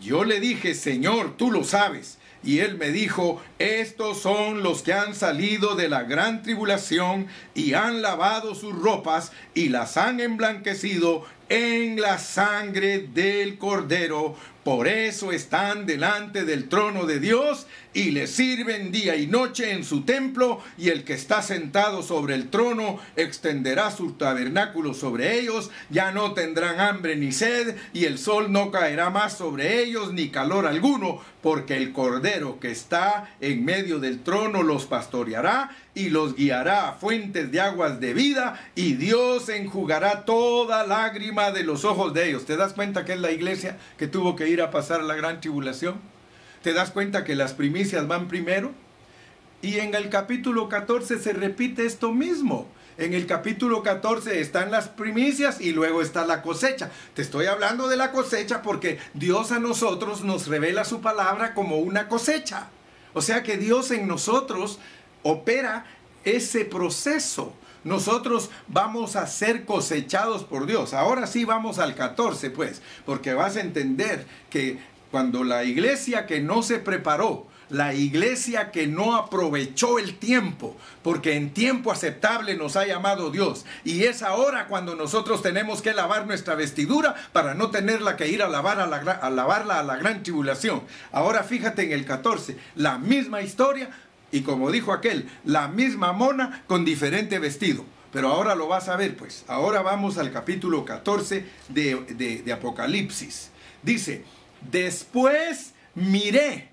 Yo 0.00 0.24
le 0.24 0.40
dije, 0.40 0.74
Señor, 0.74 1.36
tú 1.36 1.50
lo 1.50 1.64
sabes. 1.64 2.18
Y 2.42 2.60
él 2.60 2.78
me 2.78 2.90
dijo, 2.90 3.42
estos 3.58 4.22
son 4.22 4.62
los 4.62 4.82
que 4.82 4.94
han 4.94 5.14
salido 5.14 5.74
de 5.74 5.88
la 5.88 6.04
gran 6.04 6.42
tribulación 6.42 7.26
y 7.54 7.74
han 7.74 8.00
lavado 8.00 8.54
sus 8.54 8.74
ropas 8.74 9.32
y 9.52 9.68
las 9.68 9.98
han 9.98 10.20
emblanquecido 10.20 11.26
en 11.50 12.00
la 12.00 12.18
sangre 12.18 13.00
del 13.12 13.58
cordero. 13.58 14.36
Por 14.64 14.88
eso 14.88 15.32
están 15.32 15.86
delante 15.86 16.44
del 16.44 16.68
trono 16.68 17.06
de 17.06 17.18
Dios 17.18 17.66
y 17.94 18.10
le 18.10 18.26
sirven 18.26 18.92
día 18.92 19.16
y 19.16 19.26
noche 19.26 19.72
en 19.72 19.84
su 19.84 20.02
templo, 20.02 20.60
y 20.78 20.90
el 20.90 21.02
que 21.02 21.14
está 21.14 21.42
sentado 21.42 22.02
sobre 22.02 22.34
el 22.34 22.50
trono 22.50 23.00
extenderá 23.16 23.90
su 23.90 24.12
tabernáculo 24.12 24.94
sobre 24.94 25.40
ellos, 25.40 25.70
ya 25.88 26.12
no 26.12 26.34
tendrán 26.34 26.78
hambre 26.78 27.16
ni 27.16 27.32
sed, 27.32 27.76
y 27.92 28.04
el 28.04 28.18
sol 28.18 28.52
no 28.52 28.70
caerá 28.70 29.10
más 29.10 29.36
sobre 29.36 29.82
ellos, 29.82 30.12
ni 30.12 30.28
calor 30.28 30.66
alguno, 30.66 31.20
porque 31.42 31.76
el 31.76 31.92
cordero 31.92 32.60
que 32.60 32.70
está 32.70 33.34
en 33.40 33.64
medio 33.64 33.98
del 33.98 34.22
trono 34.22 34.62
los 34.62 34.84
pastoreará 34.84 35.74
y 35.94 36.10
los 36.10 36.36
guiará 36.36 36.88
a 36.88 36.92
fuentes 36.92 37.50
de 37.50 37.60
aguas 37.60 37.98
de 37.98 38.14
vida, 38.14 38.60
y 38.76 38.92
Dios 38.92 39.48
enjugará 39.48 40.24
toda 40.24 40.86
lágrima 40.86 41.50
de 41.50 41.64
los 41.64 41.84
ojos 41.84 42.14
de 42.14 42.28
ellos. 42.28 42.44
¿Te 42.44 42.56
das 42.56 42.74
cuenta 42.74 43.04
que 43.04 43.14
es 43.14 43.20
la 43.20 43.32
iglesia 43.32 43.78
que 43.98 44.06
tuvo 44.06 44.36
que 44.36 44.49
ir 44.50 44.62
a 44.62 44.70
pasar 44.70 45.02
la 45.02 45.14
gran 45.14 45.40
tribulación? 45.40 46.00
¿Te 46.62 46.72
das 46.72 46.90
cuenta 46.90 47.24
que 47.24 47.34
las 47.34 47.54
primicias 47.54 48.06
van 48.06 48.28
primero? 48.28 48.72
Y 49.62 49.78
en 49.78 49.94
el 49.94 50.08
capítulo 50.08 50.68
14 50.68 51.18
se 51.18 51.32
repite 51.32 51.86
esto 51.86 52.12
mismo. 52.12 52.68
En 52.98 53.14
el 53.14 53.26
capítulo 53.26 53.82
14 53.82 54.40
están 54.40 54.70
las 54.70 54.88
primicias 54.88 55.60
y 55.60 55.72
luego 55.72 56.02
está 56.02 56.26
la 56.26 56.42
cosecha. 56.42 56.90
Te 57.14 57.22
estoy 57.22 57.46
hablando 57.46 57.88
de 57.88 57.96
la 57.96 58.12
cosecha 58.12 58.60
porque 58.60 58.98
Dios 59.14 59.52
a 59.52 59.58
nosotros 59.58 60.22
nos 60.22 60.48
revela 60.48 60.84
su 60.84 61.00
palabra 61.00 61.54
como 61.54 61.78
una 61.78 62.08
cosecha. 62.08 62.68
O 63.14 63.22
sea 63.22 63.42
que 63.42 63.56
Dios 63.56 63.90
en 63.90 64.06
nosotros 64.06 64.78
opera 65.22 65.86
ese 66.24 66.64
proceso. 66.64 67.54
Nosotros 67.84 68.50
vamos 68.68 69.16
a 69.16 69.26
ser 69.26 69.64
cosechados 69.64 70.44
por 70.44 70.66
Dios. 70.66 70.92
Ahora 70.94 71.26
sí 71.26 71.44
vamos 71.44 71.78
al 71.78 71.94
14, 71.94 72.50
pues, 72.50 72.82
porque 73.06 73.34
vas 73.34 73.56
a 73.56 73.60
entender 73.60 74.26
que 74.50 74.78
cuando 75.10 75.44
la 75.44 75.64
iglesia 75.64 76.26
que 76.26 76.40
no 76.40 76.62
se 76.62 76.78
preparó, 76.78 77.46
la 77.70 77.94
iglesia 77.94 78.72
que 78.72 78.86
no 78.86 79.14
aprovechó 79.14 79.98
el 79.98 80.18
tiempo, 80.18 80.76
porque 81.02 81.36
en 81.36 81.54
tiempo 81.54 81.92
aceptable 81.92 82.56
nos 82.56 82.76
ha 82.76 82.84
llamado 82.84 83.30
Dios. 83.30 83.64
Y 83.84 84.04
es 84.04 84.22
ahora 84.22 84.66
cuando 84.66 84.96
nosotros 84.96 85.40
tenemos 85.40 85.80
que 85.80 85.94
lavar 85.94 86.26
nuestra 86.26 86.56
vestidura 86.56 87.14
para 87.32 87.54
no 87.54 87.70
tenerla 87.70 88.16
que 88.16 88.28
ir 88.28 88.42
a, 88.42 88.48
lavar 88.48 88.80
a, 88.80 88.86
la, 88.86 88.96
a 88.96 89.30
lavarla 89.30 89.78
a 89.78 89.84
la 89.84 89.96
gran 89.96 90.22
tribulación. 90.22 90.82
Ahora 91.12 91.44
fíjate 91.44 91.84
en 91.84 91.92
el 91.92 92.04
14, 92.04 92.58
la 92.74 92.98
misma 92.98 93.40
historia 93.40 93.90
y 94.32 94.42
como 94.42 94.70
dijo 94.70 94.92
aquel, 94.92 95.28
la 95.44 95.68
misma 95.68 96.12
mona 96.12 96.62
con 96.66 96.84
diferente 96.84 97.38
vestido. 97.38 97.84
pero 98.12 98.28
ahora 98.28 98.56
lo 98.56 98.66
vas 98.66 98.88
a 98.88 98.96
ver, 98.96 99.16
pues. 99.16 99.44
Ahora 99.46 99.82
vamos 99.82 100.18
al 100.18 100.32
capítulo 100.32 100.84
14 100.84 101.44
de, 101.68 102.42
de, 102.44 102.52
Apocalipsis. 102.52 103.50
Dice, 103.84 104.24
después 104.68 105.74
miré 105.94 106.70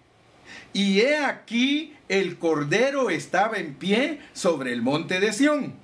y 0.74 1.02
he 1.02 1.18
aquí 1.18 1.94
el 2.10 2.38
Cordero 2.40 3.12
estaba 3.12 3.58
en 3.58 3.76
pie 3.76 4.20
sobre 4.34 4.74
el 4.74 4.82
monte 4.82 5.20
de 5.20 5.32
Sión. 5.32 5.76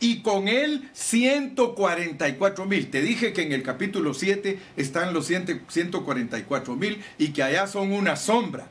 Y 0.00 0.22
con 0.22 0.48
él 0.48 0.88
144 0.92 2.64
mil. 2.66 2.90
Te 2.90 3.00
dije 3.00 3.32
que 3.32 3.42
en 3.42 3.52
el 3.52 3.62
capítulo 3.62 4.14
7 4.14 4.58
están 4.76 5.12
los 5.14 5.26
144 5.26 6.74
mil 6.74 7.00
y 7.18 7.28
que 7.28 7.42
allá 7.42 7.68
son 7.68 7.92
una 7.92 8.16
sombra 8.16 8.66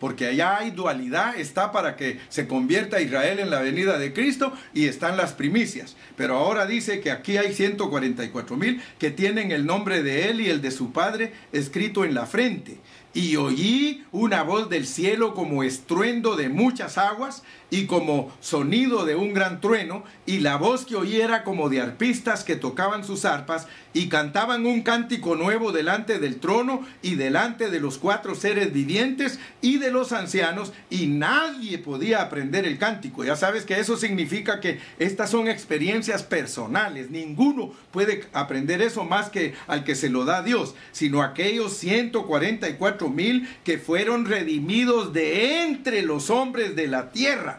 porque 0.00 0.26
allá 0.26 0.58
hay 0.58 0.70
dualidad, 0.70 1.38
está 1.38 1.72
para 1.72 1.96
que 1.96 2.18
se 2.28 2.46
convierta 2.46 3.00
Israel 3.00 3.38
en 3.38 3.50
la 3.50 3.60
venida 3.60 3.98
de 3.98 4.12
Cristo 4.12 4.52
y 4.74 4.86
están 4.86 5.16
las 5.16 5.32
primicias. 5.32 5.96
Pero 6.16 6.36
ahora 6.36 6.66
dice 6.66 7.00
que 7.00 7.10
aquí 7.10 7.36
hay 7.36 7.52
144 7.52 8.56
mil 8.56 8.82
que 8.98 9.10
tienen 9.10 9.52
el 9.52 9.66
nombre 9.66 10.02
de 10.02 10.30
él 10.30 10.40
y 10.40 10.48
el 10.48 10.62
de 10.62 10.70
su 10.70 10.92
padre 10.92 11.32
escrito 11.52 12.04
en 12.04 12.14
la 12.14 12.26
frente. 12.26 12.78
Y 13.14 13.36
oí 13.36 14.04
una 14.12 14.42
voz 14.42 14.68
del 14.68 14.86
cielo 14.86 15.34
como 15.34 15.62
estruendo 15.62 16.36
de 16.36 16.48
muchas 16.48 16.98
aguas 16.98 17.42
y 17.70 17.86
como 17.86 18.32
sonido 18.40 19.04
de 19.04 19.14
un 19.14 19.34
gran 19.34 19.60
trueno, 19.60 20.04
y 20.26 20.40
la 20.40 20.56
voz 20.56 20.84
que 20.84 20.96
oí 20.96 21.20
era 21.20 21.44
como 21.44 21.68
de 21.68 21.80
arpistas 21.80 22.44
que 22.44 22.56
tocaban 22.56 23.04
sus 23.04 23.24
arpas 23.24 23.66
y 23.92 24.08
cantaban 24.08 24.66
un 24.66 24.82
cántico 24.82 25.36
nuevo 25.36 25.72
delante 25.72 26.18
del 26.18 26.36
trono 26.36 26.86
y 27.02 27.14
delante 27.14 27.70
de 27.70 27.80
los 27.80 27.98
cuatro 27.98 28.34
seres 28.34 28.72
vivientes 28.72 29.38
y 29.60 29.78
de 29.78 29.90
los 29.90 30.12
ancianos, 30.12 30.72
y 30.90 31.06
nadie 31.06 31.78
podía 31.78 32.22
aprender 32.22 32.64
el 32.64 32.78
cántico. 32.78 33.24
Ya 33.24 33.36
sabes 33.36 33.64
que 33.64 33.78
eso 33.78 33.96
significa 33.96 34.60
que 34.60 34.80
estas 34.98 35.30
son 35.30 35.48
experiencias 35.48 36.22
personales, 36.22 37.10
ninguno 37.10 37.72
puede 37.90 38.24
aprender 38.32 38.82
eso 38.82 39.04
más 39.04 39.30
que 39.30 39.54
al 39.66 39.84
que 39.84 39.94
se 39.94 40.08
lo 40.08 40.24
da 40.24 40.42
Dios, 40.42 40.74
sino 40.92 41.22
aquellos 41.22 41.76
144 41.76 43.08
mil 43.08 43.48
que 43.64 43.78
fueron 43.78 44.24
redimidos 44.24 45.12
de 45.12 45.62
entre 45.62 46.02
los 46.02 46.30
hombres 46.30 46.76
de 46.76 46.86
la 46.86 47.10
tierra 47.10 47.57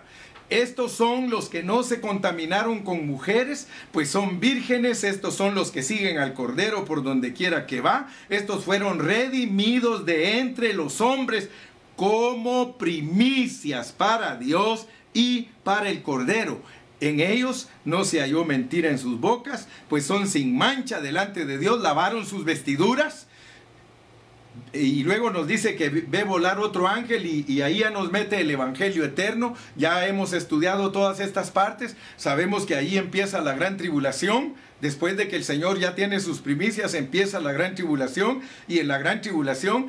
estos 0.50 0.92
son 0.92 1.30
los 1.30 1.48
que 1.48 1.62
no 1.62 1.84
se 1.84 2.02
contaminaron 2.02 2.80
con 2.80 3.06
mujeres, 3.06 3.68
pues 3.92 4.10
son 4.10 4.40
vírgenes. 4.40 5.04
Estos 5.04 5.36
son 5.36 5.54
los 5.56 5.72
que 5.72 5.84
siguen 5.84 6.18
al 6.18 6.34
Cordero 6.34 6.86
por 6.86 7.04
donde 7.04 7.34
quiera 7.34 7.68
que 7.68 7.82
va. 7.82 8.08
Estos 8.30 8.66
fueron 8.66 9.00
redimidos 9.00 10.06
de 10.06 10.40
entre 10.40 10.74
los 10.74 11.02
hombres 11.02 11.50
como 11.96 12.78
primicias 12.78 13.92
para 13.92 14.38
Dios 14.38 14.88
y 15.14 15.50
para 15.64 15.90
el 15.90 16.02
Cordero. 16.02 16.62
En 17.02 17.20
ellos 17.20 17.70
no 17.86 18.04
se 18.04 18.20
halló 18.20 18.44
mentira 18.44 18.90
en 18.90 19.00
sus 19.00 19.20
bocas, 19.20 19.68
pues 19.88 20.06
son 20.06 20.28
sin 20.28 20.58
mancha 20.58 21.00
delante 21.00 21.46
de 21.46 21.58
Dios, 21.58 21.80
lavaron 21.82 22.26
sus 22.26 22.44
vestiduras 22.44 23.29
y 24.74 25.04
luego 25.04 25.32
nos 25.32 25.48
dice 25.48 25.76
que 25.76 25.90
ve 25.90 26.24
volar 26.24 26.60
otro 26.60 26.88
ángel 26.88 27.26
y, 27.26 27.62
ahí 27.62 27.80
ya 27.80 27.90
nos 27.90 28.12
mete 28.12 28.42
el 28.42 28.52
Evangelio 28.52 29.04
eterno. 29.04 29.56
Ya 29.76 30.08
hemos 30.08 30.34
estudiado 30.34 30.92
todas 30.92 31.20
estas 31.20 31.52
partes. 31.52 31.96
Sabemos 32.18 32.66
que 32.66 32.76
ahí 32.76 32.98
empieza 32.98 33.42
la 33.42 33.54
gran 33.54 33.78
tribulación. 33.78 34.56
Después 34.82 35.18
de 35.18 35.28
que 35.28 35.36
el 35.36 35.44
Señor 35.44 35.80
ya 35.80 35.96
tiene 35.96 36.20
sus 36.20 36.40
primicias, 36.40 36.94
empieza 36.94 37.40
la 37.40 37.52
gran 37.52 37.76
tribulación. 37.76 38.42
Y 38.68 38.80
en 38.80 38.88
la 38.88 38.98
gran 38.98 39.22
tribulación 39.22 39.88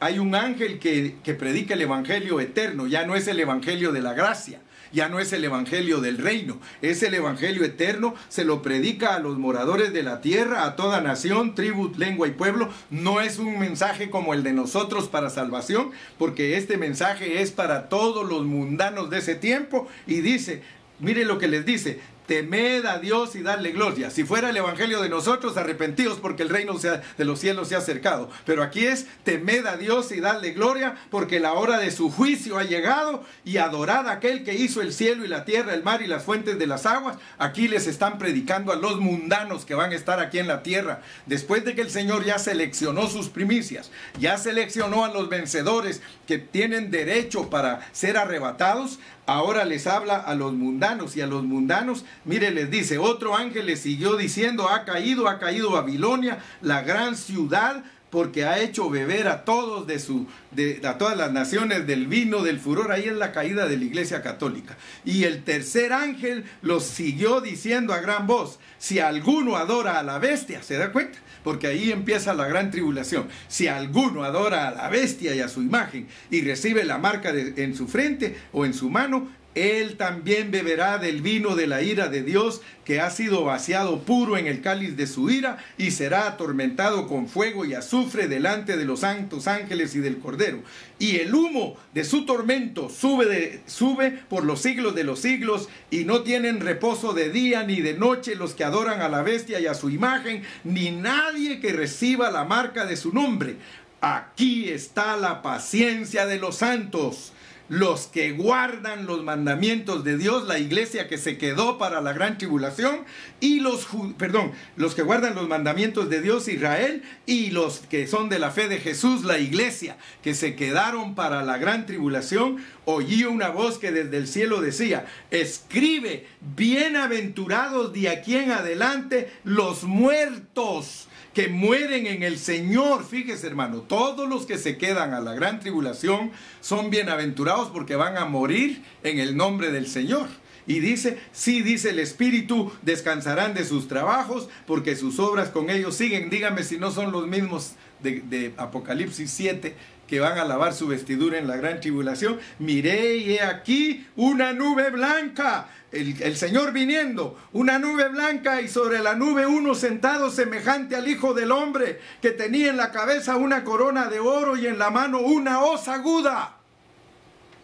hay 0.00 0.18
un 0.18 0.34
ángel 0.34 0.78
que, 0.78 1.14
predica 1.38 1.74
el 1.74 1.82
Evangelio 1.82 2.40
eterno. 2.40 2.86
Ya 2.86 3.06
no 3.06 3.14
es 3.14 3.28
el 3.28 3.38
Evangelio 3.38 3.92
de 3.92 4.02
la 4.02 4.14
gracia 4.14 4.60
ya 4.92 5.08
no 5.08 5.20
es 5.20 5.32
el 5.32 5.44
Evangelio 5.44 6.00
del 6.00 6.18
reino, 6.18 6.58
es 6.82 7.02
el 7.02 7.14
Evangelio 7.14 7.64
eterno, 7.64 8.14
se 8.28 8.44
lo 8.44 8.62
predica 8.62 9.14
a 9.14 9.18
los 9.18 9.38
moradores 9.38 9.92
de 9.92 10.02
la 10.02 10.20
tierra, 10.20 10.64
a 10.64 10.76
toda 10.76 11.00
nación, 11.00 11.54
tribu, 11.54 11.92
lengua 11.96 12.28
y 12.28 12.32
pueblo. 12.32 12.68
No 12.90 13.20
es 13.20 13.38
un 13.38 13.58
mensaje 13.58 14.10
como 14.10 14.34
el 14.34 14.42
de 14.42 14.52
nosotros 14.52 15.08
para 15.08 15.30
salvación, 15.30 15.90
porque 16.18 16.56
este 16.56 16.76
mensaje 16.76 17.42
es 17.42 17.50
para 17.50 17.88
todos 17.88 18.28
los 18.28 18.44
mundanos 18.44 19.10
de 19.10 19.18
ese 19.18 19.34
tiempo 19.34 19.88
y 20.06 20.20
dice, 20.20 20.62
mire 21.00 21.24
lo 21.24 21.38
que 21.38 21.48
les 21.48 21.64
dice, 21.66 22.00
temed 22.26 22.86
a 22.86 22.98
Dios 22.98 23.34
y 23.34 23.42
darle 23.42 23.72
gloria. 23.72 24.10
Si 24.10 24.24
fuera 24.24 24.50
el 24.50 24.56
evangelio 24.56 25.02
de 25.02 25.08
nosotros, 25.08 25.56
arrepentidos 25.56 26.18
porque 26.18 26.42
el 26.42 26.48
reino 26.48 26.74
de 26.78 27.24
los 27.24 27.40
cielos 27.40 27.68
se 27.68 27.74
ha 27.74 27.78
acercado. 27.78 28.30
Pero 28.44 28.62
aquí 28.62 28.86
es 28.86 29.06
temed 29.24 29.66
a 29.66 29.76
Dios 29.76 30.12
y 30.12 30.20
darle 30.20 30.52
gloria 30.52 30.96
porque 31.10 31.40
la 31.40 31.52
hora 31.54 31.78
de 31.78 31.90
su 31.90 32.10
juicio 32.10 32.58
ha 32.58 32.64
llegado 32.64 33.24
y 33.44 33.58
adorad 33.58 34.08
a 34.08 34.12
aquel 34.12 34.44
que 34.44 34.54
hizo 34.54 34.80
el 34.80 34.92
cielo 34.92 35.24
y 35.24 35.28
la 35.28 35.44
tierra, 35.44 35.74
el 35.74 35.82
mar 35.82 36.02
y 36.02 36.06
las 36.06 36.24
fuentes 36.24 36.58
de 36.58 36.66
las 36.66 36.86
aguas. 36.86 37.18
Aquí 37.38 37.68
les 37.68 37.86
están 37.86 38.18
predicando 38.18 38.72
a 38.72 38.76
los 38.76 39.00
mundanos 39.00 39.64
que 39.64 39.74
van 39.74 39.92
a 39.92 39.96
estar 39.96 40.20
aquí 40.20 40.38
en 40.38 40.48
la 40.48 40.62
tierra. 40.62 41.02
Después 41.26 41.64
de 41.64 41.74
que 41.74 41.82
el 41.82 41.90
Señor 41.90 42.24
ya 42.24 42.38
seleccionó 42.38 43.08
sus 43.08 43.28
primicias, 43.28 43.90
ya 44.18 44.38
seleccionó 44.38 45.04
a 45.04 45.12
los 45.12 45.28
vencedores 45.28 46.02
que 46.26 46.38
tienen 46.38 46.90
derecho 46.90 47.50
para 47.50 47.88
ser 47.92 48.16
arrebatados, 48.16 48.98
ahora 49.26 49.64
les 49.64 49.86
habla 49.86 50.16
a 50.16 50.34
los 50.34 50.52
mundanos 50.52 51.16
y 51.16 51.20
a 51.20 51.26
los 51.26 51.44
mundanos, 51.44 52.04
mire, 52.24 52.50
les 52.50 52.70
dice, 52.70 52.98
otro 52.98 53.36
ángel 53.36 53.66
les 53.66 53.80
siguió 53.80 54.16
diciendo, 54.16 54.68
ha 54.68 54.84
caído, 54.84 55.28
ha 55.28 55.38
caído 55.38 55.72
Babilonia, 55.72 56.38
la 56.60 56.82
gran 56.82 57.16
ciudad, 57.16 57.84
porque 58.12 58.44
ha 58.44 58.60
hecho 58.60 58.90
beber 58.90 59.26
a 59.26 59.46
todos 59.46 59.86
de 59.86 59.98
su 59.98 60.26
de, 60.50 60.82
a 60.84 60.98
todas 60.98 61.16
las 61.16 61.32
naciones 61.32 61.86
del 61.86 62.06
vino 62.06 62.42
del 62.42 62.60
furor. 62.60 62.92
Ahí 62.92 63.04
es 63.04 63.16
la 63.16 63.32
caída 63.32 63.66
de 63.66 63.78
la 63.78 63.84
iglesia 63.84 64.20
católica. 64.20 64.76
Y 65.02 65.24
el 65.24 65.44
tercer 65.44 65.94
ángel 65.94 66.44
los 66.60 66.84
siguió 66.84 67.40
diciendo 67.40 67.94
a 67.94 68.00
gran 68.00 68.26
voz 68.26 68.58
si 68.76 68.98
alguno 68.98 69.56
adora 69.56 69.98
a 69.98 70.02
la 70.02 70.18
bestia 70.18 70.62
se 70.62 70.76
da 70.76 70.92
cuenta 70.92 71.18
porque 71.42 71.66
ahí 71.66 71.90
empieza 71.92 72.34
la 72.34 72.48
gran 72.48 72.70
tribulación. 72.70 73.28
Si 73.48 73.68
alguno 73.68 74.24
adora 74.24 74.68
a 74.68 74.70
la 74.72 74.88
bestia 74.88 75.34
y 75.34 75.40
a 75.40 75.48
su 75.48 75.62
imagen 75.62 76.06
y 76.30 76.40
recibe 76.42 76.84
la 76.84 76.98
marca 76.98 77.30
en 77.30 77.74
su 77.74 77.88
frente 77.88 78.36
o 78.52 78.64
en 78.64 78.74
su 78.74 78.90
mano, 78.90 79.28
él 79.54 79.96
también 79.96 80.50
beberá 80.50 80.96
del 80.96 81.20
vino 81.20 81.54
de 81.54 81.66
la 81.66 81.82
ira 81.82 82.08
de 82.08 82.22
Dios 82.22 82.62
que 82.86 83.00
ha 83.00 83.10
sido 83.10 83.44
vaciado 83.44 84.00
puro 84.00 84.38
en 84.38 84.46
el 84.46 84.62
cáliz 84.62 84.96
de 84.96 85.06
su 85.06 85.30
ira 85.30 85.58
y 85.76 85.90
será 85.90 86.26
atormentado 86.26 87.06
con 87.06 87.28
fuego 87.28 87.64
y 87.64 87.74
azufre 87.74 88.28
delante 88.28 88.76
de 88.76 88.86
los 88.86 89.00
santos 89.00 89.46
ángeles 89.46 89.94
y 89.94 90.00
del 90.00 90.18
Cordero. 90.18 90.62
Y 90.98 91.16
el 91.16 91.34
humo 91.34 91.76
de 91.92 92.04
su 92.04 92.24
tormento 92.24 92.88
sube, 92.88 93.60
sube 93.66 94.22
por 94.28 94.44
los 94.44 94.62
siglos 94.62 94.94
de 94.94 95.04
los 95.04 95.20
siglos 95.20 95.68
y 95.90 96.04
no 96.04 96.22
tienen 96.22 96.60
reposo 96.60 97.12
de 97.12 97.28
día 97.28 97.62
ni 97.62 97.80
de 97.82 97.94
noche 97.94 98.34
los 98.34 98.54
que 98.54 98.64
adoran 98.64 99.02
a 99.02 99.08
la 99.08 99.22
bestia 99.22 99.60
y 99.60 99.66
a 99.66 99.74
su 99.74 99.90
imagen, 99.90 100.42
ni 100.64 100.90
nadie 100.90 101.60
que 101.60 101.72
reciba 101.72 102.30
la 102.30 102.44
marca 102.44 102.86
de 102.86 102.96
su 102.96 103.12
nombre. 103.12 103.56
Aquí 104.00 104.68
está 104.68 105.16
la 105.16 105.42
paciencia 105.42 106.26
de 106.26 106.38
los 106.38 106.56
santos 106.56 107.31
los 107.72 108.06
que 108.06 108.32
guardan 108.32 109.06
los 109.06 109.24
mandamientos 109.24 110.04
de 110.04 110.18
Dios, 110.18 110.46
la 110.46 110.58
iglesia 110.58 111.08
que 111.08 111.16
se 111.16 111.38
quedó 111.38 111.78
para 111.78 112.02
la 112.02 112.12
gran 112.12 112.36
tribulación, 112.36 113.06
y 113.40 113.60
los, 113.60 113.88
perdón, 114.18 114.52
los 114.76 114.94
que 114.94 115.00
guardan 115.00 115.34
los 115.34 115.48
mandamientos 115.48 116.10
de 116.10 116.20
Dios, 116.20 116.48
Israel, 116.48 117.02
y 117.24 117.48
los 117.48 117.78
que 117.78 118.06
son 118.06 118.28
de 118.28 118.38
la 118.38 118.50
fe 118.50 118.68
de 118.68 118.76
Jesús, 118.76 119.24
la 119.24 119.38
iglesia, 119.38 119.96
que 120.22 120.34
se 120.34 120.54
quedaron 120.54 121.14
para 121.14 121.44
la 121.44 121.56
gran 121.56 121.86
tribulación, 121.86 122.62
oí 122.84 123.24
una 123.24 123.48
voz 123.48 123.78
que 123.78 123.90
desde 123.90 124.18
el 124.18 124.28
cielo 124.28 124.60
decía, 124.60 125.06
escribe, 125.30 126.26
bienaventurados 126.54 127.94
de 127.94 128.10
aquí 128.10 128.36
en 128.36 128.50
adelante 128.50 129.32
los 129.44 129.84
muertos 129.84 131.08
que 131.34 131.48
mueren 131.48 132.06
en 132.06 132.22
el 132.22 132.38
Señor. 132.38 133.04
Fíjese, 133.04 133.46
hermano, 133.46 133.80
todos 133.80 134.28
los 134.28 134.46
que 134.46 134.58
se 134.58 134.76
quedan 134.76 135.14
a 135.14 135.20
la 135.20 135.34
gran 135.34 135.60
tribulación 135.60 136.30
son 136.60 136.90
bienaventurados 136.90 137.68
porque 137.70 137.96
van 137.96 138.16
a 138.16 138.24
morir 138.24 138.82
en 139.02 139.18
el 139.18 139.36
nombre 139.36 139.70
del 139.70 139.86
Señor. 139.86 140.28
Y 140.66 140.78
dice, 140.78 141.18
sí, 141.32 141.62
dice 141.62 141.90
el 141.90 141.98
Espíritu, 141.98 142.72
descansarán 142.82 143.54
de 143.54 143.64
sus 143.64 143.88
trabajos 143.88 144.48
porque 144.66 144.94
sus 144.94 145.18
obras 145.18 145.48
con 145.48 145.70
ellos 145.70 145.96
siguen. 145.96 146.30
Dígame 146.30 146.62
si 146.62 146.78
no 146.78 146.92
son 146.92 147.10
los 147.10 147.26
mismos 147.26 147.72
de, 148.00 148.20
de 148.20 148.54
Apocalipsis 148.56 149.30
7 149.30 149.74
que 150.12 150.20
van 150.20 150.36
a 150.36 150.44
lavar 150.44 150.74
su 150.74 150.88
vestidura 150.88 151.38
en 151.38 151.48
la 151.48 151.56
gran 151.56 151.80
tribulación. 151.80 152.38
Miré 152.58 153.16
y 153.16 153.32
he 153.32 153.40
aquí 153.40 154.06
una 154.14 154.52
nube 154.52 154.90
blanca 154.90 155.70
el, 155.90 156.36
Señor 156.36 156.72
viniendo, 156.72 157.38
una 157.54 157.78
nube 157.78 158.10
blanca 158.10 158.60
y 158.60 158.68
sobre 158.68 158.98
la 158.98 159.14
nube 159.14 159.46
uno 159.46 159.74
sentado 159.74 160.30
semejante 160.30 160.96
al 160.96 161.08
Hijo 161.08 161.32
del 161.32 161.50
Hombre, 161.50 161.98
que 162.20 162.30
tenía 162.30 162.68
en 162.68 162.76
la 162.76 162.92
cabeza 162.92 163.36
una 163.36 163.64
corona 163.64 164.10
de 164.10 164.20
oro 164.20 164.54
y 164.58 164.66
en 164.66 164.78
la 164.78 164.90
mano 164.90 165.20
una 165.20 165.62
hoz 165.62 165.88
aguda. 165.88 166.58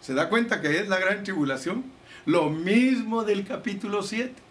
¿Se 0.01 0.15
da 0.15 0.27
cuenta 0.27 0.59
que 0.59 0.79
es 0.79 0.87
la 0.87 0.97
gran 0.97 1.23
tribulación? 1.23 1.83
Lo 2.25 2.49
mismo 2.49 3.25
del 3.25 3.45
capítulo 3.45 4.01
7. 4.01 4.48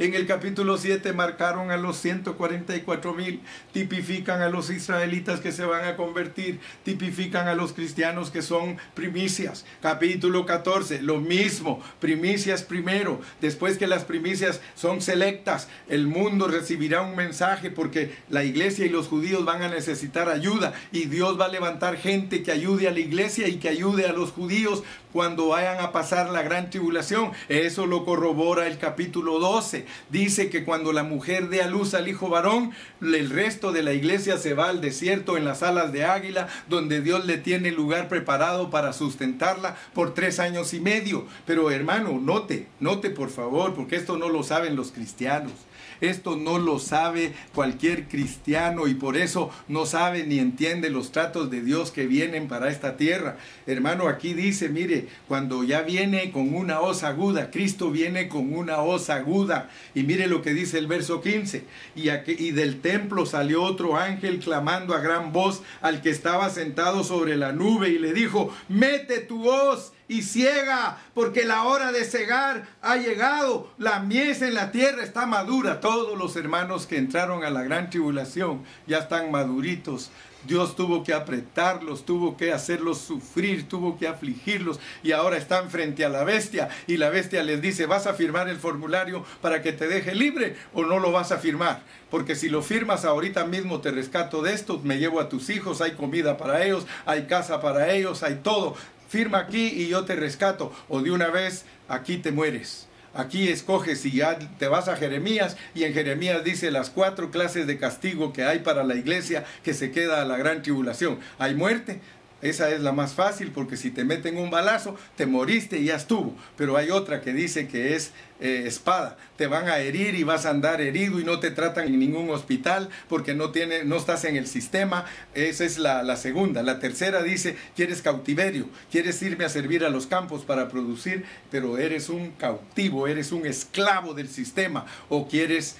En 0.00 0.14
el 0.14 0.26
capítulo 0.26 0.78
7 0.78 1.12
marcaron 1.12 1.70
a 1.70 1.76
los 1.76 1.98
144 1.98 3.12
mil, 3.12 3.42
tipifican 3.74 4.40
a 4.40 4.48
los 4.48 4.70
israelitas 4.70 5.40
que 5.40 5.52
se 5.52 5.66
van 5.66 5.84
a 5.84 5.94
convertir, 5.94 6.58
tipifican 6.84 7.48
a 7.48 7.54
los 7.54 7.74
cristianos 7.74 8.30
que 8.30 8.40
son 8.40 8.78
primicias. 8.94 9.66
Capítulo 9.82 10.46
14, 10.46 11.02
lo 11.02 11.18
mismo, 11.18 11.82
primicias 12.00 12.62
primero, 12.62 13.20
después 13.42 13.76
que 13.76 13.86
las 13.86 14.04
primicias 14.04 14.62
son 14.74 15.02
selectas, 15.02 15.68
el 15.86 16.06
mundo 16.06 16.48
recibirá 16.48 17.02
un 17.02 17.14
mensaje 17.14 17.70
porque 17.70 18.16
la 18.30 18.42
iglesia 18.42 18.86
y 18.86 18.88
los 18.88 19.06
judíos 19.06 19.44
van 19.44 19.60
a 19.60 19.68
necesitar 19.68 20.30
ayuda 20.30 20.72
y 20.92 21.08
Dios 21.08 21.38
va 21.38 21.44
a 21.44 21.48
levantar 21.48 21.98
gente 21.98 22.42
que 22.42 22.52
ayude 22.52 22.88
a 22.88 22.92
la 22.92 23.00
iglesia 23.00 23.48
y 23.48 23.56
que 23.56 23.68
ayude 23.68 24.06
a 24.06 24.14
los 24.14 24.30
judíos 24.30 24.82
cuando 25.12 25.48
vayan 25.48 25.80
a 25.80 25.92
pasar 25.92 26.30
la 26.30 26.42
gran 26.42 26.70
tribulación. 26.70 27.32
Eso 27.48 27.86
lo 27.86 28.04
corrobora 28.04 28.66
el 28.66 28.78
capítulo 28.78 29.38
12. 29.38 29.89
Dice 30.10 30.50
que 30.50 30.64
cuando 30.64 30.92
la 30.92 31.02
mujer 31.02 31.48
dé 31.48 31.62
a 31.62 31.68
luz 31.68 31.94
al 31.94 32.08
hijo 32.08 32.28
varón, 32.28 32.72
el 33.00 33.30
resto 33.30 33.72
de 33.72 33.82
la 33.82 33.92
iglesia 33.92 34.38
se 34.38 34.54
va 34.54 34.68
al 34.68 34.80
desierto 34.80 35.36
en 35.36 35.44
las 35.44 35.62
alas 35.62 35.92
de 35.92 36.04
águila, 36.04 36.48
donde 36.68 37.00
Dios 37.00 37.24
le 37.26 37.38
tiene 37.38 37.70
lugar 37.70 38.08
preparado 38.08 38.70
para 38.70 38.92
sustentarla 38.92 39.76
por 39.94 40.14
tres 40.14 40.38
años 40.38 40.74
y 40.74 40.80
medio. 40.80 41.26
Pero 41.46 41.70
hermano, 41.70 42.18
note, 42.20 42.68
note 42.80 43.10
por 43.10 43.30
favor, 43.30 43.74
porque 43.74 43.96
esto 43.96 44.16
no 44.16 44.28
lo 44.28 44.42
saben 44.42 44.76
los 44.76 44.92
cristianos. 44.92 45.52
Esto 46.00 46.36
no 46.36 46.58
lo 46.58 46.78
sabe 46.78 47.32
cualquier 47.54 48.08
cristiano 48.08 48.88
y 48.88 48.94
por 48.94 49.16
eso 49.16 49.50
no 49.68 49.86
sabe 49.86 50.24
ni 50.24 50.38
entiende 50.38 50.90
los 50.90 51.12
tratos 51.12 51.50
de 51.50 51.62
Dios 51.62 51.90
que 51.90 52.06
vienen 52.06 52.48
para 52.48 52.70
esta 52.70 52.96
tierra. 52.96 53.36
Hermano, 53.66 54.08
aquí 54.08 54.34
dice, 54.34 54.68
mire, 54.68 55.08
cuando 55.28 55.64
ya 55.64 55.82
viene 55.82 56.30
con 56.30 56.54
una 56.54 56.80
hoz 56.80 57.02
aguda, 57.02 57.50
Cristo 57.50 57.90
viene 57.90 58.28
con 58.28 58.54
una 58.54 58.82
hoz 58.82 59.10
aguda. 59.10 59.70
Y 59.94 60.02
mire 60.02 60.26
lo 60.26 60.42
que 60.42 60.54
dice 60.54 60.78
el 60.78 60.86
verso 60.86 61.20
15. 61.20 61.64
Y, 61.96 62.08
y 62.08 62.50
del 62.52 62.80
templo 62.80 63.26
salió 63.26 63.62
otro 63.62 63.96
ángel 63.96 64.38
clamando 64.38 64.94
a 64.94 65.00
gran 65.00 65.32
voz 65.32 65.62
al 65.80 66.02
que 66.02 66.10
estaba 66.10 66.50
sentado 66.50 67.04
sobre 67.04 67.36
la 67.36 67.52
nube 67.52 67.90
y 67.90 67.98
le 67.98 68.12
dijo, 68.12 68.54
mete 68.68 69.18
tu 69.20 69.48
hoz 69.48 69.92
y 70.10 70.22
ciega, 70.22 70.98
porque 71.14 71.44
la 71.44 71.62
hora 71.62 71.92
de 71.92 72.04
cegar 72.04 72.66
ha 72.82 72.96
llegado, 72.96 73.72
la 73.78 74.00
mies 74.00 74.42
en 74.42 74.54
la 74.54 74.72
tierra 74.72 75.04
está 75.04 75.24
madura. 75.24 75.78
Todos 75.78 76.18
los 76.18 76.34
hermanos 76.34 76.88
que 76.88 76.98
entraron 76.98 77.44
a 77.44 77.50
la 77.50 77.62
gran 77.62 77.90
tribulación 77.90 78.64
ya 78.88 78.98
están 78.98 79.30
maduritos. 79.30 80.10
Dios 80.48 80.74
tuvo 80.74 81.04
que 81.04 81.14
apretarlos, 81.14 82.04
tuvo 82.04 82.36
que 82.36 82.52
hacerlos 82.52 82.98
sufrir, 82.98 83.68
tuvo 83.68 83.98
que 83.98 84.08
afligirlos 84.08 84.80
y 85.04 85.12
ahora 85.12 85.36
están 85.36 85.70
frente 85.70 86.04
a 86.04 86.08
la 86.08 86.24
bestia 86.24 86.70
y 86.88 86.96
la 86.96 87.10
bestia 87.10 87.44
les 87.44 87.62
dice, 87.62 87.86
¿vas 87.86 88.08
a 88.08 88.14
firmar 88.14 88.48
el 88.48 88.56
formulario 88.56 89.24
para 89.40 89.62
que 89.62 89.72
te 89.72 89.86
deje 89.86 90.16
libre 90.16 90.56
o 90.72 90.82
no 90.82 90.98
lo 90.98 91.12
vas 91.12 91.30
a 91.30 91.38
firmar? 91.38 91.82
Porque 92.10 92.34
si 92.34 92.48
lo 92.48 92.62
firmas 92.62 93.04
ahorita 93.04 93.44
mismo 93.44 93.80
te 93.80 93.92
rescato 93.92 94.42
de 94.42 94.54
esto, 94.54 94.80
me 94.82 94.98
llevo 94.98 95.20
a 95.20 95.28
tus 95.28 95.50
hijos, 95.50 95.80
hay 95.80 95.92
comida 95.92 96.36
para 96.36 96.64
ellos, 96.64 96.84
hay 97.06 97.26
casa 97.26 97.60
para 97.60 97.92
ellos, 97.92 98.24
hay 98.24 98.40
todo 98.42 98.74
firma 99.10 99.38
aquí 99.38 99.66
y 99.66 99.88
yo 99.88 100.04
te 100.04 100.14
rescato, 100.14 100.72
o 100.88 101.02
de 101.02 101.10
una 101.10 101.28
vez 101.28 101.64
aquí 101.88 102.16
te 102.16 102.30
mueres. 102.30 102.86
Aquí 103.12 103.48
escoges 103.48 104.06
y 104.06 104.12
ya 104.12 104.38
te 104.38 104.68
vas 104.68 104.86
a 104.86 104.94
Jeremías 104.94 105.56
y 105.74 105.82
en 105.82 105.92
Jeremías 105.92 106.44
dice 106.44 106.70
las 106.70 106.90
cuatro 106.90 107.32
clases 107.32 107.66
de 107.66 107.76
castigo 107.76 108.32
que 108.32 108.44
hay 108.44 108.60
para 108.60 108.84
la 108.84 108.94
iglesia 108.94 109.44
que 109.64 109.74
se 109.74 109.90
queda 109.90 110.22
a 110.22 110.24
la 110.24 110.36
gran 110.36 110.62
tribulación. 110.62 111.18
Hay 111.38 111.56
muerte, 111.56 112.00
esa 112.42 112.70
es 112.70 112.80
la 112.80 112.92
más 112.92 113.14
fácil 113.14 113.50
porque 113.52 113.76
si 113.76 113.90
te 113.90 114.04
meten 114.04 114.38
un 114.38 114.50
balazo, 114.50 114.96
te 115.16 115.26
moriste 115.26 115.78
y 115.78 115.86
ya 115.86 115.96
estuvo. 115.96 116.34
Pero 116.56 116.76
hay 116.76 116.90
otra 116.90 117.20
que 117.20 117.32
dice 117.32 117.68
que 117.68 117.94
es 117.94 118.12
eh, 118.40 118.64
espada. 118.66 119.18
Te 119.36 119.46
van 119.46 119.68
a 119.68 119.78
herir 119.78 120.14
y 120.14 120.24
vas 120.24 120.46
a 120.46 120.50
andar 120.50 120.80
herido 120.80 121.20
y 121.20 121.24
no 121.24 121.38
te 121.38 121.50
tratan 121.50 121.88
en 121.88 121.98
ningún 121.98 122.30
hospital 122.30 122.88
porque 123.08 123.34
no, 123.34 123.50
tiene, 123.50 123.84
no 123.84 123.96
estás 123.96 124.24
en 124.24 124.36
el 124.36 124.46
sistema. 124.46 125.04
Esa 125.34 125.64
es 125.64 125.78
la, 125.78 126.02
la 126.02 126.16
segunda. 126.16 126.62
La 126.62 126.78
tercera 126.78 127.22
dice, 127.22 127.56
quieres 127.76 128.00
cautiverio, 128.00 128.66
quieres 128.90 129.20
irme 129.22 129.44
a 129.44 129.50
servir 129.50 129.84
a 129.84 129.90
los 129.90 130.06
campos 130.06 130.44
para 130.44 130.68
producir, 130.68 131.24
pero 131.50 131.76
eres 131.76 132.08
un 132.08 132.30
cautivo, 132.30 133.06
eres 133.06 133.32
un 133.32 133.44
esclavo 133.44 134.14
del 134.14 134.28
sistema 134.28 134.86
o 135.10 135.28
quieres 135.28 135.76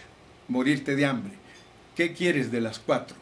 morirte 0.49 0.95
de 0.95 1.07
hambre. 1.07 1.33
¿Qué 1.97 2.13
quieres 2.13 2.53
de 2.53 2.61
las 2.61 2.79
cuatro? 2.79 3.17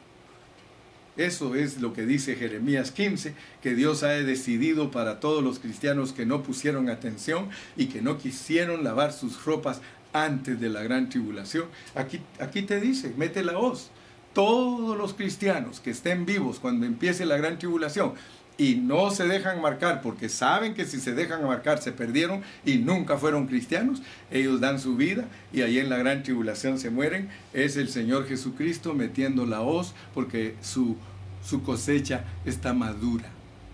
Eso 1.18 1.56
es 1.56 1.80
lo 1.80 1.92
que 1.92 2.06
dice 2.06 2.36
Jeremías 2.36 2.92
15, 2.92 3.34
que 3.60 3.74
Dios 3.74 4.04
ha 4.04 4.10
decidido 4.10 4.92
para 4.92 5.18
todos 5.18 5.42
los 5.42 5.58
cristianos 5.58 6.12
que 6.12 6.24
no 6.24 6.44
pusieron 6.44 6.88
atención 6.88 7.48
y 7.76 7.86
que 7.86 8.00
no 8.00 8.18
quisieron 8.18 8.84
lavar 8.84 9.12
sus 9.12 9.44
ropas 9.44 9.80
antes 10.12 10.60
de 10.60 10.68
la 10.68 10.84
gran 10.84 11.08
tribulación. 11.08 11.64
Aquí, 11.96 12.20
aquí 12.38 12.62
te 12.62 12.80
dice, 12.80 13.12
mete 13.16 13.42
la 13.42 13.54
voz. 13.54 13.90
Todos 14.32 14.96
los 14.96 15.12
cristianos 15.14 15.80
que 15.80 15.90
estén 15.90 16.24
vivos 16.24 16.60
cuando 16.60 16.86
empiece 16.86 17.26
la 17.26 17.36
gran 17.36 17.58
tribulación 17.58 18.14
y 18.58 18.74
no 18.74 19.12
se 19.12 19.26
dejan 19.26 19.62
marcar 19.62 20.02
porque 20.02 20.28
saben 20.28 20.74
que 20.74 20.84
si 20.84 21.00
se 21.00 21.14
dejan 21.14 21.46
marcar 21.46 21.80
se 21.80 21.92
perdieron 21.92 22.42
y 22.66 22.78
nunca 22.78 23.16
fueron 23.16 23.46
cristianos, 23.46 24.02
ellos 24.32 24.60
dan 24.60 24.80
su 24.80 24.96
vida 24.96 25.26
y 25.52 25.62
ahí 25.62 25.78
en 25.78 25.88
la 25.88 25.96
gran 25.96 26.24
tribulación 26.24 26.78
se 26.78 26.90
mueren, 26.90 27.30
es 27.52 27.76
el 27.76 27.88
Señor 27.88 28.26
Jesucristo 28.26 28.94
metiendo 28.94 29.46
la 29.46 29.60
hoz 29.60 29.94
porque 30.12 30.56
su, 30.60 30.96
su 31.42 31.62
cosecha 31.62 32.24
está 32.44 32.74
madura, 32.74 33.30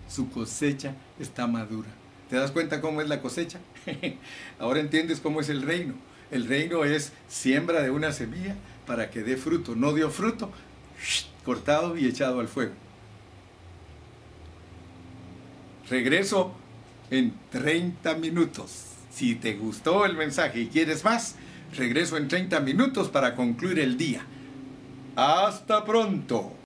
su 0.07 0.29
cosecha 0.29 0.93
está 1.19 1.47
madura. 1.47 1.89
¿Te 2.29 2.35
das 2.35 2.51
cuenta 2.51 2.79
cómo 2.79 3.01
es 3.01 3.09
la 3.09 3.21
cosecha? 3.21 3.59
Ahora 4.59 4.79
entiendes 4.79 5.19
cómo 5.19 5.41
es 5.41 5.49
el 5.49 5.63
reino. 5.63 5.93
El 6.31 6.47
reino 6.47 6.83
es 6.83 7.11
siembra 7.27 7.81
de 7.81 7.91
una 7.91 8.11
semilla 8.11 8.55
para 8.85 9.09
que 9.09 9.23
dé 9.23 9.37
fruto. 9.37 9.75
No 9.75 9.93
dio 9.93 10.09
fruto, 10.09 10.51
cortado 11.43 11.97
y 11.97 12.07
echado 12.07 12.39
al 12.39 12.47
fuego. 12.47 12.73
Regreso 15.89 16.51
en 17.11 17.33
30 17.51 18.15
minutos. 18.15 18.85
Si 19.11 19.35
te 19.35 19.53
gustó 19.53 20.05
el 20.05 20.15
mensaje 20.15 20.61
y 20.61 20.67
quieres 20.67 21.03
más, 21.03 21.35
regreso 21.75 22.17
en 22.17 22.27
30 22.27 22.59
minutos 22.61 23.09
para 23.09 23.35
concluir 23.35 23.79
el 23.79 23.97
día. 23.97 24.25
Hasta 25.15 25.85
pronto. 25.85 26.55